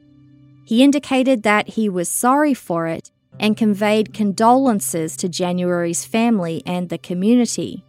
He 0.64 0.84
indicated 0.84 1.42
that 1.42 1.70
he 1.70 1.88
was 1.88 2.08
sorry 2.08 2.54
for 2.54 2.86
it 2.86 3.10
and 3.40 3.56
conveyed 3.56 4.14
condolences 4.14 5.16
to 5.16 5.28
January's 5.28 6.04
family 6.04 6.62
and 6.66 6.88
the 6.88 6.98
community. 6.98 7.84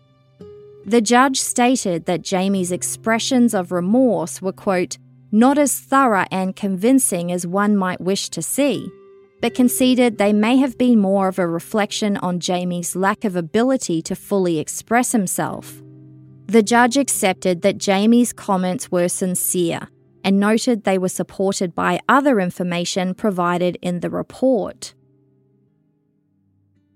The 0.86 1.02
judge 1.02 1.40
stated 1.40 2.06
that 2.06 2.22
Jamie's 2.22 2.72
expressions 2.72 3.54
of 3.54 3.72
remorse 3.72 4.42
were, 4.42 4.54
quote, 4.54 4.98
not 5.32 5.58
as 5.58 5.80
thorough 5.80 6.26
and 6.32 6.56
convincing 6.56 7.32
as 7.32 7.46
one 7.46 7.78
might 7.78 8.02
wish 8.02 8.30
to 8.30 8.42
see, 8.42 8.90
but 9.42 9.54
conceded 9.54 10.18
they 10.18 10.34
may 10.34 10.58
have 10.58 10.78
been 10.78 11.00
more 11.00 11.28
of 11.28 11.38
a 11.38 11.48
reflection 11.48 12.18
on 12.18 12.40
Jamie's 12.40 12.96
lack 12.96 13.24
of 13.24 13.36
ability 13.36 14.02
to 14.02 14.16
fully 14.16 14.60
express 14.60 15.12
himself. 15.12 15.82
The 16.48 16.64
judge 16.64 16.98
accepted 16.98 17.62
that 17.62 17.78
Jamie's 17.78 18.34
comments 18.34 18.92
were 18.92 19.08
sincere 19.08 19.88
and 20.24 20.40
noted 20.40 20.84
they 20.84 20.98
were 20.98 21.10
supported 21.10 21.76
by 21.76 22.00
other 22.10 22.40
information 22.40 23.14
provided 23.14 23.78
in 23.82 24.00
the 24.00 24.10
report. 24.10 24.94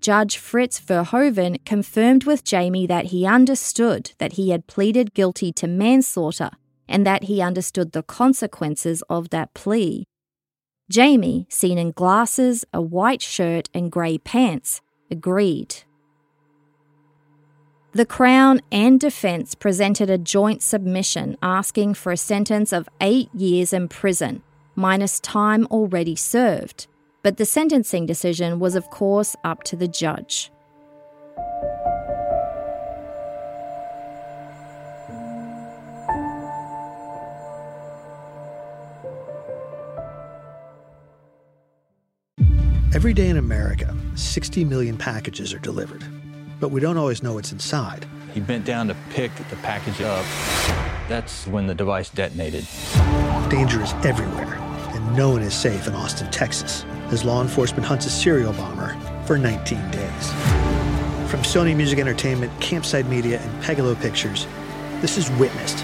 Judge 0.04 0.36
Frits 0.36 0.78
Verhoeven 0.78 1.64
confirmed 1.64 2.24
with 2.24 2.44
Jamie 2.44 2.86
that 2.86 3.06
he 3.06 3.24
understood 3.24 4.12
that 4.18 4.34
he 4.34 4.50
had 4.50 4.66
pleaded 4.66 5.14
guilty 5.14 5.50
to 5.52 5.66
manslaughter 5.66 6.50
and 6.86 7.06
that 7.06 7.22
he 7.22 7.40
understood 7.40 7.92
the 7.92 8.02
consequences 8.02 9.02
of 9.08 9.30
that 9.30 9.54
plea. 9.54 10.04
Jamie, 10.90 11.46
seen 11.48 11.78
in 11.78 11.90
glasses, 11.90 12.66
a 12.70 12.82
white 12.82 13.22
shirt, 13.22 13.70
and 13.72 13.90
grey 13.90 14.18
pants, 14.18 14.82
agreed. 15.10 15.74
The 17.92 18.04
Crown 18.04 18.60
and 18.70 19.00
Defence 19.00 19.54
presented 19.54 20.10
a 20.10 20.18
joint 20.18 20.60
submission 20.62 21.38
asking 21.40 21.94
for 21.94 22.12
a 22.12 22.18
sentence 22.18 22.74
of 22.74 22.90
eight 23.00 23.34
years 23.34 23.72
in 23.72 23.88
prison, 23.88 24.42
minus 24.76 25.18
time 25.18 25.66
already 25.70 26.14
served. 26.14 26.88
But 27.24 27.38
the 27.38 27.46
sentencing 27.46 28.04
decision 28.04 28.58
was, 28.58 28.74
of 28.74 28.90
course, 28.90 29.34
up 29.44 29.64
to 29.64 29.76
the 29.76 29.88
judge. 29.88 30.52
Every 42.92 43.14
day 43.14 43.30
in 43.30 43.38
America, 43.38 43.96
60 44.16 44.66
million 44.66 44.98
packages 44.98 45.54
are 45.54 45.58
delivered, 45.58 46.04
but 46.60 46.68
we 46.68 46.80
don't 46.80 46.98
always 46.98 47.22
know 47.22 47.32
what's 47.32 47.52
inside. 47.52 48.06
He 48.34 48.40
bent 48.40 48.66
down 48.66 48.86
to 48.88 48.96
pick 49.08 49.34
the 49.48 49.56
package 49.56 50.02
up. 50.02 50.26
That's 51.08 51.46
when 51.46 51.66
the 51.66 51.74
device 51.74 52.10
detonated. 52.10 52.66
Danger 53.48 53.82
is 53.82 53.94
everywhere, 54.04 54.56
and 54.90 55.16
no 55.16 55.30
one 55.30 55.40
is 55.40 55.54
safe 55.54 55.86
in 55.86 55.94
Austin, 55.94 56.30
Texas, 56.30 56.84
as 57.12 57.24
law 57.24 57.42
enforcement 57.42 57.84
hunts 57.84 58.06
a 58.06 58.10
serial 58.10 58.52
bomber 58.52 58.96
for 59.24 59.38
19 59.38 59.78
days. 59.90 60.32
From 61.30 61.40
Sony 61.40 61.76
Music 61.76 61.98
Entertainment, 61.98 62.52
Campside 62.60 63.08
Media, 63.08 63.40
and 63.40 63.62
Pegalo 63.62 64.00
Pictures, 64.00 64.46
this 65.00 65.18
is 65.18 65.30
Witnessed 65.32 65.82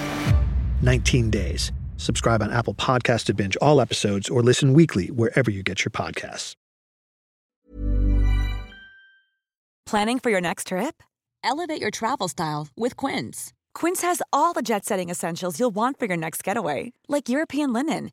19 0.83 1.31
Days. 1.31 1.73
Subscribe 1.97 2.43
on 2.43 2.51
Apple 2.51 2.75
Podcast 2.75 3.25
to 3.27 3.35
binge 3.35 3.57
all 3.61 3.81
episodes 3.81 4.31
or 4.31 4.43
listen 4.43 4.73
weekly 4.73 5.11
wherever 5.11 5.51
you 5.51 5.63
get 5.63 5.85
your 5.85 5.91
podcasts. 5.91 6.55
Planning 9.87 10.21
for 10.21 10.31
your 10.31 10.41
next 10.41 10.69
trip? 10.69 11.03
Elevate 11.43 11.81
your 11.81 11.91
travel 11.91 12.29
style 12.29 12.69
with 12.77 12.97
Quince. 12.97 13.53
Quince 13.75 14.03
has 14.03 14.23
all 14.33 14.53
the 14.53 14.63
jet 14.63 14.85
setting 14.85 15.11
essentials 15.11 15.59
you'll 15.59 15.75
want 15.75 15.99
for 15.99 16.07
your 16.07 16.17
next 16.17 16.45
getaway, 16.45 16.93
like 17.09 17.29
European 17.29 17.73
linen, 17.73 18.13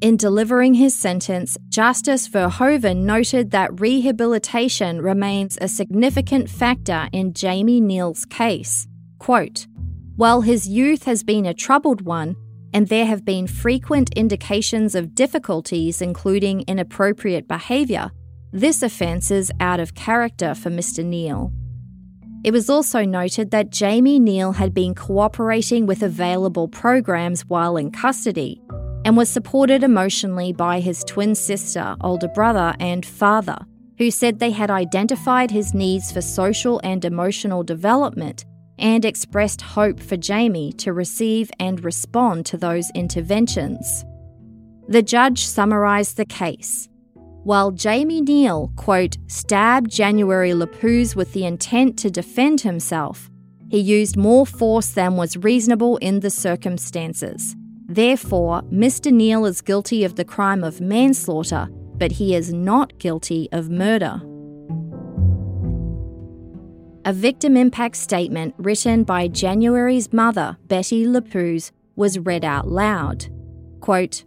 In 0.00 0.16
delivering 0.16 0.72
his 0.72 0.94
sentence, 0.94 1.58
Justice 1.68 2.26
Verhoeven 2.26 3.02
noted 3.02 3.50
that 3.50 3.78
rehabilitation 3.78 5.02
remains 5.02 5.58
a 5.60 5.68
significant 5.68 6.48
factor 6.48 7.10
in 7.12 7.34
Jamie 7.34 7.82
Neal's 7.82 8.24
case. 8.24 8.88
Quote, 9.18 9.66
While 10.16 10.40
his 10.40 10.66
youth 10.66 11.04
has 11.04 11.22
been 11.22 11.44
a 11.44 11.52
troubled 11.52 12.00
one, 12.00 12.34
and 12.72 12.88
there 12.88 13.04
have 13.04 13.26
been 13.26 13.46
frequent 13.46 14.10
indications 14.16 14.94
of 14.94 15.14
difficulties, 15.14 16.00
including 16.00 16.64
inappropriate 16.66 17.46
behaviour, 17.46 18.10
this 18.52 18.82
offence 18.82 19.30
is 19.30 19.52
out 19.60 19.80
of 19.80 19.94
character 19.94 20.54
for 20.54 20.70
Mr. 20.70 21.04
Neal. 21.04 21.52
It 22.42 22.52
was 22.52 22.70
also 22.70 23.04
noted 23.04 23.50
that 23.50 23.68
Jamie 23.68 24.18
Neal 24.18 24.52
had 24.52 24.72
been 24.72 24.94
cooperating 24.94 25.84
with 25.84 26.02
available 26.02 26.68
programs 26.68 27.42
while 27.42 27.76
in 27.76 27.90
custody 27.90 28.62
and 29.04 29.16
was 29.16 29.28
supported 29.28 29.82
emotionally 29.82 30.52
by 30.52 30.80
his 30.80 31.04
twin 31.04 31.34
sister, 31.34 31.96
older 32.00 32.28
brother, 32.28 32.74
and 32.80 33.04
father, 33.04 33.58
who 33.98 34.10
said 34.10 34.38
they 34.38 34.50
had 34.50 34.70
identified 34.70 35.50
his 35.50 35.74
needs 35.74 36.10
for 36.12 36.20
social 36.20 36.80
and 36.84 37.04
emotional 37.04 37.62
development 37.62 38.44
and 38.78 39.04
expressed 39.04 39.60
hope 39.60 40.00
for 40.00 40.16
Jamie 40.16 40.72
to 40.72 40.92
receive 40.92 41.50
and 41.60 41.84
respond 41.84 42.46
to 42.46 42.56
those 42.56 42.90
interventions. 42.94 44.04
The 44.88 45.02
judge 45.02 45.44
summarised 45.44 46.16
the 46.16 46.24
case. 46.24 46.88
While 47.42 47.70
Jamie 47.70 48.20
Neal, 48.20 48.72
quote, 48.76 49.16
stabbed 49.26 49.90
January 49.90 50.50
Lapuz 50.50 51.14
with 51.14 51.32
the 51.32 51.46
intent 51.46 51.98
to 52.00 52.10
defend 52.10 52.62
himself, 52.62 53.30
he 53.68 53.78
used 53.78 54.16
more 54.16 54.44
force 54.44 54.90
than 54.90 55.16
was 55.16 55.36
reasonable 55.36 55.96
in 55.98 56.20
the 56.20 56.30
circumstances. 56.30 57.54
Therefore, 57.90 58.62
Mr. 58.72 59.12
Neal 59.12 59.44
is 59.44 59.60
guilty 59.60 60.04
of 60.04 60.14
the 60.14 60.24
crime 60.24 60.62
of 60.62 60.80
manslaughter, 60.80 61.68
but 61.98 62.12
he 62.12 62.36
is 62.36 62.52
not 62.52 62.96
guilty 63.00 63.48
of 63.50 63.68
murder. 63.68 64.22
A 67.04 67.12
victim 67.12 67.56
impact 67.56 67.96
statement 67.96 68.54
written 68.58 69.02
by 69.02 69.26
January's 69.26 70.12
mother, 70.12 70.56
Betty 70.68 71.04
Lapuz, 71.04 71.72
was 71.96 72.20
read 72.20 72.44
out 72.44 72.68
loud. 72.68 73.26
Quote, 73.80 74.24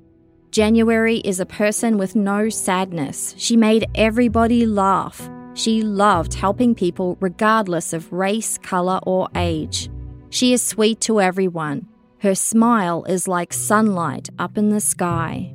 January 0.52 1.20
is 1.20 1.40
a 1.40 1.46
person 1.46 1.98
with 1.98 2.18
no 2.18 2.50
sadness. 2.50 3.34
She 3.38 3.56
made 3.56 3.88
everybody 3.96 4.66
laugh. 4.66 5.30
She 5.54 5.84
loved 5.84 6.34
helping 6.34 6.76
people 6.76 7.18
regardless 7.22 7.94
of 7.94 8.12
race, 8.12 8.58
colour, 8.58 9.00
or 9.04 9.30
age. 9.36 9.90
She 10.32 10.52
is 10.52 10.62
sweet 10.62 11.00
to 11.02 11.22
everyone. 11.22 11.88
Her 12.24 12.36
smile 12.36 13.04
is 13.04 13.28
like 13.28 13.52
sunlight 13.52 14.30
up 14.40 14.58
in 14.58 14.70
the 14.70 14.80
sky. 14.80 15.54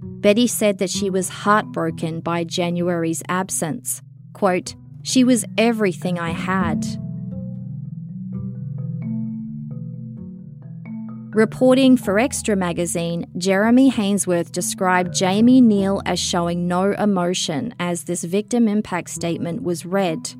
Betty 0.00 0.46
said 0.46 0.78
that 0.78 0.90
she 0.90 1.10
was 1.10 1.28
heartbroken 1.28 2.20
by 2.20 2.44
January's 2.44 3.20
absence. 3.28 4.00
Quote, 4.32 4.76
She 5.02 5.24
was 5.24 5.44
everything 5.58 6.16
I 6.16 6.30
had. 6.30 6.86
Reporting 11.34 11.96
for 11.96 12.14
Xtra 12.14 12.56
magazine, 12.56 13.26
Jeremy 13.36 13.90
Hainsworth 13.90 14.52
described 14.52 15.12
Jamie 15.12 15.60
Neal 15.60 16.00
as 16.06 16.20
showing 16.20 16.68
no 16.68 16.92
emotion 16.92 17.74
as 17.80 18.04
this 18.04 18.22
victim 18.22 18.68
impact 18.68 19.10
statement 19.10 19.64
was 19.64 19.84
read. 19.84 20.32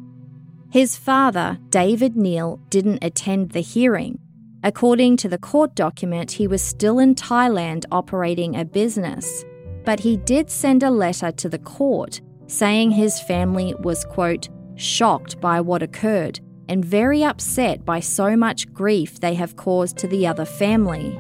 His 0.71 0.95
father, 0.95 1.59
David 1.69 2.17
Neal, 2.17 2.61
didn't 2.71 3.03
attend 3.03 3.51
the 3.51 3.61
hearing, 3.61 4.21
According 4.65 5.19
to 5.19 5.29
the 5.29 5.39
court 5.39 5.75
document, 5.75 6.33
he 6.33 6.49
was 6.49 6.63
still 6.63 6.99
in 6.99 7.15
Thailand 7.15 7.85
operating 7.93 8.57
a 8.57 8.65
business. 8.65 9.45
But 9.85 10.01
he 10.01 10.17
did 10.17 10.51
send 10.51 10.83
a 10.83 10.91
letter 10.91 11.31
to 11.33 11.49
the 11.49 11.61
court 11.61 12.21
saying 12.49 12.91
his 12.91 13.21
family 13.21 13.75
was, 13.81 14.05
quote, 14.05 14.49
shocked 14.75 15.41
by 15.41 15.61
what 15.61 15.83
occurred 15.83 16.41
and 16.69 16.85
very 16.85 17.23
upset 17.23 17.85
by 17.85 18.01
so 18.01 18.37
much 18.37 18.73
grief 18.73 19.21
they 19.21 19.35
have 19.35 19.57
caused 19.57 19.97
to 19.99 20.09
the 20.09 20.27
other 20.27 20.45
family. 20.45 21.19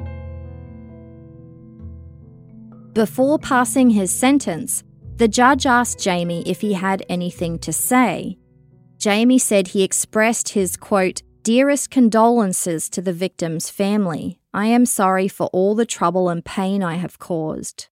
Before 2.93 3.39
passing 3.39 3.91
his 3.91 4.12
sentence, 4.12 4.82
the 5.16 5.28
judge 5.28 5.66
asked 5.66 6.01
Jamie 6.01 6.43
if 6.47 6.61
he 6.61 6.72
had 6.72 7.05
anything 7.09 7.59
to 7.61 7.72
say. 7.72 8.39
Jamie 8.99 9.39
said 9.39 9.68
he 9.68 9.84
expressed 9.84 10.51
his, 10.51 10.76
quote, 10.76 11.22
Dearest 11.49 11.89
condolences 11.89 12.91
to 12.91 13.01
the 13.01 13.15
victim's 13.15 13.71
family. 13.71 14.39
I 14.53 14.67
am 14.67 14.85
sorry 14.85 15.29
for 15.29 15.47
all 15.47 15.75
the 15.75 15.87
trouble 15.87 16.29
and 16.29 16.45
pain 16.45 16.83
I 16.83 16.97
have 16.97 17.19
caused. 17.19 17.89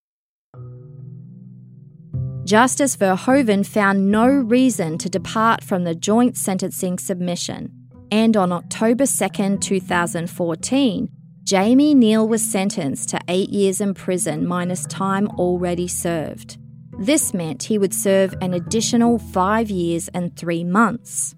Justice 2.44 2.98
Verhoeven 2.98 3.64
found 3.64 4.10
no 4.10 4.26
reason 4.26 4.98
to 4.98 5.08
depart 5.08 5.64
from 5.64 5.84
the 5.84 5.94
joint 5.94 6.36
sentencing 6.36 6.98
submission, 6.98 7.72
and 8.10 8.36
on 8.36 8.52
October 8.52 9.06
2, 9.06 9.56
2014, 9.56 11.08
Jamie 11.42 11.94
Neal 11.94 12.28
was 12.28 12.44
sentenced 12.44 13.08
to 13.08 13.20
eight 13.26 13.48
years 13.48 13.80
in 13.80 13.94
prison 13.94 14.46
minus 14.46 14.84
time 14.84 15.28
already 15.38 15.88
served. 15.88 16.58
This 16.98 17.32
meant 17.32 17.62
he 17.62 17.78
would 17.78 17.94
serve 17.94 18.34
an 18.42 18.52
additional 18.52 19.18
five 19.18 19.70
years 19.70 20.08
and 20.08 20.36
three 20.36 20.62
months. 20.62 21.35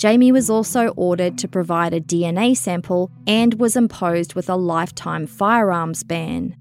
Jamie 0.00 0.32
was 0.32 0.48
also 0.48 0.88
ordered 0.96 1.36
to 1.36 1.46
provide 1.46 1.92
a 1.92 2.00
DNA 2.00 2.56
sample 2.56 3.10
and 3.26 3.60
was 3.60 3.76
imposed 3.76 4.32
with 4.32 4.48
a 4.48 4.56
lifetime 4.56 5.26
firearms 5.26 6.04
ban. 6.04 6.56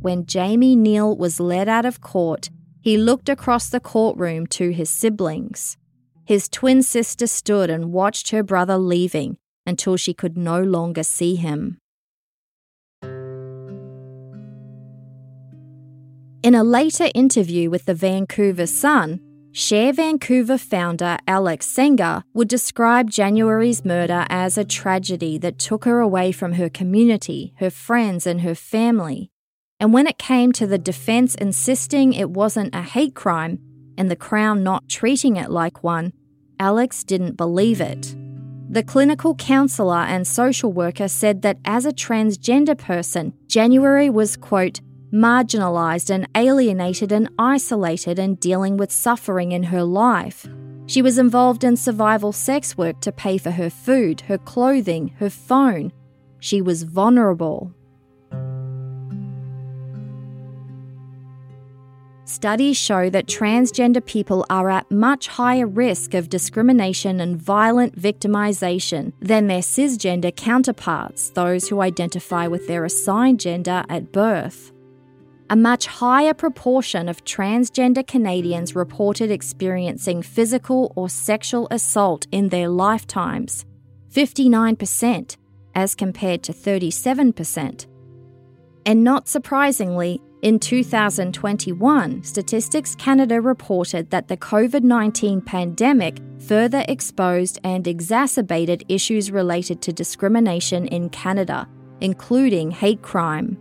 When 0.00 0.24
Jamie 0.24 0.76
Neal 0.76 1.14
was 1.14 1.38
led 1.38 1.68
out 1.68 1.84
of 1.84 2.00
court, 2.00 2.48
he 2.80 2.96
looked 2.96 3.28
across 3.28 3.68
the 3.68 3.80
courtroom 3.80 4.46
to 4.46 4.70
his 4.70 4.88
siblings. 4.88 5.76
His 6.24 6.48
twin 6.48 6.82
sister 6.82 7.26
stood 7.26 7.68
and 7.68 7.92
watched 7.92 8.30
her 8.30 8.42
brother 8.42 8.78
leaving 8.78 9.36
until 9.66 9.98
she 9.98 10.14
could 10.14 10.38
no 10.38 10.62
longer 10.62 11.02
see 11.02 11.34
him. 11.34 11.76
In 16.42 16.54
a 16.54 16.64
later 16.64 17.10
interview 17.14 17.68
with 17.68 17.84
the 17.84 17.92
Vancouver 17.92 18.66
Sun, 18.66 19.20
Sher 19.60 19.92
Vancouver 19.92 20.56
founder 20.56 21.18
Alex 21.26 21.66
Sangha 21.66 22.22
would 22.32 22.46
describe 22.46 23.10
January's 23.10 23.84
murder 23.84 24.24
as 24.28 24.56
a 24.56 24.64
tragedy 24.64 25.36
that 25.38 25.58
took 25.58 25.84
her 25.84 25.98
away 25.98 26.30
from 26.30 26.52
her 26.52 26.68
community, 26.68 27.54
her 27.56 27.68
friends, 27.68 28.24
and 28.24 28.42
her 28.42 28.54
family. 28.54 29.32
And 29.80 29.92
when 29.92 30.06
it 30.06 30.16
came 30.16 30.52
to 30.52 30.66
the 30.68 30.78
defense 30.78 31.34
insisting 31.34 32.12
it 32.12 32.30
wasn't 32.30 32.72
a 32.72 32.82
hate 32.82 33.16
crime 33.16 33.58
and 33.98 34.08
the 34.08 34.14
Crown 34.14 34.62
not 34.62 34.88
treating 34.88 35.34
it 35.34 35.50
like 35.50 35.82
one, 35.82 36.12
Alex 36.60 37.02
didn't 37.02 37.36
believe 37.36 37.80
it. 37.80 38.14
The 38.70 38.84
clinical 38.84 39.34
counsellor 39.34 40.04
and 40.04 40.24
social 40.24 40.72
worker 40.72 41.08
said 41.08 41.42
that 41.42 41.58
as 41.64 41.84
a 41.84 41.90
transgender 41.90 42.78
person, 42.78 43.32
January 43.48 44.08
was, 44.08 44.36
quote, 44.36 44.78
marginalised 45.12 46.10
and 46.10 46.28
alienated 46.34 47.12
and 47.12 47.28
isolated 47.38 48.18
and 48.18 48.38
dealing 48.40 48.76
with 48.76 48.92
suffering 48.92 49.52
in 49.52 49.64
her 49.64 49.82
life. 49.82 50.46
She 50.86 51.02
was 51.02 51.18
involved 51.18 51.64
in 51.64 51.76
survival 51.76 52.32
sex 52.32 52.76
work 52.78 53.00
to 53.00 53.12
pay 53.12 53.36
for 53.36 53.50
her 53.50 53.70
food, 53.70 54.22
her 54.22 54.38
clothing, 54.38 55.08
her 55.18 55.30
phone. 55.30 55.92
She 56.40 56.62
was 56.62 56.84
vulnerable. 56.84 57.74
Studies 62.24 62.76
show 62.76 63.08
that 63.08 63.26
transgender 63.26 64.04
people 64.04 64.44
are 64.50 64.68
at 64.68 64.90
much 64.90 65.28
higher 65.28 65.66
risk 65.66 66.12
of 66.12 66.28
discrimination 66.28 67.20
and 67.20 67.40
violent 67.40 67.98
victimization 67.98 69.12
than 69.18 69.46
their 69.46 69.62
cisgender 69.62 70.34
counterparts, 70.36 71.30
those 71.30 71.68
who 71.68 71.80
identify 71.80 72.46
with 72.46 72.66
their 72.66 72.84
assigned 72.84 73.40
gender 73.40 73.82
at 73.88 74.12
birth. 74.12 74.72
A 75.50 75.56
much 75.56 75.86
higher 75.86 76.34
proportion 76.34 77.08
of 77.08 77.24
transgender 77.24 78.06
Canadians 78.06 78.76
reported 78.76 79.30
experiencing 79.30 80.20
physical 80.20 80.92
or 80.94 81.08
sexual 81.08 81.66
assault 81.70 82.26
in 82.30 82.50
their 82.50 82.68
lifetimes 82.68 83.64
59%, 84.12 85.36
as 85.74 85.94
compared 85.94 86.42
to 86.42 86.52
37%. 86.52 87.86
And 88.84 89.02
not 89.02 89.26
surprisingly, 89.26 90.20
in 90.42 90.58
2021, 90.58 92.22
Statistics 92.22 92.94
Canada 92.94 93.40
reported 93.40 94.10
that 94.10 94.28
the 94.28 94.36
COVID 94.36 94.82
19 94.82 95.40
pandemic 95.40 96.18
further 96.40 96.84
exposed 96.88 97.58
and 97.64 97.86
exacerbated 97.86 98.84
issues 98.90 99.30
related 99.30 99.80
to 99.82 99.94
discrimination 99.94 100.86
in 100.88 101.08
Canada, 101.08 101.66
including 102.02 102.70
hate 102.70 103.00
crime. 103.00 103.58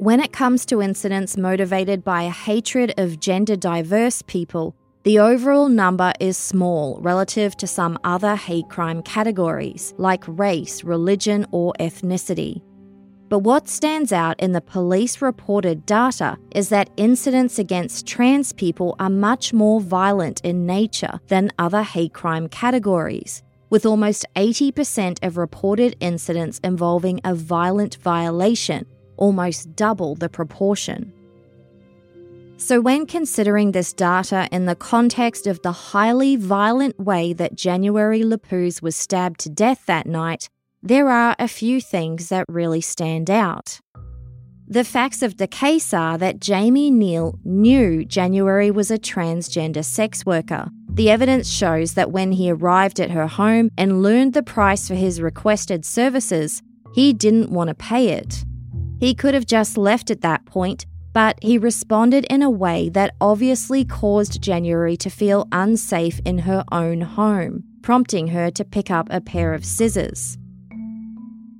When 0.00 0.20
it 0.20 0.32
comes 0.32 0.64
to 0.64 0.80
incidents 0.80 1.36
motivated 1.36 2.02
by 2.02 2.22
a 2.22 2.30
hatred 2.30 2.94
of 2.96 3.20
gender 3.20 3.54
diverse 3.54 4.22
people, 4.22 4.74
the 5.02 5.18
overall 5.18 5.68
number 5.68 6.14
is 6.18 6.38
small 6.38 6.98
relative 7.02 7.54
to 7.58 7.66
some 7.66 7.98
other 8.02 8.34
hate 8.34 8.70
crime 8.70 9.02
categories 9.02 9.92
like 9.98 10.24
race, 10.26 10.82
religion, 10.84 11.44
or 11.50 11.74
ethnicity. 11.78 12.62
But 13.28 13.40
what 13.40 13.68
stands 13.68 14.10
out 14.10 14.40
in 14.40 14.52
the 14.52 14.62
police 14.62 15.20
reported 15.20 15.84
data 15.84 16.38
is 16.54 16.70
that 16.70 16.88
incidents 16.96 17.58
against 17.58 18.06
trans 18.06 18.54
people 18.54 18.96
are 18.98 19.10
much 19.10 19.52
more 19.52 19.82
violent 19.82 20.40
in 20.42 20.64
nature 20.64 21.20
than 21.28 21.52
other 21.58 21.82
hate 21.82 22.14
crime 22.14 22.48
categories, 22.48 23.42
with 23.68 23.84
almost 23.84 24.24
80% 24.34 25.22
of 25.22 25.36
reported 25.36 25.94
incidents 26.00 26.58
involving 26.64 27.20
a 27.22 27.34
violent 27.34 27.96
violation, 27.96 28.86
almost 29.20 29.76
double 29.76 30.16
the 30.16 30.28
proportion. 30.28 31.12
So, 32.56 32.80
when 32.80 33.06
considering 33.06 33.72
this 33.72 33.92
data 33.92 34.46
in 34.52 34.66
the 34.66 34.74
context 34.74 35.46
of 35.46 35.62
the 35.62 35.72
highly 35.72 36.36
violent 36.36 36.98
way 37.00 37.32
that 37.32 37.54
January 37.54 38.20
Lapuz 38.20 38.82
was 38.82 38.96
stabbed 38.96 39.40
to 39.40 39.48
death 39.48 39.86
that 39.86 40.06
night, 40.06 40.48
there 40.82 41.08
are 41.08 41.34
a 41.38 41.48
few 41.48 41.80
things 41.80 42.28
that 42.28 42.44
really 42.48 42.82
stand 42.82 43.30
out. 43.30 43.80
The 44.68 44.84
facts 44.84 45.22
of 45.22 45.38
the 45.38 45.46
case 45.46 45.94
are 45.94 46.18
that 46.18 46.38
Jamie 46.38 46.90
Neal 46.90 47.38
knew 47.44 48.04
January 48.04 48.70
was 48.70 48.90
a 48.90 48.98
transgender 48.98 49.84
sex 49.84 50.24
worker. 50.26 50.68
The 50.92 51.10
evidence 51.10 51.48
shows 51.50 51.94
that 51.94 52.12
when 52.12 52.32
he 52.32 52.50
arrived 52.50 53.00
at 53.00 53.10
her 53.10 53.26
home 53.26 53.70
and 53.78 54.02
learned 54.02 54.32
the 54.32 54.42
price 54.42 54.86
for 54.86 54.94
his 54.94 55.20
requested 55.20 55.84
services, 55.84 56.62
he 56.94 57.12
didn't 57.12 57.50
want 57.50 57.68
to 57.68 57.74
pay 57.74 58.10
it. 58.10 58.44
He 59.00 59.14
could 59.14 59.32
have 59.32 59.46
just 59.46 59.78
left 59.78 60.10
at 60.10 60.20
that 60.20 60.44
point, 60.44 60.84
but 61.14 61.38
he 61.40 61.56
responded 61.56 62.26
in 62.26 62.42
a 62.42 62.50
way 62.50 62.90
that 62.90 63.14
obviously 63.18 63.82
caused 63.82 64.42
January 64.42 64.96
to 64.98 65.08
feel 65.08 65.48
unsafe 65.50 66.20
in 66.26 66.38
her 66.40 66.64
own 66.70 67.00
home, 67.00 67.64
prompting 67.80 68.28
her 68.28 68.50
to 68.50 68.64
pick 68.64 68.90
up 68.90 69.08
a 69.10 69.22
pair 69.22 69.54
of 69.54 69.64
scissors. 69.64 70.36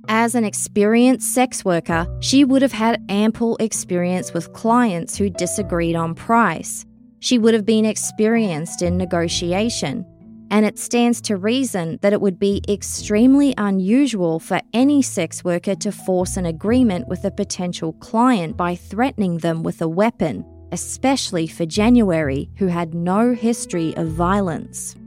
As 0.07 0.35
an 0.35 0.43
experienced 0.43 1.33
sex 1.33 1.65
worker, 1.65 2.05
she 2.19 2.45
would 2.45 2.61
have 2.61 2.73
had 2.73 3.03
ample 3.09 3.57
experience 3.57 4.33
with 4.33 4.53
clients 4.53 5.17
who 5.17 5.29
disagreed 5.31 5.95
on 5.95 6.13
price. 6.13 6.85
She 7.19 7.39
would 7.39 7.55
have 7.55 7.65
been 7.65 7.85
experienced 7.85 8.83
in 8.83 8.97
negotiation. 8.97 10.05
And 10.51 10.65
it 10.65 10.77
stands 10.77 11.21
to 11.21 11.37
reason 11.37 11.97
that 12.01 12.11
it 12.11 12.19
would 12.19 12.37
be 12.37 12.61
extremely 12.67 13.53
unusual 13.57 14.37
for 14.37 14.59
any 14.73 15.01
sex 15.01 15.45
worker 15.45 15.75
to 15.75 15.93
force 15.93 16.35
an 16.35 16.45
agreement 16.45 17.07
with 17.07 17.23
a 17.23 17.31
potential 17.31 17.93
client 17.93 18.57
by 18.57 18.75
threatening 18.75 19.37
them 19.37 19.63
with 19.63 19.81
a 19.81 19.87
weapon, 19.87 20.45
especially 20.73 21.47
for 21.47 21.65
January, 21.65 22.49
who 22.57 22.67
had 22.67 22.93
no 22.93 23.33
history 23.33 23.95
of 23.95 24.09
violence. 24.09 24.97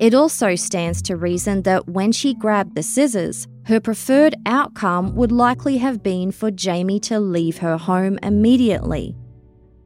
It 0.00 0.12
also 0.12 0.56
stands 0.56 1.02
to 1.02 1.14
reason 1.14 1.62
that 1.62 1.88
when 1.88 2.10
she 2.10 2.34
grabbed 2.34 2.74
the 2.74 2.82
scissors, 2.82 3.46
her 3.66 3.78
preferred 3.78 4.34
outcome 4.44 5.14
would 5.14 5.30
likely 5.30 5.78
have 5.78 6.02
been 6.02 6.32
for 6.32 6.50
Jamie 6.50 6.98
to 7.00 7.20
leave 7.20 7.58
her 7.58 7.76
home 7.76 8.18
immediately. 8.24 9.14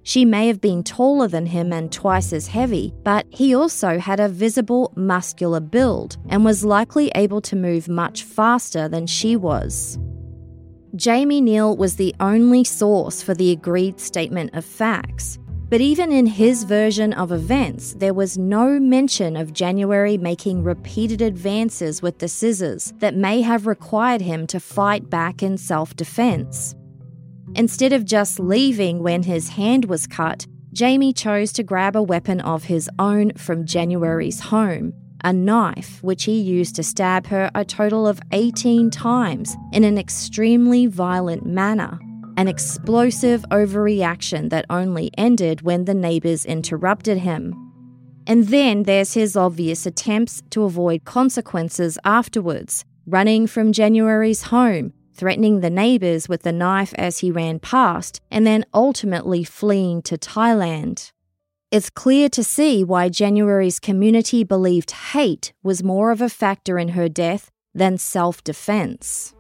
She 0.06 0.26
may 0.26 0.48
have 0.48 0.60
been 0.60 0.82
taller 0.82 1.28
than 1.28 1.46
him 1.46 1.72
and 1.72 1.90
twice 1.90 2.34
as 2.34 2.46
heavy, 2.46 2.92
but 3.04 3.26
he 3.30 3.54
also 3.54 3.98
had 3.98 4.20
a 4.20 4.28
visible 4.28 4.92
muscular 4.94 5.60
build 5.60 6.18
and 6.28 6.44
was 6.44 6.62
likely 6.62 7.10
able 7.14 7.40
to 7.40 7.56
move 7.56 7.88
much 7.88 8.22
faster 8.22 8.86
than 8.86 9.06
she 9.06 9.34
was. 9.34 9.98
Jamie 10.94 11.40
Neal 11.40 11.74
was 11.74 11.96
the 11.96 12.14
only 12.20 12.64
source 12.64 13.22
for 13.22 13.32
the 13.32 13.50
agreed 13.50 13.98
statement 13.98 14.54
of 14.54 14.66
facts, 14.66 15.38
but 15.70 15.80
even 15.80 16.12
in 16.12 16.26
his 16.26 16.64
version 16.64 17.14
of 17.14 17.32
events, 17.32 17.94
there 17.94 18.14
was 18.14 18.36
no 18.36 18.78
mention 18.78 19.38
of 19.38 19.54
January 19.54 20.18
making 20.18 20.62
repeated 20.62 21.22
advances 21.22 22.02
with 22.02 22.18
the 22.18 22.28
scissors 22.28 22.92
that 22.98 23.16
may 23.16 23.40
have 23.40 23.66
required 23.66 24.20
him 24.20 24.46
to 24.48 24.60
fight 24.60 25.08
back 25.08 25.42
in 25.42 25.56
self 25.56 25.96
defense. 25.96 26.76
Instead 27.54 27.92
of 27.92 28.04
just 28.04 28.40
leaving 28.40 29.02
when 29.02 29.22
his 29.22 29.48
hand 29.50 29.84
was 29.84 30.06
cut, 30.06 30.46
Jamie 30.72 31.12
chose 31.12 31.52
to 31.52 31.62
grab 31.62 31.94
a 31.94 32.02
weapon 32.02 32.40
of 32.40 32.64
his 32.64 32.90
own 32.98 33.32
from 33.34 33.64
January's 33.64 34.40
home, 34.40 34.92
a 35.22 35.32
knife 35.32 36.02
which 36.02 36.24
he 36.24 36.40
used 36.40 36.74
to 36.76 36.82
stab 36.82 37.26
her 37.28 37.50
a 37.54 37.64
total 37.64 38.06
of 38.06 38.20
18 38.32 38.90
times 38.90 39.56
in 39.72 39.84
an 39.84 39.98
extremely 39.98 40.86
violent 40.86 41.46
manner 41.46 41.98
an 42.36 42.48
explosive 42.48 43.44
overreaction 43.50 44.50
that 44.50 44.66
only 44.70 45.10
ended 45.16 45.62
when 45.62 45.84
the 45.84 45.94
neighbours 45.94 46.44
interrupted 46.44 47.18
him. 47.18 47.54
And 48.26 48.48
then 48.48 48.84
there's 48.84 49.14
his 49.14 49.36
obvious 49.36 49.86
attempts 49.86 50.42
to 50.50 50.64
avoid 50.64 51.04
consequences 51.04 51.98
afterwards, 52.04 52.84
running 53.06 53.46
from 53.46 53.72
January's 53.72 54.42
home, 54.42 54.92
threatening 55.14 55.60
the 55.60 55.70
neighbours 55.70 56.28
with 56.28 56.42
the 56.42 56.52
knife 56.52 56.92
as 56.98 57.18
he 57.18 57.30
ran 57.30 57.58
past, 57.58 58.20
and 58.30 58.46
then 58.46 58.64
ultimately 58.74 59.44
fleeing 59.44 60.02
to 60.02 60.18
Thailand. 60.18 61.12
It's 61.70 61.90
clear 61.90 62.28
to 62.28 62.44
see 62.44 62.84
why 62.84 63.08
January's 63.08 63.80
community 63.80 64.44
believed 64.44 64.90
hate 64.90 65.52
was 65.62 65.82
more 65.82 66.10
of 66.10 66.20
a 66.20 66.28
factor 66.28 66.78
in 66.78 66.90
her 66.90 67.08
death 67.08 67.50
than 67.74 67.98
self 67.98 68.44
defense. 68.44 69.34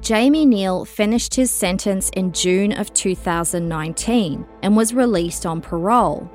Jamie 0.00 0.44
Neal 0.44 0.84
finished 0.84 1.34
his 1.34 1.50
sentence 1.50 2.10
in 2.10 2.32
June 2.32 2.72
of 2.72 2.92
2019 2.92 4.46
and 4.62 4.76
was 4.76 4.92
released 4.92 5.46
on 5.46 5.62
parole. 5.62 6.30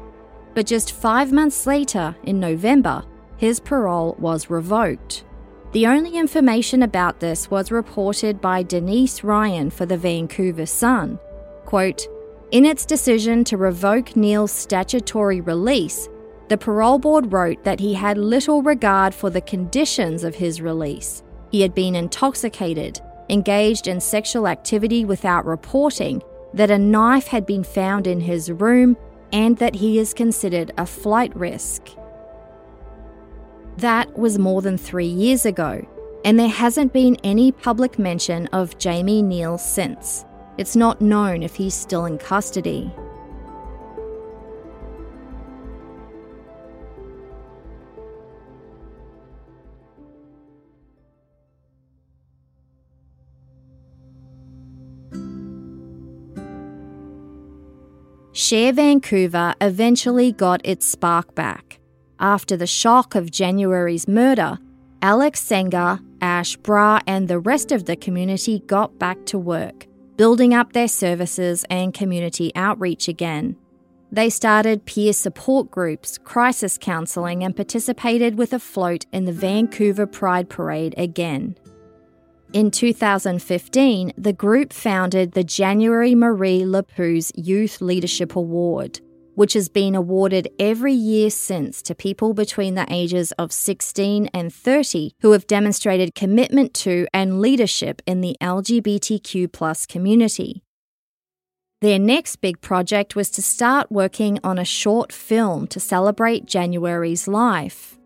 But 0.56 0.66
just 0.66 0.94
five 0.94 1.32
months 1.32 1.68
later, 1.68 2.16
in 2.24 2.40
November, 2.40 3.04
his 3.38 3.60
parole 3.60 4.16
was 4.18 4.50
revoked. 4.50 5.24
The 5.72 5.86
only 5.86 6.18
information 6.18 6.82
about 6.82 7.20
this 7.20 7.52
was 7.52 7.72
reported 7.72 8.42
by 8.42 8.64
Denise 8.64 9.24
Ryan 9.24 9.70
for 9.70 9.86
the 9.86 9.98
Vancouver 9.98 10.66
Sun. 10.66 11.20
Quote, 11.66 12.08
in 12.52 12.66
its 12.66 12.88
decision 12.88 13.44
to 13.44 13.58
revoke 13.58 14.16
Neal's 14.16 14.52
statutory 14.52 15.42
release, 15.42 16.10
the 16.48 16.58
parole 16.58 16.98
board 16.98 17.32
wrote 17.32 17.64
that 17.64 17.80
he 17.80 17.94
had 17.94 18.18
little 18.18 18.64
regard 18.64 19.14
for 19.14 19.30
the 19.30 19.42
conditions 19.42 20.24
of 20.24 20.34
his 20.34 20.60
release. 20.60 21.22
He 21.52 21.62
had 21.62 21.76
been 21.76 21.96
intoxicated, 21.96 23.00
engaged 23.30 23.88
in 23.88 24.02
sexual 24.02 24.48
activity 24.48 25.06
without 25.06 25.46
reporting, 25.46 26.24
that 26.56 26.72
a 26.72 26.80
knife 26.80 27.28
had 27.28 27.46
been 27.46 27.64
found 27.64 28.08
in 28.08 28.22
his 28.22 28.52
room, 28.52 28.98
and 29.32 29.56
that 29.58 29.76
he 29.76 30.00
is 30.00 30.16
considered 30.16 30.72
a 30.80 30.88
flight 30.88 31.36
risk. 31.36 31.90
That 33.80 34.20
was 34.20 34.38
more 34.38 34.62
than 34.62 34.78
three 34.78 35.08
years 35.08 35.46
ago, 35.46 35.88
and 36.26 36.38
there 36.38 36.50
hasn't 36.50 36.92
been 36.92 37.16
any 37.24 37.54
public 37.54 37.98
mention 37.98 38.48
of 38.48 38.78
Jamie 38.78 39.22
Neal 39.22 39.58
since. 39.58 40.26
It's 40.58 40.76
not 40.76 41.00
known 41.00 41.44
if 41.44 41.56
he's 41.56 41.76
still 41.76 42.04
in 42.04 42.18
custody. 42.18 42.92
Sher 58.34 58.74
Vancouver 58.74 59.56
eventually 59.62 60.34
got 60.34 60.60
its 60.66 60.86
spark 60.86 61.34
back. 61.34 61.79
After 62.20 62.58
the 62.58 62.68
shock 62.68 63.16
of 63.16 63.32
January's 63.32 64.06
murder, 64.08 64.60
Alex 65.02 65.42
Sangha, 65.42 66.04
Ash 66.22 66.58
Brar, 66.58 67.02
and 67.08 67.28
the 67.30 67.40
rest 67.40 67.72
of 67.72 67.86
the 67.86 67.96
community 67.96 68.60
got 68.68 69.00
back 69.00 69.26
to 69.28 69.40
work, 69.40 69.88
building 70.18 70.54
up 70.54 70.74
their 70.74 70.90
services 70.90 71.66
and 71.70 71.94
community 71.94 72.52
outreach 72.56 73.08
again. 73.08 73.56
They 74.12 74.30
started 74.30 74.86
peer 74.86 75.14
support 75.14 75.72
groups, 75.72 76.18
crisis 76.18 76.78
counselling, 76.78 77.42
and 77.42 77.56
participated 77.56 78.38
with 78.38 78.52
a 78.52 78.60
float 78.60 79.06
in 79.14 79.24
the 79.24 79.32
Vancouver 79.32 80.06
Pride 80.06 80.50
Parade 80.50 80.96
again. 80.98 81.56
In 82.52 82.72
2015, 82.72 84.12
the 84.18 84.34
group 84.34 84.74
founded 84.74 85.34
the 85.34 85.44
January 85.44 86.16
Marie 86.16 86.64
Lapuz 86.64 87.32
Youth 87.36 87.80
Leadership 87.80 88.36
Award, 88.36 89.00
which 89.40 89.54
has 89.54 89.70
been 89.70 89.96
awarded 89.96 90.50
every 90.60 90.92
year 90.92 91.30
since 91.30 91.82
to 91.82 91.96
people 91.96 92.34
between 92.34 92.76
the 92.76 92.86
ages 92.90 93.32
of 93.44 93.54
16 93.54 94.30
and 94.34 94.54
30 94.54 95.14
who 95.22 95.32
have 95.32 95.48
demonstrated 95.48 96.14
commitment 96.14 96.74
to 96.74 97.08
and 97.14 97.40
leadership 97.40 98.02
in 98.06 98.20
the 98.20 98.36
LGBTQ 98.42 99.88
community. 99.88 100.62
Their 101.80 101.98
next 102.00 102.42
big 102.42 102.60
project 102.60 103.16
was 103.16 103.30
to 103.30 103.42
start 103.42 103.90
working 103.90 104.40
on 104.44 104.60
a 104.60 104.66
short 104.66 105.14
film 105.14 105.68
to 105.68 105.80
celebrate 105.80 106.46
January's 106.46 107.26
life. 107.26 107.98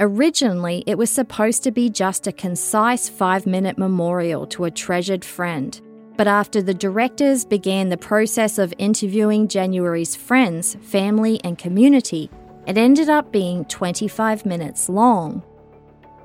Originally, 0.00 0.82
it 0.86 0.96
was 0.96 1.10
supposed 1.10 1.62
to 1.64 1.70
be 1.70 1.90
just 1.90 2.26
a 2.26 2.32
concise 2.32 3.06
five 3.06 3.46
minute 3.46 3.76
memorial 3.76 4.46
to 4.46 4.64
a 4.64 4.70
treasured 4.70 5.26
friend. 5.26 5.78
But 6.20 6.28
after 6.28 6.60
the 6.60 6.74
directors 6.74 7.46
began 7.46 7.88
the 7.88 7.96
process 7.96 8.58
of 8.58 8.74
interviewing 8.76 9.48
January's 9.48 10.14
friends, 10.14 10.74
family, 10.82 11.40
and 11.42 11.56
community, 11.56 12.30
it 12.66 12.76
ended 12.76 13.08
up 13.08 13.32
being 13.32 13.64
25 13.64 14.44
minutes 14.44 14.90
long. 14.90 15.42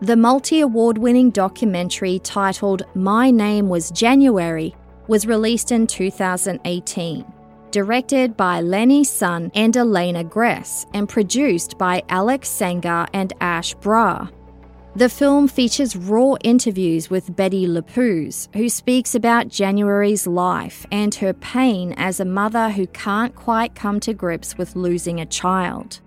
The 0.01 0.17
multi 0.17 0.59
award 0.59 0.97
winning 0.97 1.29
documentary 1.29 2.19
titled 2.19 2.83
My 2.93 3.31
Name 3.31 3.69
Was 3.69 3.89
January 3.89 4.75
was 5.07 5.27
released 5.27 5.71
in 5.71 5.87
2018 5.87 7.25
directed 7.71 8.35
by 8.35 8.59
Lenny 8.59 9.05
Sun 9.05 9.49
and 9.55 9.77
Elena 9.77 10.25
Gress, 10.25 10.85
and 10.93 11.07
produced 11.07 11.77
by 11.77 12.03
Alex 12.09 12.49
Sangha 12.49 13.07
and 13.13 13.31
Ash 13.39 13.73
Brar. 13.75 14.29
The 14.97 15.09
film 15.09 15.49
features 15.49 15.97
raw 15.97 16.35
interviews 16.41 17.09
with 17.09 17.35
Betty 17.35 17.67
Lapuz, 17.67 18.47
who 18.55 18.69
speaks 18.69 19.13
about 19.13 19.49
January's 19.49 20.25
life 20.25 20.85
and 20.89 21.13
her 21.15 21.33
pain 21.33 21.93
as 21.97 22.21
a 22.21 22.25
mother 22.25 22.69
who 22.69 22.87
can't 22.87 23.35
quite 23.35 23.75
come 23.75 23.99
to 23.99 24.13
grips 24.13 24.57
with 24.57 24.77
losing 24.77 25.19
a 25.19 25.25
child. 25.25 25.99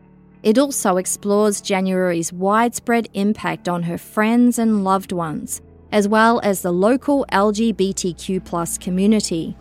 It 0.43 0.57
also 0.57 0.97
explores 0.97 1.61
January's 1.61 2.33
widespread 2.33 3.11
impact 3.13 3.69
on 3.69 3.83
her 3.83 3.99
friends 3.99 4.59
and 4.59 4.85
loved 4.85 5.13
ones, 5.13 5.61
as 5.93 6.09
well 6.09 6.41
as 6.43 6.63
the 6.63 6.73
local 6.73 7.27
LGBTQ 7.31 8.81
community. 8.81 9.55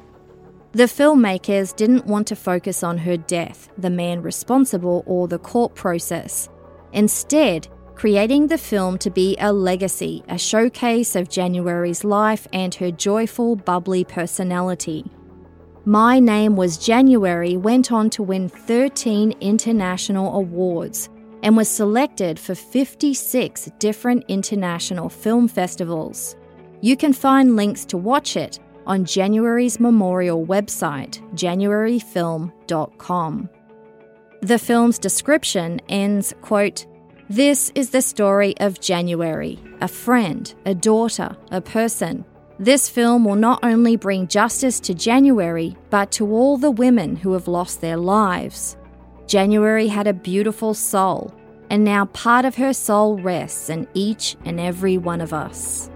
The 0.71 0.85
filmmakers 0.85 1.75
didn't 1.75 2.05
want 2.05 2.27
to 2.27 2.35
focus 2.37 2.81
on 2.81 2.99
her 2.99 3.17
death, 3.17 3.67
the 3.77 3.89
man 3.89 4.21
responsible, 4.21 5.03
or 5.05 5.27
the 5.27 5.39
court 5.39 5.75
process. 5.75 6.47
Instead, 6.93 7.67
creating 7.97 8.47
the 8.47 8.57
film 8.59 8.97
to 8.99 9.09
be 9.09 9.35
a 9.39 9.51
legacy, 9.51 10.23
a 10.29 10.37
showcase 10.37 11.15
of 11.15 11.29
January's 11.29 12.03
life 12.03 12.47
and 12.53 12.75
her 12.75 12.91
joyful, 12.91 13.55
bubbly 13.55 14.03
personality. 14.03 15.03
My 15.83 16.19
Name 16.19 16.55
Was 16.55 16.77
January 16.77 17.57
went 17.57 17.91
on 17.91 18.11
to 18.11 18.21
win 18.21 18.49
13 18.49 19.33
international 19.41 20.35
awards 20.35 21.09
and 21.41 21.57
was 21.57 21.69
selected 21.69 22.39
for 22.39 22.53
56 22.53 23.71
different 23.79 24.23
international 24.27 25.09
film 25.09 25.47
festivals. 25.47 26.35
You 26.81 26.95
can 26.97 27.13
find 27.13 27.55
links 27.55 27.83
to 27.85 27.97
watch 27.97 28.37
it 28.37 28.59
on 28.85 29.05
January's 29.05 29.79
memorial 29.79 30.45
website, 30.45 31.19
januaryfilm.com. 31.33 33.49
The 34.41 34.59
film's 34.59 34.99
description 34.99 35.81
ends, 35.89 36.35
quote, 36.41 36.85
This 37.29 37.73
is 37.75 37.89
the 37.89 38.01
story 38.01 38.57
of 38.61 38.79
January, 38.79 39.59
a 39.81 39.89
friend, 39.89 40.53
a 40.65 40.73
daughter, 40.73 41.35
a 41.51 41.59
person. 41.59 42.23
This 42.57 42.87
film 42.87 43.25
will 43.25 43.35
not 43.35 43.59
only 43.63 43.97
bring 43.97 44.29
justice 44.29 44.79
to 44.79 44.93
January, 44.93 45.75
but 45.89 46.09
to 46.13 46.31
all 46.31 46.57
the 46.57 46.71
women 46.71 47.17
who 47.17 47.33
have 47.33 47.49
lost 47.49 47.81
their 47.81 47.97
lives. 47.97 48.77
January 49.27 49.89
had 49.89 50.07
a 50.07 50.13
beautiful 50.13 50.73
soul, 50.73 51.33
and 51.69 51.83
now 51.83 52.05
part 52.05 52.45
of 52.45 52.55
her 52.55 52.71
soul 52.71 53.17
rests 53.17 53.69
in 53.69 53.89
each 53.93 54.37
and 54.45 54.57
every 54.57 54.97
one 54.97 55.19
of 55.19 55.33
us. 55.33 55.89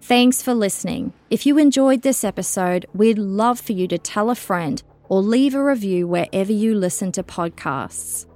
Thanks 0.00 0.42
for 0.42 0.52
listening. 0.52 1.12
If 1.30 1.46
you 1.46 1.58
enjoyed 1.58 2.02
this 2.02 2.24
episode, 2.24 2.86
we'd 2.92 3.18
love 3.18 3.60
for 3.60 3.72
you 3.72 3.86
to 3.86 3.98
tell 3.98 4.28
a 4.28 4.34
friend 4.34 4.82
or 5.12 5.20
leave 5.20 5.54
a 5.54 5.62
review 5.62 6.08
wherever 6.08 6.50
you 6.50 6.74
listen 6.74 7.12
to 7.12 7.22
podcasts. 7.22 8.26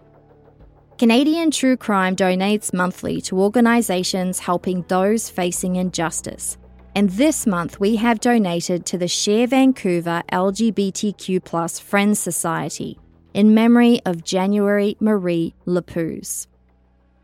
Canadian 0.96 1.50
True 1.50 1.76
Crime 1.76 2.16
donates 2.16 2.72
monthly 2.72 3.20
to 3.20 3.38
organisations 3.38 4.38
helping 4.38 4.82
those 4.88 5.28
facing 5.28 5.76
injustice. 5.76 6.56
And 6.94 7.10
this 7.10 7.46
month 7.46 7.80
we 7.80 7.96
have 7.96 8.20
donated 8.20 8.84
to 8.86 8.98
the 8.98 9.08
Sher 9.08 9.46
Vancouver 9.46 10.22
LGBTQ 10.30 11.80
Friends 11.80 12.18
Society 12.18 12.98
in 13.32 13.54
memory 13.54 14.00
of 14.04 14.24
January 14.24 14.96
Marie 15.00 15.54
Lapuz. 15.66 16.46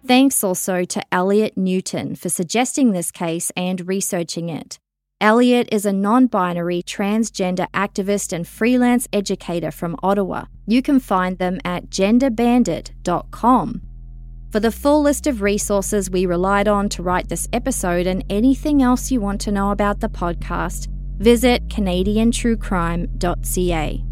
Thanks 0.07 0.43
also 0.43 0.85
to 0.85 1.03
Eliot 1.13 1.57
Newton 1.57 2.15
for 2.15 2.31
suggesting 2.31 2.93
this 2.93 3.11
case 3.11 3.53
and 3.57 3.87
researching 3.87 4.49
it. 4.49 4.79
Eliot 5.21 5.69
is 5.73 5.85
a 5.85 5.93
non 5.93 6.29
binary 6.29 6.83
transgender 6.83 7.67
activist 7.73 8.33
and 8.33 8.47
freelance 8.47 9.09
educator 9.13 9.71
from 9.71 9.97
Ottawa. 10.03 10.45
You 10.67 10.81
can 10.81 11.01
find 11.01 11.39
them 11.39 11.61
at 11.65 11.91
genderbandit.com. 11.91 13.88
For 14.51 14.61
the 14.61 14.73
full 14.73 15.03
list 15.03 15.27
of 15.27 15.43
resources 15.43 16.11
we 16.11 16.25
relied 16.25 16.69
on 16.69 16.89
to 16.91 17.03
write 17.03 17.29
this 17.29 17.49
episode 17.53 18.07
and 18.07 18.25
anything 18.31 18.83
else 18.83 19.11
you 19.11 19.21
want 19.21 19.43
to 19.43 19.53
know 19.53 19.73
about 19.73 20.01
the 20.01 20.09
podcast, 20.09 20.89
visit 21.19 21.69
CanadianTrueCrime.ca. 21.69 24.05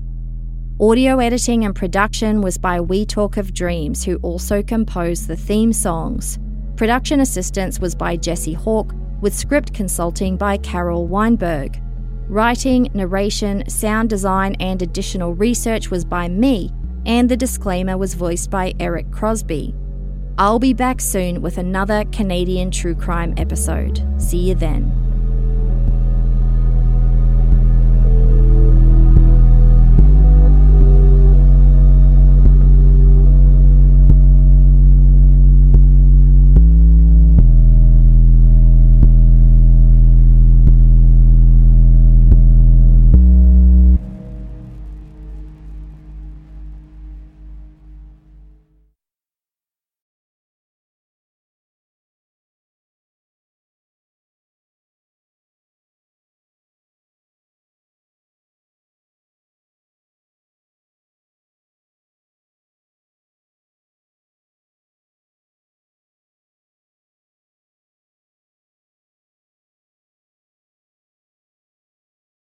Audio 0.78 1.18
editing 1.20 1.64
and 1.64 1.74
production 1.74 2.42
was 2.42 2.58
by 2.58 2.82
We 2.82 3.06
Talk 3.06 3.38
of 3.38 3.54
Dreams, 3.54 4.04
who 4.04 4.16
also 4.16 4.62
composed 4.62 5.26
the 5.26 5.36
theme 5.36 5.72
songs. 5.72 6.38
Production 6.76 7.20
assistance 7.20 7.80
was 7.80 7.94
by 7.94 8.18
Jesse 8.18 8.52
Hawke, 8.52 8.92
with 9.22 9.34
script 9.34 9.72
consulting 9.72 10.36
by 10.36 10.58
Carol 10.58 11.06
Weinberg. 11.06 11.80
Writing, 12.28 12.90
narration, 12.92 13.66
sound 13.70 14.10
design, 14.10 14.54
and 14.60 14.82
additional 14.82 15.32
research 15.32 15.90
was 15.90 16.04
by 16.04 16.28
me, 16.28 16.70
and 17.06 17.26
the 17.26 17.38
disclaimer 17.38 17.96
was 17.96 18.12
voiced 18.12 18.50
by 18.50 18.74
Eric 18.78 19.10
Crosby. 19.10 19.74
I'll 20.38 20.58
be 20.58 20.74
back 20.74 21.00
soon 21.00 21.40
with 21.40 21.56
another 21.56 22.04
Canadian 22.12 22.70
true 22.70 22.94
crime 22.94 23.32
episode. 23.38 24.04
See 24.18 24.36
you 24.36 24.54
then. 24.54 25.05